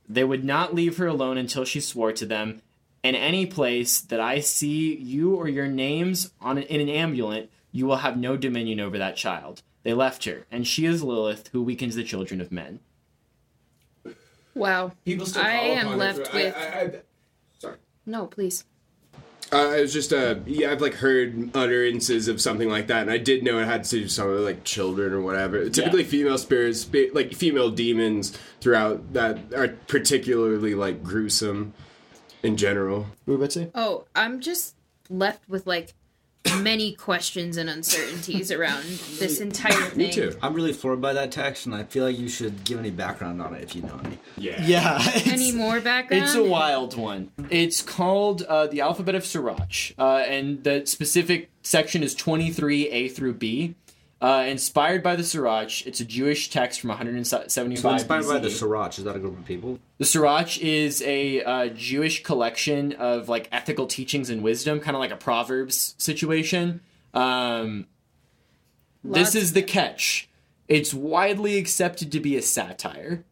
They 0.09 0.25
would 0.25 0.45
not 0.45 0.75
leave 0.75 0.97
her 0.99 1.07
alone 1.07 1.39
until 1.39 1.65
she 1.65 1.81
swore 1.81 2.13
to 2.13 2.27
them, 2.27 2.63
In 3.03 3.15
any 3.15 3.47
place 3.47 4.01
that 4.01 4.21
I 4.21 4.41
see 4.41 4.97
you 4.97 5.35
or 5.35 5.49
your 5.49 5.69
names 5.69 6.33
on 6.41 6.59
in 6.59 6.81
an 6.81 6.89
amulet, 6.89 7.51
you 7.73 7.87
will 7.87 7.99
have 7.99 8.17
no 8.19 8.37
dominion 8.37 8.81
over 8.81 8.99
that 8.99 9.17
child. 9.17 9.63
They 9.85 9.95
left 9.95 10.25
her, 10.25 10.47
and 10.51 10.67
she 10.67 10.85
is 10.85 11.03
Lilith, 11.03 11.49
who 11.53 11.63
weakens 11.63 11.95
the 11.95 12.03
children 12.05 12.41
of 12.41 12.51
men. 12.51 12.81
Wow. 14.55 14.93
People 15.05 15.27
still 15.27 15.43
I 15.43 15.57
call 15.57 15.65
am 15.67 15.87
upon 15.87 15.93
it 15.95 15.97
left 15.99 16.27
for- 16.27 16.37
I- 16.37 16.43
with. 16.43 16.57
I- 16.57 16.81
I- 16.81 17.01
sorry. 17.59 17.77
No, 18.05 18.27
please. 18.27 18.65
Uh, 19.51 19.75
it 19.77 19.81
was 19.81 19.93
just 19.93 20.13
uh, 20.13 20.37
yeah, 20.45 20.71
I've 20.71 20.83
like 20.83 20.95
heard 20.95 21.51
utterances 21.57 22.29
of 22.29 22.41
something 22.41 22.69
like 22.69 22.89
that, 22.89 23.03
and 23.03 23.11
I 23.11 23.17
did 23.17 23.43
know 23.43 23.59
it 23.59 23.65
had 23.65 23.85
to 23.85 23.91
do 23.91 24.03
with 24.03 24.13
some 24.13 24.45
like 24.45 24.65
children 24.65 25.13
or 25.13 25.23
whatever. 25.23 25.69
Typically, 25.71 26.05
female 26.05 26.37
spirits, 26.37 26.89
like 27.15 27.33
female 27.33 27.71
demons, 27.71 28.37
throughout 28.61 29.15
that 29.15 29.39
are 29.55 29.69
particularly 29.87 30.75
like 30.75 31.03
gruesome 31.03 31.73
in 32.43 32.57
general. 32.57 33.07
What 33.25 33.35
about 33.35 33.51
to 33.51 33.65
say? 33.65 33.71
Oh, 33.75 34.05
I'm 34.15 34.41
just 34.41 34.75
left 35.09 35.49
with 35.49 35.67
like 35.67 35.95
many 36.63 36.93
questions 36.93 37.57
and 37.57 37.69
uncertainties 37.69 38.51
around 38.51 38.85
this 39.19 39.41
entire 39.41 39.73
thing. 39.73 39.99
Me 39.99 40.11
too. 40.13 40.37
I'm 40.43 40.55
really 40.55 40.73
floored 40.73 41.01
by 41.01 41.13
that 41.13 41.33
text, 41.33 41.67
and 41.67 41.75
I 41.75 41.85
feel 41.85 42.05
like 42.05 42.19
you 42.19 42.29
should 42.29 42.65
give 42.65 42.79
any 42.79 42.91
background 42.91 43.41
on 43.43 43.55
it 43.55 43.63
if 43.63 43.77
you 43.77 43.83
know 43.83 44.01
any. 44.05 44.19
Yeah. 44.37 44.63
Yeah. 44.65 44.99
Any 45.27 45.53
more 45.53 45.81
background? 45.81 46.25
It's 46.25 46.35
a 46.35 46.43
wild 46.43 46.97
one. 46.97 47.31
It's 47.51 47.83
called 47.83 48.43
uh, 48.43 48.67
the 48.67 48.81
Alphabet 48.81 49.15
of 49.15 49.27
Sirach, 49.27 49.93
uh, 49.99 50.25
and 50.27 50.65
the 50.65 50.87
specific 50.87 51.51
section 51.63 52.03
is 52.03 52.15
23A 52.15 53.13
through 53.13 53.35
B. 53.35 53.75
Uh, 54.21 54.45
inspired 54.49 55.01
by 55.01 55.15
the 55.15 55.23
Sirach, 55.23 55.87
it's 55.87 56.01
a 56.01 56.05
Jewish 56.05 56.51
text 56.51 56.81
from 56.81 56.89
175 56.89 57.53
So 57.53 57.65
inspired 57.65 58.09
by 58.09 58.39
the 58.39 58.49
BCE. 58.49 58.61
Sriracha, 58.61 58.99
is 58.99 59.05
that 59.05 59.15
a 59.15 59.21
group 59.21 59.39
of 59.39 59.45
people? 59.45 59.79
The 59.99 60.05
Sirach 60.05 60.59
is 60.59 61.03
a 61.03 61.43
uh, 61.45 61.69
Jewish 61.69 62.25
collection 62.25 62.95
of 62.95 63.29
like 63.29 63.49
ethical 63.53 63.87
teachings 63.87 64.29
and 64.29 64.43
wisdom, 64.43 64.81
kind 64.81 64.97
of 64.97 65.01
like 65.01 65.13
a 65.13 65.17
Proverbs 65.17 65.95
situation. 65.99 66.81
Um, 67.15 67.87
this 69.05 69.37
is 69.37 69.53
the 69.53 69.63
catch. 69.63 70.29
It's 70.67 70.93
widely 70.93 71.57
accepted 71.57 72.11
to 72.13 72.21
be 72.21 72.37
a 72.37 72.43
satire. 72.43 73.25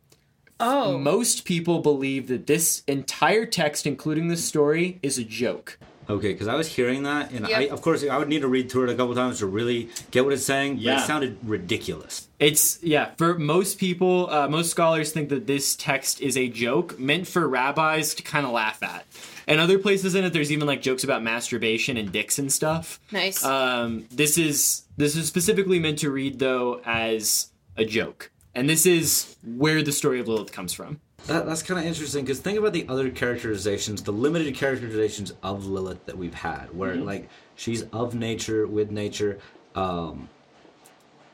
Oh, 0.59 0.97
Most 0.97 1.45
people 1.45 1.81
believe 1.81 2.29
that 2.29 2.47
this 2.47 2.83
entire 2.87 3.45
text, 3.45 3.87
including 3.87 4.29
the 4.29 4.37
story, 4.37 4.99
is 5.03 5.19
a 5.19 5.25
joke. 5.25 5.79
Okay, 6.09 6.33
because 6.33 6.47
I 6.47 6.55
was 6.55 6.69
hearing 6.69 7.03
that, 7.03 7.33
and 7.33 7.47
I, 7.47 7.63
of 7.69 7.83
course, 7.83 8.05
I 8.05 8.17
would 8.17 8.29
need 8.29 8.43
to 8.43 8.49
read 8.49 8.71
through 8.71 8.85
it 8.85 8.91
a 8.91 8.95
couple 8.95 9.15
times 9.17 9.39
to 9.41 9.47
really 9.47 9.89
get 10.13 10.25
what 10.25 10.33
it's 10.33 10.45
saying. 10.45 10.77
But 10.77 10.83
Yeah. 10.83 11.03
it 11.03 11.07
sounded 11.07 11.37
ridiculous. 11.43 12.29
It's 12.39 12.79
yeah. 12.83 13.11
For 13.17 13.37
most 13.39 13.79
people, 13.79 14.31
uh, 14.31 14.47
most 14.49 14.71
scholars 14.71 15.11
think 15.11 15.31
that 15.31 15.47
this 15.49 15.75
text 15.75 16.21
is 16.21 16.37
a 16.37 16.49
joke 16.49 16.99
meant 16.99 17.27
for 17.27 17.49
rabbis 17.49 18.15
to 18.15 18.23
kind 18.23 18.47
of 18.47 18.53
laugh 18.53 18.83
at. 18.83 19.05
And 19.49 19.61
other 19.61 19.79
places 19.79 20.15
in 20.15 20.25
it, 20.25 20.33
there's 20.33 20.53
even 20.53 20.67
like 20.67 20.81
jokes 20.83 21.03
about 21.05 21.23
masturbation 21.23 21.97
and 21.97 22.13
dicks 22.13 22.39
and 22.39 22.53
stuff. 22.53 23.01
nice. 23.11 23.45
Um, 23.45 24.07
this 24.11 24.39
is 24.39 24.83
this 24.97 25.17
is 25.17 25.27
specifically 25.27 25.79
meant 25.81 25.99
to 26.01 26.11
read 26.11 26.39
though 26.39 26.81
as 26.85 27.49
a 27.77 27.85
joke, 27.85 28.31
and 28.55 28.69
this 28.71 28.87
is 28.87 29.37
where 29.45 29.83
the 29.83 29.93
story 29.93 30.21
of 30.21 30.29
Lilith 30.29 30.53
comes 30.53 30.73
from. 30.73 31.01
That, 31.27 31.45
that's 31.47 31.63
kind 31.63 31.81
of 31.81 31.87
interesting 31.87 32.25
because 32.25 32.39
think 32.39 32.59
about 32.59 32.73
the 32.73 32.87
other 32.89 33.11
characterizations, 33.11 34.03
the 34.03 34.13
limited 34.13 34.55
characterizations 34.55 35.33
of 35.43 35.67
Lilith 35.67 36.07
that 36.07 36.17
we've 36.17 36.35
had, 36.35 36.73
where 36.73 36.95
like 36.97 37.29
she's 37.57 37.83
of 37.85 38.15
nature 38.15 38.67
with 38.67 38.91
nature. 38.91 39.39
Um, 39.75 40.29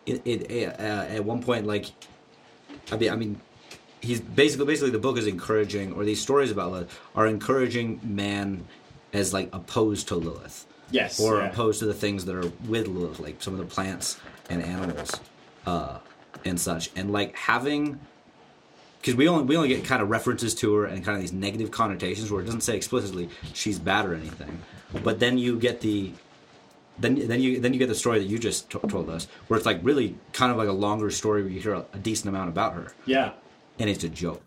it, 0.06 0.22
it 0.26 0.80
uh, 0.80 0.82
at 0.82 1.24
one 1.24 1.42
point, 1.42 1.66
like, 1.66 1.86
I 2.90 2.96
mean, 2.96 3.10
I 3.10 3.16
mean, 3.16 3.40
he's 4.00 4.20
basically 4.20 4.66
basically 4.66 4.90
the 4.90 4.98
book 4.98 5.18
is 5.18 5.26
encouraging, 5.26 5.92
or 5.92 6.04
these 6.04 6.20
stories 6.20 6.50
about 6.50 6.72
Lilith 6.72 7.00
are 7.14 7.26
encouraging 7.26 8.00
man 8.02 8.64
as 9.12 9.32
like 9.34 9.50
opposed 9.52 10.08
to 10.08 10.16
Lilith, 10.16 10.66
Yes. 10.90 11.20
or 11.20 11.36
yeah. 11.38 11.50
opposed 11.50 11.80
to 11.80 11.86
the 11.86 11.94
things 11.94 12.24
that 12.24 12.34
are 12.34 12.50
with 12.66 12.88
Lilith, 12.88 13.20
like 13.20 13.42
some 13.42 13.52
of 13.52 13.58
the 13.60 13.66
plants 13.66 14.18
and 14.48 14.62
animals, 14.62 15.20
uh, 15.66 15.98
and 16.44 16.58
such, 16.58 16.90
and 16.96 17.12
like 17.12 17.36
having 17.36 18.00
because 19.02 19.16
we 19.16 19.26
only 19.28 19.44
we 19.44 19.56
only 19.56 19.68
get 19.68 19.84
kind 19.84 20.00
of 20.00 20.08
references 20.08 20.54
to 20.54 20.72
her 20.74 20.86
and 20.86 21.04
kind 21.04 21.16
of 21.16 21.20
these 21.20 21.32
negative 21.32 21.72
connotations 21.72 22.30
where 22.30 22.40
it 22.40 22.44
doesn't 22.44 22.60
say 22.60 22.76
explicitly 22.76 23.28
she's 23.52 23.78
bad 23.78 24.06
or 24.06 24.14
anything, 24.14 24.62
but 25.02 25.18
then 25.18 25.38
you 25.38 25.58
get 25.58 25.80
the 25.80 26.12
then 27.00 27.26
then 27.26 27.40
you 27.40 27.58
then 27.58 27.72
you 27.72 27.80
get 27.80 27.88
the 27.88 27.96
story 27.96 28.20
that 28.20 28.26
you 28.26 28.38
just 28.38 28.70
t- 28.70 28.78
told 28.88 29.10
us 29.10 29.26
where 29.48 29.56
it's 29.56 29.66
like 29.66 29.80
really 29.82 30.16
kind 30.32 30.52
of 30.52 30.56
like 30.56 30.68
a 30.68 30.72
longer 30.72 31.10
story 31.10 31.42
where 31.42 31.50
you 31.50 31.60
hear 31.60 31.74
a, 31.74 31.84
a 31.92 31.98
decent 31.98 32.28
amount 32.28 32.48
about 32.48 32.74
her 32.74 32.92
yeah. 33.04 33.32
and 33.78 33.90
it's 33.90 34.04
a 34.04 34.08
joke. 34.08 34.42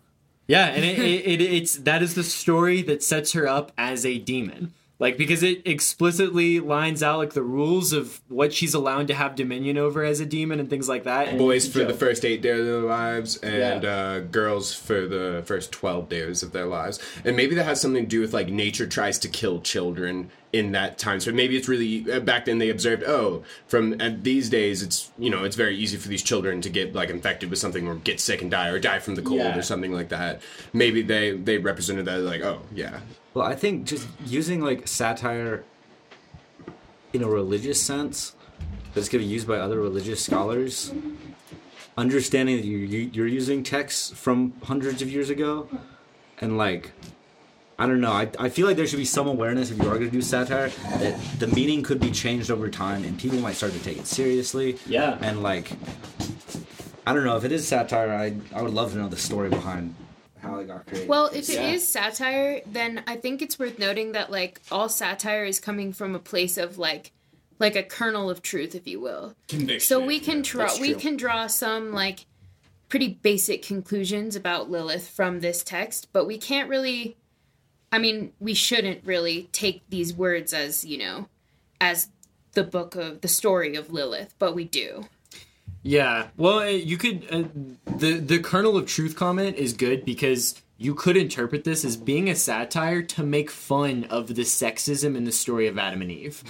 Yeah, 0.48 0.66
and 0.66 0.84
it, 0.84 0.98
it, 0.98 1.26
it, 1.26 1.40
it's 1.40 1.76
that 1.78 2.02
is 2.02 2.14
the 2.14 2.22
story 2.22 2.80
that 2.82 3.02
sets 3.02 3.32
her 3.32 3.46
up 3.46 3.72
as 3.76 4.06
a 4.06 4.18
demon. 4.18 4.72
Like 4.98 5.18
because 5.18 5.42
it 5.42 5.60
explicitly 5.66 6.58
lines 6.58 7.02
out 7.02 7.18
like 7.18 7.34
the 7.34 7.42
rules 7.42 7.92
of 7.92 8.22
what 8.28 8.54
she's 8.54 8.72
allowed 8.72 9.08
to 9.08 9.14
have 9.14 9.34
dominion 9.34 9.76
over 9.76 10.02
as 10.02 10.20
a 10.20 10.26
demon 10.26 10.58
and 10.58 10.70
things 10.70 10.88
like 10.88 11.04
that. 11.04 11.28
And 11.28 11.38
Boys 11.38 11.68
for 11.68 11.84
the 11.84 11.92
first 11.92 12.24
eight 12.24 12.40
days 12.40 12.60
of 12.60 12.66
their 12.66 12.80
lives, 12.80 13.36
and 13.38 13.82
Yeah. 13.82 13.90
uh, 13.90 14.20
girls 14.20 14.72
for 14.74 15.06
the 15.06 15.42
first 15.44 15.70
twelve 15.70 16.08
days 16.08 16.42
of 16.42 16.52
their 16.52 16.64
lives. 16.64 16.98
And 17.26 17.36
maybe 17.36 17.54
that 17.56 17.64
has 17.64 17.80
something 17.80 18.04
to 18.04 18.08
do 18.08 18.20
with 18.22 18.32
like 18.32 18.48
nature 18.48 18.86
tries 18.86 19.18
to 19.18 19.28
kill 19.28 19.60
children 19.60 20.30
in 20.54 20.72
that 20.72 20.96
time. 20.96 21.20
So 21.20 21.30
maybe 21.30 21.58
it's 21.58 21.68
really 21.68 22.10
uh, 22.10 22.20
back 22.20 22.46
then 22.46 22.56
they 22.56 22.70
observed. 22.70 23.04
Oh, 23.06 23.42
from 23.68 24.00
uh, 24.00 24.10
these 24.22 24.48
days, 24.48 24.82
it's 24.82 25.10
you 25.18 25.28
know 25.28 25.44
it's 25.44 25.56
very 25.56 25.76
easy 25.76 25.98
for 25.98 26.08
these 26.08 26.22
children 26.22 26.62
to 26.62 26.70
get 26.70 26.94
like 26.94 27.10
infected 27.10 27.50
with 27.50 27.58
something 27.58 27.86
or 27.86 27.96
get 27.96 28.18
sick 28.18 28.40
and 28.40 28.50
die 28.50 28.68
or 28.68 28.78
die 28.78 29.00
from 29.00 29.14
the 29.14 29.22
cold 29.22 29.40
Yeah. 29.40 29.58
or 29.58 29.62
something 29.62 29.92
like 29.92 30.08
that. 30.08 30.40
Maybe 30.72 31.02
they 31.02 31.32
they 31.32 31.58
represented 31.58 32.06
that 32.06 32.20
like 32.20 32.40
oh 32.40 32.62
yeah 32.74 33.00
Well, 33.36 33.44
I 33.44 33.54
think 33.54 33.84
just 33.84 34.08
using 34.24 34.62
like 34.62 34.88
satire 34.88 35.62
in 37.12 37.22
a 37.22 37.28
religious 37.28 37.78
sense 37.78 38.34
that's 38.94 39.10
going 39.10 39.22
to 39.22 39.28
be 39.28 39.30
used 39.30 39.46
by 39.46 39.58
other 39.58 39.78
religious 39.78 40.24
scholars, 40.24 40.90
understanding 41.98 42.56
that 42.56 42.64
you're, 42.64 42.80
you're 42.80 43.26
using 43.26 43.62
texts 43.62 44.10
from 44.10 44.54
hundreds 44.62 45.02
of 45.02 45.10
years 45.10 45.28
ago, 45.28 45.68
and 46.40 46.56
like, 46.56 46.92
I 47.78 47.86
don't 47.86 48.00
know, 48.00 48.12
I, 48.12 48.30
I 48.38 48.48
feel 48.48 48.66
like 48.66 48.78
there 48.78 48.86
should 48.86 48.96
be 48.96 49.04
some 49.04 49.26
awareness 49.28 49.70
if 49.70 49.82
you 49.82 49.84
are 49.86 49.98
going 49.98 50.06
to 50.06 50.10
do 50.10 50.22
satire 50.22 50.70
that 50.70 51.20
the 51.38 51.48
meaning 51.48 51.82
could 51.82 52.00
be 52.00 52.10
changed 52.10 52.50
over 52.50 52.70
time 52.70 53.04
and 53.04 53.18
people 53.18 53.38
might 53.40 53.56
start 53.56 53.74
to 53.74 53.78
take 53.80 53.98
it 53.98 54.06
seriously. 54.06 54.78
Yeah. 54.86 55.18
And 55.20 55.42
like, 55.42 55.72
I 57.06 57.12
don't 57.12 57.24
know, 57.24 57.36
if 57.36 57.44
it 57.44 57.52
is 57.52 57.68
satire, 57.68 58.12
I, 58.12 58.34
I 58.58 58.62
would 58.62 58.72
love 58.72 58.92
to 58.92 58.98
know 58.98 59.08
the 59.08 59.18
story 59.18 59.50
behind 59.50 59.94
how 60.46 60.58
it 60.58 60.66
got 60.66 60.86
created. 60.86 61.08
Well, 61.08 61.26
if 61.26 61.48
it 61.48 61.60
is 61.60 61.94
Yeah. 61.94 62.02
satire, 62.10 62.62
then 62.66 63.02
I 63.06 63.16
think 63.16 63.42
it's 63.42 63.58
worth 63.58 63.78
noting 63.78 64.12
that 64.12 64.30
like 64.30 64.60
all 64.70 64.88
satire 64.88 65.44
is 65.44 65.60
coming 65.60 65.92
from 65.92 66.14
a 66.14 66.18
place 66.18 66.56
of 66.58 66.78
like 66.78 67.12
like 67.58 67.74
a 67.74 67.82
kernel 67.82 68.28
of 68.28 68.42
truth, 68.42 68.74
if 68.74 68.86
you 68.86 69.00
will. 69.00 69.34
conviction. 69.48 69.80
So 69.80 70.04
we 70.04 70.20
can 70.20 70.42
draw 70.42 70.68
we 70.80 70.94
can 70.94 71.16
draw 71.16 71.46
some 71.46 71.92
like 71.92 72.26
pretty 72.88 73.08
basic 73.22 73.62
conclusions 73.62 74.36
about 74.36 74.70
Lilith 74.70 75.08
from 75.08 75.40
this 75.40 75.62
text, 75.64 76.08
but 76.12 76.26
we 76.26 76.38
can't 76.38 76.68
really 76.68 77.16
I 77.92 77.98
mean, 77.98 78.32
we 78.40 78.52
shouldn't 78.52 79.04
really 79.06 79.48
take 79.52 79.82
these 79.88 80.12
words 80.12 80.52
as, 80.52 80.84
you 80.84 80.98
know, 80.98 81.28
as 81.80 82.08
the 82.52 82.64
book 82.64 82.96
of 82.96 83.20
the 83.20 83.28
story 83.28 83.76
of 83.76 83.92
Lilith, 83.92 84.34
but 84.38 84.54
we 84.54 84.64
do. 84.64 85.06
Yeah, 85.86 86.26
well, 86.36 86.58
uh, 86.58 86.64
you 86.64 86.98
could 86.98 87.28
uh, 87.30 87.44
the 87.96 88.14
the 88.14 88.40
kernel 88.40 88.76
of 88.76 88.86
truth 88.86 89.14
comment 89.14 89.56
is 89.56 89.72
good 89.72 90.04
because 90.04 90.60
you 90.78 90.96
could 90.96 91.16
interpret 91.16 91.62
this 91.62 91.84
as 91.84 91.96
being 91.96 92.28
a 92.28 92.34
satire 92.34 93.02
to 93.02 93.22
make 93.22 93.52
fun 93.52 94.02
of 94.10 94.34
the 94.34 94.42
sexism 94.42 95.16
in 95.16 95.22
the 95.22 95.30
story 95.30 95.68
of 95.68 95.78
Adam 95.78 96.02
and 96.02 96.10
Eve. 96.10 96.42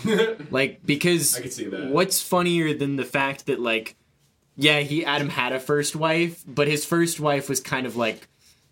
like 0.50 0.86
because 0.86 1.36
I 1.36 1.42
could 1.42 1.52
see 1.52 1.66
that. 1.66 1.90
what's 1.90 2.22
funnier 2.22 2.72
than 2.72 2.96
the 2.96 3.04
fact 3.04 3.44
that 3.44 3.60
like 3.60 3.96
yeah, 4.56 4.80
he 4.80 5.04
Adam 5.04 5.28
had 5.28 5.52
a 5.52 5.60
first 5.60 5.94
wife, 5.94 6.42
but 6.46 6.66
his 6.66 6.86
first 6.86 7.20
wife 7.20 7.50
was 7.50 7.60
kind 7.60 7.86
of 7.86 7.94
like 7.94 8.28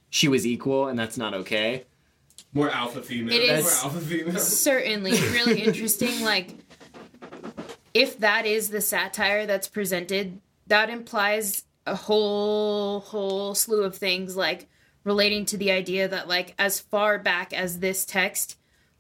she 0.09 0.29
was 0.29 0.47
equal 0.47 0.89
and 0.89 0.99
that's 0.99 1.19
not 1.19 1.35
okay. 1.35 1.85
more 2.55 2.71
alpha 2.71 3.03
female. 3.03 3.35
It 3.35 3.43
is- 3.43 3.65
more 3.65 3.93
alpha 3.93 4.01
female. 4.01 4.39
certainly 4.39 5.11
really 5.33 5.61
interesting 5.61 6.23
like 6.23 6.55
if 7.93 8.19
that 8.21 8.47
is 8.47 8.71
the 8.71 8.81
satire 8.81 9.45
that's 9.45 9.69
presented 9.69 10.41
that 10.67 10.91
implies 10.91 11.65
a 11.87 11.95
whole 11.95 13.01
whole 13.01 13.55
slew 13.55 13.83
of 13.85 13.97
things 13.97 14.37
like 14.37 14.67
relating 15.05 15.45
to 15.45 15.57
the 15.59 15.71
idea 15.71 16.09
that 16.09 16.29
like 16.29 16.55
as 16.59 16.81
far 16.81 17.19
back 17.19 17.53
as 17.53 17.81
this 17.81 18.05
text 18.07 18.57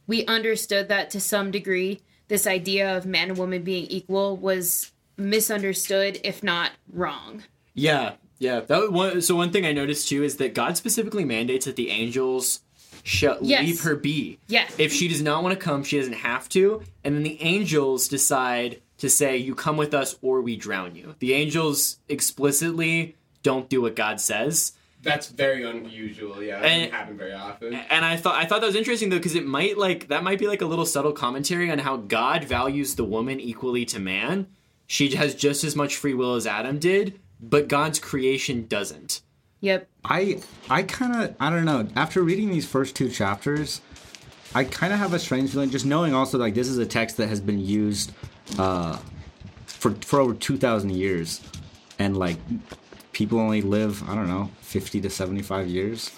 we 0.07 0.27
understood 0.27 0.89
that 0.89 1.09
to 1.11 1.21
some 1.21 1.51
degree 1.51 2.01
this 2.29 2.47
idea 2.47 2.97
of 2.97 3.07
man 3.07 3.31
and 3.31 3.39
woman 3.39 3.63
being 3.63 3.87
equal 3.87 4.37
was 4.37 4.93
misunderstood 5.17 6.21
if 6.25 6.43
not 6.43 6.73
wrong 6.93 7.43
Yeah, 7.75 8.13
yeah. 8.39 8.61
That 8.61 8.93
one. 8.93 9.21
So 9.23 9.35
one 9.37 9.51
thing 9.51 9.65
I 9.65 9.73
noticed 9.73 10.09
too 10.09 10.23
is 10.23 10.37
that 10.37 10.55
God 10.55 10.77
specifically 10.77 11.25
mandates 11.25 11.65
that 11.67 11.77
the 11.77 11.91
angels 11.91 12.61
shall 13.03 13.39
Yes. 13.43 13.63
leave 13.65 13.81
her 13.83 13.97
be. 13.97 14.39
Yeah. 14.49 14.67
If 14.79 14.93
she 14.93 15.09
does 15.09 15.23
not 15.23 15.43
want 15.43 15.59
to 15.59 15.65
come, 15.65 15.83
she 15.85 15.99
doesn't 15.99 16.13
have 16.15 16.49
to. 16.51 16.83
And 17.03 17.15
then 17.17 17.23
the 17.23 17.41
angels 17.43 18.09
decide 18.09 18.81
to 18.99 19.09
say, 19.11 19.37
"You 19.37 19.55
come 19.55 19.77
with 19.77 19.93
us, 19.95 20.17
or 20.23 20.41
we 20.41 20.57
drown 20.57 20.95
you." 20.97 21.15
The 21.19 21.33
angels 21.35 21.99
explicitly 22.09 23.15
don't 23.43 23.69
do 23.69 23.81
what 23.83 23.97
God 23.97 24.21
says. 24.21 24.73
That's 25.03 25.29
very 25.29 25.63
unusual. 25.65 26.43
Yeah, 26.43 26.61
that 26.61 26.67
And- 26.67 26.81
doesn't 26.85 26.95
happen 26.95 27.19
very 27.19 27.33
often. 27.35 27.75
And 27.75 28.05
I 28.05 28.17
thought 28.17 28.37
I 28.37 28.47
thought 28.47 28.61
that 28.63 28.67
was 28.67 28.77
interesting 28.77 29.11
though 29.11 29.19
because 29.19 29.35
it 29.35 29.47
might 29.47 29.77
like 29.77 30.09
that 30.09 30.25
might 30.25 30.39
be 30.39 30.47
like 30.47 30.63
a 30.63 30.67
little 30.67 30.87
subtle 30.87 31.13
commentary 31.13 31.71
on 31.71 31.79
how 31.81 31.97
God 31.99 32.45
values 32.45 32.95
the 32.95 33.05
woman 33.05 33.39
equally 33.39 33.85
to 33.87 33.99
man. 34.01 34.47
She 34.87 35.15
has 35.17 35.35
just 35.35 35.63
as 35.65 35.77
much 35.77 35.97
free 35.97 36.15
will 36.15 36.35
as 36.35 36.47
Adam 36.47 36.79
did, 36.79 37.19
but 37.41 37.69
God's 37.69 37.99
creation 37.99 38.67
doesn't. 38.67 39.21
yep 39.61 39.89
I 40.05 40.41
I 40.71 40.83
kind 40.83 41.15
of 41.23 41.35
I 41.39 41.51
don't 41.51 41.65
know. 41.67 41.89
After 41.95 42.23
reading 42.23 42.51
these 42.51 42.67
first 42.67 42.97
two 42.97 43.11
chapters, 43.11 43.81
I 44.55 44.65
kind 44.65 44.93
of 44.93 44.99
have 44.99 45.13
a 45.13 45.19
strange 45.19 45.51
feeling. 45.53 45.69
Just 45.71 45.85
knowing 45.87 46.15
also 46.15 46.39
like 46.39 46.55
this 46.55 46.69
is 46.69 46.79
a 46.79 46.87
text 46.87 47.19
that 47.19 47.29
has 47.29 47.41
been 47.43 47.61
used 47.61 48.13
uh, 48.59 48.99
for 49.67 49.93
for 49.93 50.21
over 50.21 50.35
two 50.35 50.57
thousand 50.57 50.91
years, 50.91 51.41
and 51.99 52.17
like 52.17 52.39
people 53.13 53.39
only 53.39 53.63
live 53.63 54.09
I 54.09 54.15
don't 54.15 54.29
know 54.29 54.51
fifty 54.61 55.01
to 55.01 55.11
seventy 55.11 55.43
five 55.43 55.67
years 55.69 56.11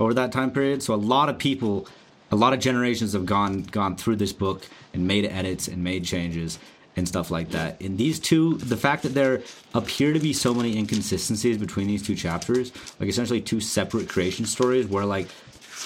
over 0.00 0.14
that 0.14 0.32
time 0.32 0.50
period. 0.50 0.82
So 0.82 0.94
a 0.94 0.96
lot 0.96 1.28
of 1.28 1.38
people, 1.38 1.86
a 2.30 2.36
lot 2.36 2.52
of 2.52 2.60
generations 2.60 3.12
have 3.12 3.26
gone 3.26 3.62
gone 3.62 3.96
through 3.96 4.16
this 4.16 4.32
book 4.32 4.66
and 4.92 5.06
made 5.06 5.24
edits 5.24 5.68
and 5.68 5.82
made 5.82 6.04
changes 6.04 6.58
and 6.96 7.08
stuff 7.08 7.30
like 7.30 7.50
that. 7.50 7.80
In 7.82 7.96
these 7.96 8.20
two, 8.20 8.56
the 8.58 8.76
fact 8.76 9.02
that 9.02 9.14
there 9.14 9.42
appear 9.74 10.12
to 10.12 10.20
be 10.20 10.32
so 10.32 10.54
many 10.54 10.78
inconsistencies 10.78 11.58
between 11.58 11.88
these 11.88 12.02
two 12.02 12.14
chapters, 12.14 12.72
like 13.00 13.08
essentially 13.08 13.40
two 13.40 13.60
separate 13.60 14.08
creation 14.08 14.46
stories, 14.46 14.86
where 14.86 15.04
like, 15.04 15.26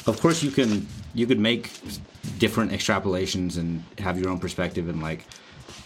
of 0.07 0.20
course 0.20 0.42
you 0.42 0.51
can 0.51 0.86
you 1.14 1.26
could 1.26 1.38
make 1.38 1.70
different 2.38 2.72
extrapolations 2.72 3.57
and 3.57 3.82
have 3.99 4.18
your 4.20 4.28
own 4.28 4.38
perspective 4.38 4.88
and 4.88 5.03
like 5.03 5.24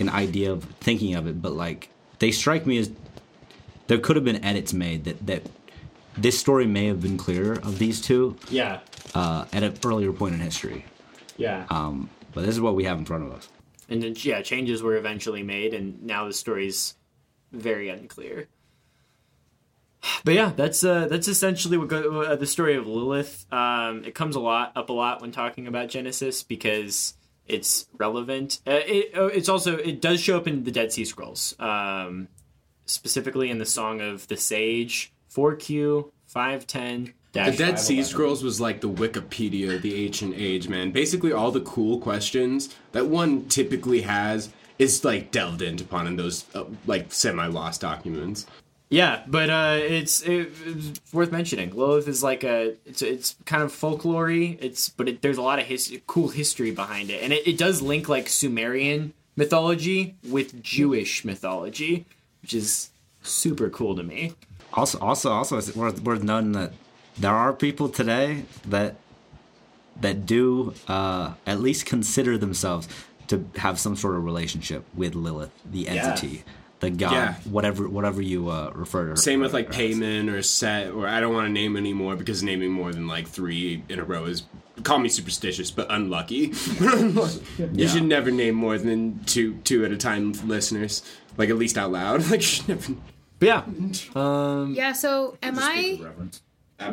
an 0.01 0.09
idea 0.09 0.53
of 0.53 0.65
thinking 0.81 1.15
of 1.15 1.27
it, 1.27 1.41
but 1.43 1.53
like 1.53 1.89
they 2.19 2.31
strike 2.31 2.67
me 2.67 2.79
as 2.79 2.91
there 3.89 3.99
could 3.99 4.17
have 4.17 4.25
been 4.25 4.45
edits 4.45 4.73
made 4.73 5.05
that 5.05 5.27
that 5.27 5.43
this 6.17 6.39
story 6.39 6.67
may 6.67 6.87
have 6.87 7.01
been 7.01 7.17
clearer 7.17 7.55
of 7.55 7.79
these 7.79 8.01
two 8.01 8.37
Yeah. 8.51 8.81
uh, 9.15 9.47
at 9.53 9.63
an 9.63 9.75
earlier 9.85 10.13
point 10.13 10.35
in 10.35 10.41
history. 10.41 10.85
Yeah. 11.39 11.65
Um, 11.71 12.11
but 12.33 12.43
this 12.45 12.55
is 12.55 12.61
what 12.61 12.75
we 12.75 12.85
have 12.85 12.99
in 12.99 13.05
front 13.07 13.25
of 13.25 13.33
us. 13.33 13.49
and 13.89 14.03
then 14.03 14.15
yeah, 14.19 14.43
changes 14.43 14.83
were 14.83 14.97
eventually 14.97 15.43
made, 15.43 15.75
and 15.75 16.03
now 16.03 16.27
the 16.27 16.33
story's 16.33 16.95
very 17.51 17.89
unclear. 17.89 18.49
But 20.25 20.35
yeah, 20.35 20.53
that's 20.57 20.83
uh, 20.83 21.07
that's 21.09 21.29
essentially 21.29 21.77
what 21.79 21.89
go- 21.89 22.23
uh, 22.23 22.37
the 22.37 22.47
story 22.47 22.75
of 22.77 22.87
Lilith. 22.87 23.47
Um, 23.53 24.05
it 24.05 24.15
comes 24.15 24.35
a 24.35 24.41
lot 24.41 24.73
up 24.77 24.89
a 24.89 24.93
lot 24.93 25.21
when 25.23 25.31
talking 25.33 25.67
about 25.69 25.89
Genesis 25.91 26.43
because 26.43 27.15
it's 27.53 27.87
relevant. 27.99 28.61
Uh, 28.67 28.81
it, 28.85 29.13
oh, 29.15 29.27
it's 29.27 29.49
also 29.49 29.77
it 29.77 30.01
does 30.01 30.21
show 30.21 30.37
up 30.37 30.47
in 30.47 30.65
the 30.65 30.71
Dead 30.71 30.93
Sea 30.93 31.05
Scrolls, 31.05 31.55
um, 31.59 32.29
specifically 32.87 33.51
in 33.51 33.59
the 33.59 33.67
Song 33.67 34.01
of 34.01 34.27
the 34.29 34.37
Sage, 34.37 35.13
four 35.29 35.55
Q 35.57 36.13
five 36.27 36.67
ten. 36.67 37.15
The 37.33 37.51
Dead 37.51 37.79
Sea 37.79 38.03
Scrolls 38.03 38.45
was 38.45 38.61
like 38.61 38.83
the 38.83 38.91
Wikipedia 38.91 39.77
of 39.77 39.83
the 39.83 40.05
ancient 40.05 40.35
age, 40.37 40.69
man. 40.69 40.91
Basically, 40.91 41.33
all 41.33 41.51
the 41.51 41.63
cool 41.63 41.99
questions 41.99 42.75
that 42.93 43.07
one 43.07 43.47
typically 43.47 44.03
has 44.03 44.51
is 44.79 45.05
like 45.05 45.31
delved 45.31 45.63
into 45.63 45.85
upon 45.85 46.07
in 46.07 46.17
those 46.17 46.45
uh, 46.55 46.65
like 46.87 47.13
semi-lost 47.13 47.81
documents. 47.81 48.47
Yeah, 48.93 49.23
but 49.27 49.49
uh, 49.49 49.79
it's, 49.81 50.21
it, 50.21 50.53
it's 50.67 51.01
worth 51.15 51.33
mentioning. 51.33 51.71
Lilith 51.75 52.07
is 52.09 52.23
like 52.23 52.45
a 52.45 52.75
it's 52.85 53.01
it's 53.01 53.37
kind 53.47 53.63
of 53.63 53.73
folklore 53.73 54.31
It's 54.31 54.91
but 54.91 55.09
it, 55.09 55.23
there's 55.23 55.39
a 55.39 55.43
lot 55.43 55.59
of 55.59 55.65
his, 55.65 55.99
cool 56.07 56.29
history 56.29 56.73
behind 56.73 57.09
it, 57.09 57.23
and 57.23 57.33
it, 57.33 57.47
it 57.47 57.57
does 57.57 57.81
link 57.81 58.11
like 58.11 58.29
Sumerian 58.29 59.15
mythology 59.35 60.15
with 60.29 60.63
Jewish 60.63 61.25
mythology, 61.25 62.05
which 62.43 62.53
is 62.53 62.91
super 63.23 63.71
cool 63.71 63.97
to 63.97 64.03
me. 64.03 64.35
Also, 64.75 64.99
also, 64.99 65.33
also, 65.33 65.57
it's 65.57 65.75
worth, 65.75 66.03
worth 66.03 66.23
noting 66.23 66.53
that 66.53 66.73
there 67.19 67.33
are 67.35 67.55
people 67.55 67.89
today 67.89 68.45
that 68.67 68.97
that 70.01 70.27
do 70.27 70.75
uh, 70.87 71.33
at 71.47 71.61
least 71.61 71.87
consider 71.87 72.37
themselves 72.37 72.89
to 73.29 73.47
have 73.57 73.79
some 73.81 73.97
sort 73.97 74.17
of 74.17 74.25
relationship 74.25 74.85
with 74.95 75.15
Lilith, 75.15 75.51
the 75.65 75.89
entity, 75.89 76.45
the 76.83 76.91
god, 76.91 77.13
Yeah. 77.13 77.35
whatever, 77.51 77.89
whatever 77.89 78.21
you 78.21 78.51
uh, 78.51 78.71
refer 78.75 79.05
to. 79.05 79.11
her- 79.11 79.17
Same 79.17 79.41
with 79.41 79.53
like 79.55 79.69
her 79.69 79.73
as. 79.73 79.79
Paimon 79.99 80.31
or 80.33 80.43
Set, 80.43 80.91
or 80.91 81.09
I 81.09 81.21
don't 81.21 81.33
want 81.33 81.47
to 81.47 81.53
name 81.53 81.77
anymore 81.77 82.17
because 82.17 82.43
naming 82.43 82.71
more 82.71 82.93
than 82.93 83.07
like 83.07 83.27
three 83.27 83.83
in 83.89 83.99
a 83.99 84.05
row 84.05 84.25
is 84.27 84.43
call 84.83 84.99
me 84.99 85.09
superstitious, 85.09 85.71
but 85.71 85.87
unlucky. 85.91 86.53
You 86.81 87.31
Yeah. 87.73 87.89
should 87.89 88.05
never 88.05 88.31
name 88.31 88.55
more 88.57 88.77
than 88.79 89.23
two 89.25 89.55
two 89.65 89.85
at 89.85 89.93
a 89.93 89.97
time, 89.97 90.33
listeners. 90.47 91.03
Like 91.39 91.49
at 91.51 91.57
least 91.57 91.79
out 91.79 91.93
loud. 91.93 92.21
Like 92.31 92.41
you 92.41 92.47
should 92.47 92.69
never. 92.69 92.95
But 93.39 93.47
yeah, 93.47 93.63
um, 94.15 94.73
yeah 94.75 94.93
so 94.93 95.37
am 95.43 95.59
i 95.59 95.99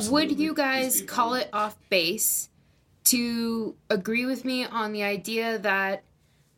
would 0.10 0.40
you 0.40 0.54
guys 0.56 1.02
call 1.04 1.34
it 1.36 1.48
off 1.54 1.76
base 1.90 2.50
to 3.06 3.76
agree 3.90 4.26
with 4.26 4.46
me 4.46 4.66
on 4.66 4.92
the 4.92 5.04
idea 5.04 5.60
that 5.60 6.04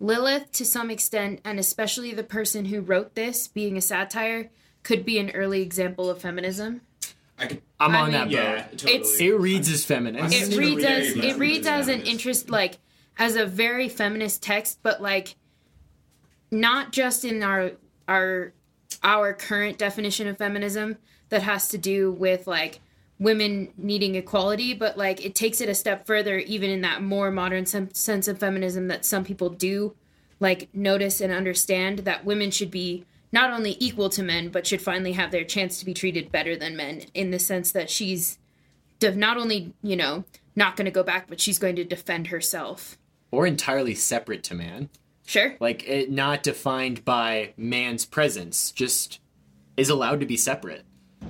Lilith, 0.01 0.51
to 0.53 0.65
some 0.65 0.89
extent, 0.89 1.39
and 1.45 1.59
especially 1.59 2.11
the 2.13 2.23
person 2.23 2.65
who 2.65 2.81
wrote 2.81 3.13
this, 3.13 3.47
being 3.47 3.77
a 3.77 3.81
satire, 3.81 4.49
could 4.83 5.05
be 5.05 5.19
an 5.19 5.29
early 5.31 5.61
example 5.61 6.09
of 6.09 6.19
feminism. 6.19 6.81
I'm 7.39 7.59
I 7.79 7.85
on 7.99 8.03
mean- 8.05 8.11
that 8.13 8.23
boat. 8.25 8.31
Yeah, 8.31 8.63
totally. 8.71 8.93
It's- 8.95 9.19
It 9.21 9.39
reads 9.39 9.69
as 9.71 9.85
feminist. 9.85 10.35
It 10.35 10.57
reads 10.57 10.83
as 10.83 11.09
it. 11.15 11.23
it 11.23 11.37
reads 11.37 11.67
as 11.67 11.87
an 11.87 12.01
interest, 12.01 12.49
like 12.49 12.79
as 13.17 13.35
a 13.35 13.45
very 13.45 13.89
feminist 13.89 14.41
text, 14.41 14.79
but 14.83 15.01
like 15.01 15.35
not 16.49 16.91
just 16.91 17.23
in 17.23 17.41
our 17.43 17.71
our 18.07 18.53
our 19.03 19.33
current 19.33 19.77
definition 19.77 20.27
of 20.27 20.37
feminism 20.37 20.97
that 21.29 21.41
has 21.43 21.69
to 21.69 21.77
do 21.77 22.11
with 22.11 22.45
like 22.47 22.79
women 23.21 23.69
needing 23.77 24.15
equality, 24.15 24.73
but 24.73 24.97
like 24.97 25.23
it 25.23 25.35
takes 25.35 25.61
it 25.61 25.69
a 25.69 25.75
step 25.75 26.07
further, 26.07 26.39
even 26.39 26.69
in 26.71 26.81
that 26.81 27.03
more 27.03 27.29
modern 27.31 27.65
sem- 27.67 27.93
sense 27.93 28.27
of 28.27 28.39
feminism 28.39 28.87
that 28.87 29.05
some 29.05 29.23
people 29.23 29.49
do 29.49 29.95
like 30.39 30.67
notice 30.73 31.21
and 31.21 31.31
understand 31.31 31.99
that 31.99 32.25
women 32.25 32.49
should 32.49 32.71
be 32.71 33.05
not 33.31 33.51
only 33.51 33.77
equal 33.79 34.09
to 34.09 34.23
men, 34.23 34.49
but 34.49 34.65
should 34.65 34.81
finally 34.81 35.13
have 35.13 35.29
their 35.31 35.43
chance 35.43 35.77
to 35.79 35.85
be 35.85 35.93
treated 35.93 36.31
better 36.31 36.57
than 36.57 36.75
men 36.75 37.03
in 37.13 37.29
the 37.29 37.37
sense 37.39 37.71
that 37.71 37.89
she's 37.91 38.39
de- 38.99 39.15
not 39.15 39.37
only, 39.37 39.71
you 39.83 39.95
know, 39.95 40.25
not 40.55 40.75
going 40.75 40.85
to 40.85 40.91
go 40.91 41.03
back, 41.03 41.27
but 41.29 41.39
she's 41.39 41.59
going 41.59 41.75
to 41.75 41.83
defend 41.85 42.27
herself. 42.27 42.97
or 43.29 43.45
entirely 43.47 43.95
separate 43.95 44.43
to 44.43 44.55
man. 44.55 44.89
Sure. 45.25 45.55
Like 45.61 45.87
it 45.87 46.11
not 46.11 46.43
defined 46.43 47.05
by 47.05 47.53
man's 47.55 48.03
presence, 48.05 48.71
just 48.71 49.19
is 49.77 49.89
allowed 49.89 50.19
to 50.19 50.25
be 50.25 50.35
separate. 50.35 50.83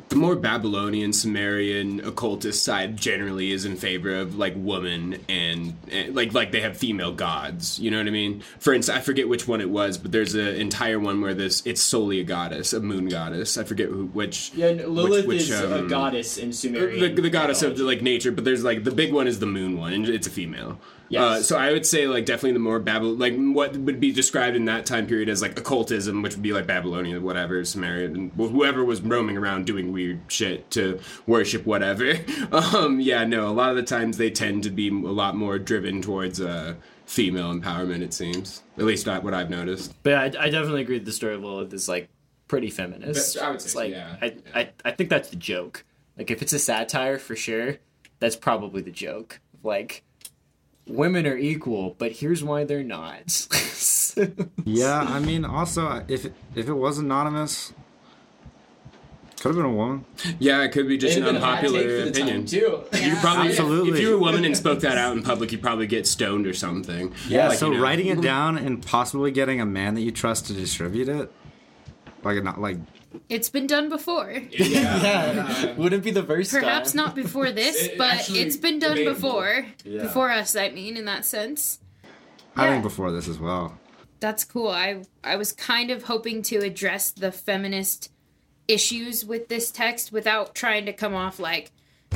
The 0.07 0.15
more 0.15 0.35
Babylonian, 0.35 1.13
Sumerian, 1.13 2.01
occultist 2.01 2.63
side 2.63 2.97
generally 2.97 3.51
is 3.51 3.63
in 3.65 3.75
favor 3.75 4.13
of 4.15 4.37
like 4.37 4.53
woman 4.57 5.19
and, 5.29 5.75
and 5.89 6.15
like 6.15 6.33
like 6.33 6.51
they 6.51 6.61
have 6.61 6.77
female 6.77 7.13
gods. 7.13 7.79
You 7.79 7.91
know 7.91 7.97
what 7.97 8.07
I 8.07 8.11
mean? 8.11 8.41
For 8.59 8.73
instance, 8.73 8.97
I 8.97 9.01
forget 9.01 9.29
which 9.29 9.47
one 9.47 9.61
it 9.61 9.69
was, 9.69 9.97
but 9.97 10.11
there's 10.11 10.35
an 10.35 10.55
entire 10.55 10.99
one 10.99 11.21
where 11.21 11.33
this 11.33 11.61
it's 11.65 11.81
solely 11.81 12.19
a 12.19 12.23
goddess, 12.23 12.73
a 12.73 12.81
moon 12.81 13.07
goddess. 13.07 13.57
I 13.57 13.63
forget 13.63 13.87
who, 13.87 14.07
which. 14.07 14.51
Yeah, 14.53 14.71
Lilith 14.71 15.27
which, 15.27 15.41
is 15.43 15.51
a 15.51 15.79
um, 15.79 15.87
goddess 15.87 16.37
in 16.37 16.51
Sumerian. 16.51 17.15
the, 17.15 17.21
the 17.21 17.29
goddess 17.29 17.61
of 17.61 17.79
like 17.79 18.01
nature, 18.01 18.31
but 18.31 18.43
there's 18.43 18.63
like 18.63 18.83
the 18.83 18.91
big 18.91 19.13
one 19.13 19.27
is 19.27 19.39
the 19.39 19.45
moon 19.45 19.77
one, 19.77 19.93
and 19.93 20.09
it's 20.09 20.27
a 20.27 20.31
female. 20.31 20.77
Yes. 21.11 21.21
Uh, 21.21 21.43
so 21.43 21.57
I 21.57 21.73
would 21.73 21.85
say 21.85 22.07
like 22.07 22.25
definitely 22.25 22.53
the 22.53 22.59
more 22.59 22.79
Babylon, 22.79 23.19
like 23.19 23.35
what 23.35 23.75
would 23.75 23.99
be 23.99 24.13
described 24.13 24.55
in 24.55 24.63
that 24.65 24.85
time 24.85 25.07
period 25.07 25.27
as 25.27 25.41
like 25.41 25.59
occultism, 25.59 26.21
which 26.21 26.35
would 26.35 26.41
be 26.41 26.53
like 26.53 26.65
Babylonian, 26.65 27.21
whatever, 27.21 27.65
Sumerian, 27.65 28.15
and 28.15 28.31
whoever 28.31 28.85
was 28.85 29.01
roaming 29.01 29.35
around 29.35 29.65
doing 29.65 29.91
weird 29.91 30.21
shit 30.29 30.71
to 30.71 30.99
worship 31.27 31.65
whatever. 31.65 32.13
Um, 32.51 32.99
yeah, 32.99 33.23
no, 33.23 33.47
a 33.47 33.51
lot 33.51 33.69
of 33.69 33.75
the 33.75 33.83
times 33.83 34.17
they 34.17 34.29
tend 34.29 34.63
to 34.63 34.69
be 34.69 34.89
a 34.89 34.91
lot 34.93 35.35
more 35.35 35.57
driven 35.57 36.01
towards 36.01 36.39
uh, 36.39 36.75
female 37.05 37.53
empowerment. 37.53 38.01
It 38.01 38.13
seems, 38.13 38.63
at 38.77 38.83
least 38.83 39.05
not 39.05 39.23
what 39.23 39.33
I've 39.33 39.49
noticed. 39.49 39.93
But 40.03 40.13
I, 40.13 40.25
I 40.25 40.49
definitely 40.49 40.81
agree 40.81 40.99
that 40.99 41.05
the 41.05 41.11
story 41.11 41.35
of 41.35 41.43
Lilith 41.43 41.73
is 41.73 41.87
like 41.87 42.09
pretty 42.47 42.69
feminist. 42.69 43.35
But 43.35 43.43
I 43.43 43.51
would 43.51 43.61
say 43.61 43.65
It's 43.65 43.75
like 43.75 43.91
yeah. 43.91 44.15
I, 44.21 44.35
I 44.53 44.69
I 44.83 44.91
think 44.91 45.09
that's 45.09 45.29
the 45.29 45.37
joke. 45.37 45.85
Like 46.17 46.29
if 46.31 46.41
it's 46.41 46.53
a 46.53 46.59
satire 46.59 47.17
for 47.17 47.35
sure, 47.35 47.77
that's 48.19 48.35
probably 48.35 48.81
the 48.81 48.91
joke. 48.91 49.39
Like 49.63 50.03
women 50.87 51.25
are 51.27 51.37
equal, 51.37 51.95
but 51.97 52.11
here's 52.13 52.43
why 52.43 52.63
they're 52.63 52.83
not. 52.83 53.47
Yeah, 54.65 54.99
I 54.99 55.19
mean, 55.19 55.45
also 55.45 56.03
if 56.09 56.25
it, 56.25 56.33
if 56.53 56.67
it 56.67 56.73
was 56.73 56.97
anonymous, 56.97 57.71
could 59.39 59.49
have 59.49 59.55
been 59.55 59.65
a 59.65 59.71
woman. 59.73 60.03
Yeah, 60.37 60.61
it 60.63 60.73
could 60.73 60.87
be 60.89 60.97
just 60.97 61.15
an 61.17 61.23
have 61.23 61.33
been 61.33 61.41
a 61.41 61.45
hot 61.45 61.61
take 61.61 61.69
unpopular 61.69 62.07
opinion. 62.09 62.35
time, 62.39 62.45
too. 62.45 62.83
You 63.01 63.15
probably, 63.15 63.49
Absolutely. 63.51 63.91
If 63.93 63.99
you 64.01 64.09
were 64.09 64.15
a 64.15 64.19
woman 64.19 64.43
and 64.43 64.55
spoke 64.57 64.81
that 64.81 64.97
out 64.97 65.15
in 65.15 65.23
public, 65.23 65.53
you'd 65.53 65.61
probably 65.61 65.87
get 65.87 66.05
stoned 66.05 66.45
or 66.45 66.53
something. 66.53 67.13
Yeah, 67.29 67.47
Like, 67.47 67.57
so 67.57 67.71
you 67.71 67.77
know. 67.77 67.83
writing 67.83 68.07
it 68.07 68.19
down 68.21 68.57
and 68.57 68.85
possibly 68.85 69.31
getting 69.31 69.61
a 69.61 69.65
man 69.65 69.95
that 69.95 70.01
you 70.01 70.11
trust 70.11 70.47
to 70.47 70.53
distribute 70.53 71.07
it, 71.07 71.31
like 72.23 72.43
not 72.43 72.59
like 72.61 72.77
It's 73.29 73.49
been 73.49 73.67
done 73.67 73.89
before. 73.89 74.31
yeah, 74.51 75.73
wouldn't 75.75 76.03
be 76.03 76.11
the 76.11 76.23
first 76.23 76.51
Perhaps 76.51 76.91
time. 76.93 76.97
not 77.05 77.15
before 77.15 77.51
this, 77.51 77.75
It- 77.87 77.97
but 77.97 78.13
actually 78.13 78.39
it's 78.41 78.57
been 78.57 78.79
done 78.79 78.95
debatable. 78.97 79.15
before. 79.15 79.65
Before 79.83 80.31
us, 80.31 80.55
I 80.55 80.69
mean, 80.69 80.97
in 80.97 81.05
that 81.05 81.25
sense. 81.25 81.79
I 82.55 82.67
think 82.69 82.83
before 82.83 83.11
this 83.11 83.27
as 83.27 83.39
well. 83.39 83.77
That's 84.19 84.43
cool. 84.43 84.69
I 84.69 85.03
I 85.23 85.35
was 85.35 85.51
kind 85.51 85.89
of 85.89 86.03
hoping 86.03 86.41
to 86.43 86.57
address 86.59 87.11
the 87.11 87.31
feminist 87.31 88.11
issues 88.67 89.25
with 89.25 89.47
this 89.49 89.71
text 89.71 90.11
without 90.11 90.53
trying 90.55 90.85
to 90.85 90.93
come 90.93 91.15
off 91.15 91.39
like 91.39 91.71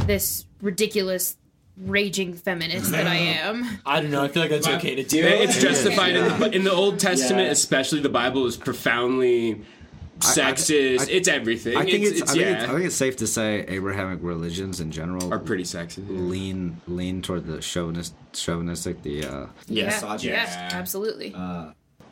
this 0.06 0.46
ridiculous 0.62 1.36
raging 1.78 2.34
feminist 2.36 2.92
that 2.92 3.08
I 3.08 3.16
am. 3.42 3.80
I 3.86 4.02
don't 4.02 4.12
know. 4.12 4.24
I 4.24 4.28
feel 4.30 4.44
like 4.44 4.52
that's 4.52 4.68
okay 4.68 4.96
to 4.96 5.04
do. 5.04 5.22
It's 5.26 5.60
justified 5.62 6.16
in, 6.16 6.40
the, 6.40 6.52
in 6.52 6.64
the 6.64 6.72
Old 6.72 7.00
Testament, 7.00 7.48
Yeah. 7.48 7.52
especially 7.52 8.00
the 8.02 8.10
Bible 8.10 8.46
is 8.46 8.56
profoundly 8.56 9.62
sexist. 10.26 11.00
I- 11.02 11.12
it's 11.12 11.28
everything. 11.28 11.78
I 11.78 11.84
think 11.84 12.04
it's, 12.06 12.22
it's, 12.22 12.32
I, 12.32 12.34
think 12.34 12.46
yeah, 12.46 12.54
it's 12.56 12.64
I 12.64 12.72
think 12.74 12.86
it's 12.86 12.96
safe 12.96 13.16
to 13.18 13.28
say 13.28 13.66
Abrahamic 13.68 14.20
religions 14.22 14.80
in 14.80 14.92
general 14.92 15.34
are 15.34 15.40
pretty 15.40 15.64
sexist. 15.64 16.06
lean 16.10 16.82
lean 16.88 17.22
toward 17.22 17.46
the 17.46 17.62
chauvinist 17.62 18.14
chauvinistic 18.34 19.02
the 19.04 19.26
uh 19.26 19.46
Yes. 19.68 20.02
Yeah, 20.24 20.34
yeah, 20.36 20.70
absolutely. 20.74 21.30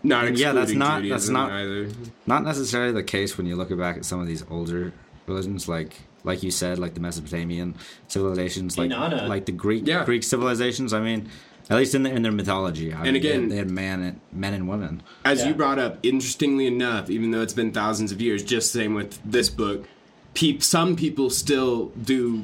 Not 0.06 0.36
Yeah, 0.38 0.52
that's 0.52 0.72
excluding 0.72 0.80
not- 0.80 1.04
that's 1.10 1.30
not- 1.30 1.52
either. 1.52 1.90
not 2.28 2.44
necessarily 2.44 2.92
the 2.92 3.04
case 3.04 3.38
when 3.38 3.48
you 3.48 3.56
look 3.56 3.76
back 3.78 3.98
at 3.98 4.06
some 4.06 4.20
of 4.20 4.28
these 4.28 4.44
older 4.50 4.92
religions 5.28 5.68
like 5.70 5.96
like 6.26 6.44
you 6.44 6.52
said 6.52 6.80
like 6.80 6.94
the 6.94 7.00
Mesopotamian 7.00 7.76
civilizations 8.08 8.78
like 8.78 8.92
Inanna. 8.92 9.28
like 9.28 9.46
the 9.46 9.52
Greek 9.54 9.88
Yeah. 9.88 10.04
Greek 10.06 10.24
civilizations 10.24 10.92
I 10.94 11.00
mean 11.00 11.30
at 11.70 11.78
least 11.78 11.96
in, 11.96 12.04
the, 12.04 12.12
in 12.12 12.22
their 12.24 12.32
mythology 12.32 12.94
I 12.94 13.04
mean, 13.04 13.14
they 13.14 13.20
again- 13.20 13.42
had- 13.44 13.52
they 13.52 13.56
had 13.58 13.70
man 13.72 14.02
and, 14.04 14.20
men 14.32 14.54
and 14.54 14.68
women 14.68 15.02
As 15.26 15.40
Yeah. 15.42 15.50
you 15.50 15.54
brought 15.56 15.80
up, 15.80 16.00
interestingly 16.04 16.68
enough, 16.68 17.10
even 17.10 17.32
though 17.32 17.42
it's 17.42 17.54
been 17.54 17.72
thousands 17.72 18.12
of 18.12 18.22
years, 18.22 18.44
just 18.44 18.72
same 18.72 18.94
with 18.94 19.20
this 19.24 19.50
book, 19.50 19.86
peop, 20.34 20.62
some 20.64 20.96
people 20.96 21.30
still 21.30 21.88
do 22.02 22.44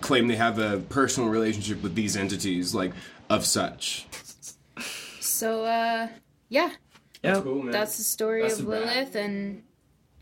claim 0.00 0.28
they 0.28 0.36
have 0.36 0.58
a 0.58 0.78
personal 0.88 1.28
relationship 1.30 1.82
with 1.82 1.94
these 1.94 2.16
entities, 2.16 2.74
like 2.74 2.92
of 3.30 3.44
such. 3.46 4.06
So 5.20 5.64
uh 5.64 6.08
yeah, 6.48 6.70
Yeah. 7.22 7.40
Cool, 7.40 7.62
man. 7.64 7.72
that's 7.72 7.96
the 7.96 8.04
story 8.04 8.42
That's 8.42 8.58
of. 8.60 8.66
Lilith 8.68 9.14
and 9.14 9.62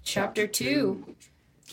chapter 0.04 0.46
2. 0.46 1.14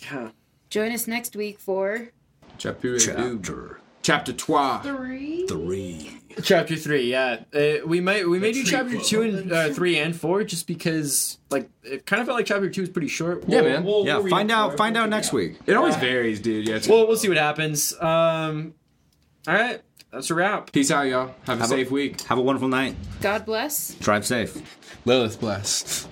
Yeah. 0.02 0.30
Join 0.70 0.92
us 0.92 1.08
next 1.08 1.36
week 1.36 1.60
for 1.60 2.10
Chapter 2.58 2.98
chapter 3.00 3.80
Chapter 4.02 4.34
trois. 4.34 4.82
three 4.82 5.46
three 5.48 6.17
Chapter 6.44 6.76
three, 6.76 7.10
yeah. 7.12 7.44
Uh, 7.54 7.86
we 7.86 8.00
might 8.00 8.28
we 8.30 8.38
may 8.40 8.52
do 8.52 8.64
chapter 8.64 8.96
prequel. 8.98 9.06
two 9.08 9.22
and 9.24 9.52
uh, 9.52 9.70
three 9.74 9.98
and 9.98 10.16
four 10.16 10.44
just 10.44 10.68
because 10.68 11.38
like 11.50 11.70
it 11.84 12.06
kind 12.06 12.20
of 12.22 12.28
felt 12.28 12.38
like 12.38 12.46
chapter 12.46 12.70
two 12.70 12.82
was 12.82 12.90
pretty 12.90 13.08
short. 13.08 13.44
yeah 13.48 13.62
We'll- 13.62 13.70
man 13.72 13.84
we'll- 13.84 14.06
yeah 14.06 14.18
we'll 14.18 14.30
find 14.30 14.52
out 14.52 14.78
find 14.78 14.96
out 14.98 15.10
next 15.10 15.30
out. 15.30 15.34
week 15.34 15.60
It 15.66 15.74
always 15.76 15.96
varies, 15.96 16.40
dude. 16.40 16.68
Yeah. 16.68 16.76
it's- 16.76 16.88
We'll, 16.88 17.08
we'll 17.08 17.18
see 17.18 17.30
what 17.30 17.38
happens. 17.38 17.94
Um, 18.00 18.74
all 19.48 19.54
right, 19.56 19.82
that's 20.12 20.30
a 20.30 20.36
wrap. 20.36 20.72
Peace 20.72 20.92
out, 20.92 21.08
y'all. 21.08 21.28
Have 21.46 21.58
a 21.58 21.62
Have 21.62 21.62
a- 21.62 21.68
safe 21.68 21.92
week. 21.92 22.22
have 22.24 22.38
a 22.38 22.42
wonderful 22.42 22.68
night 22.68 22.96
God 23.22 23.46
bless. 23.46 23.96
drive 23.96 24.26
safe 24.26 24.62
Lilith 25.06 25.40
bless. 25.40 26.08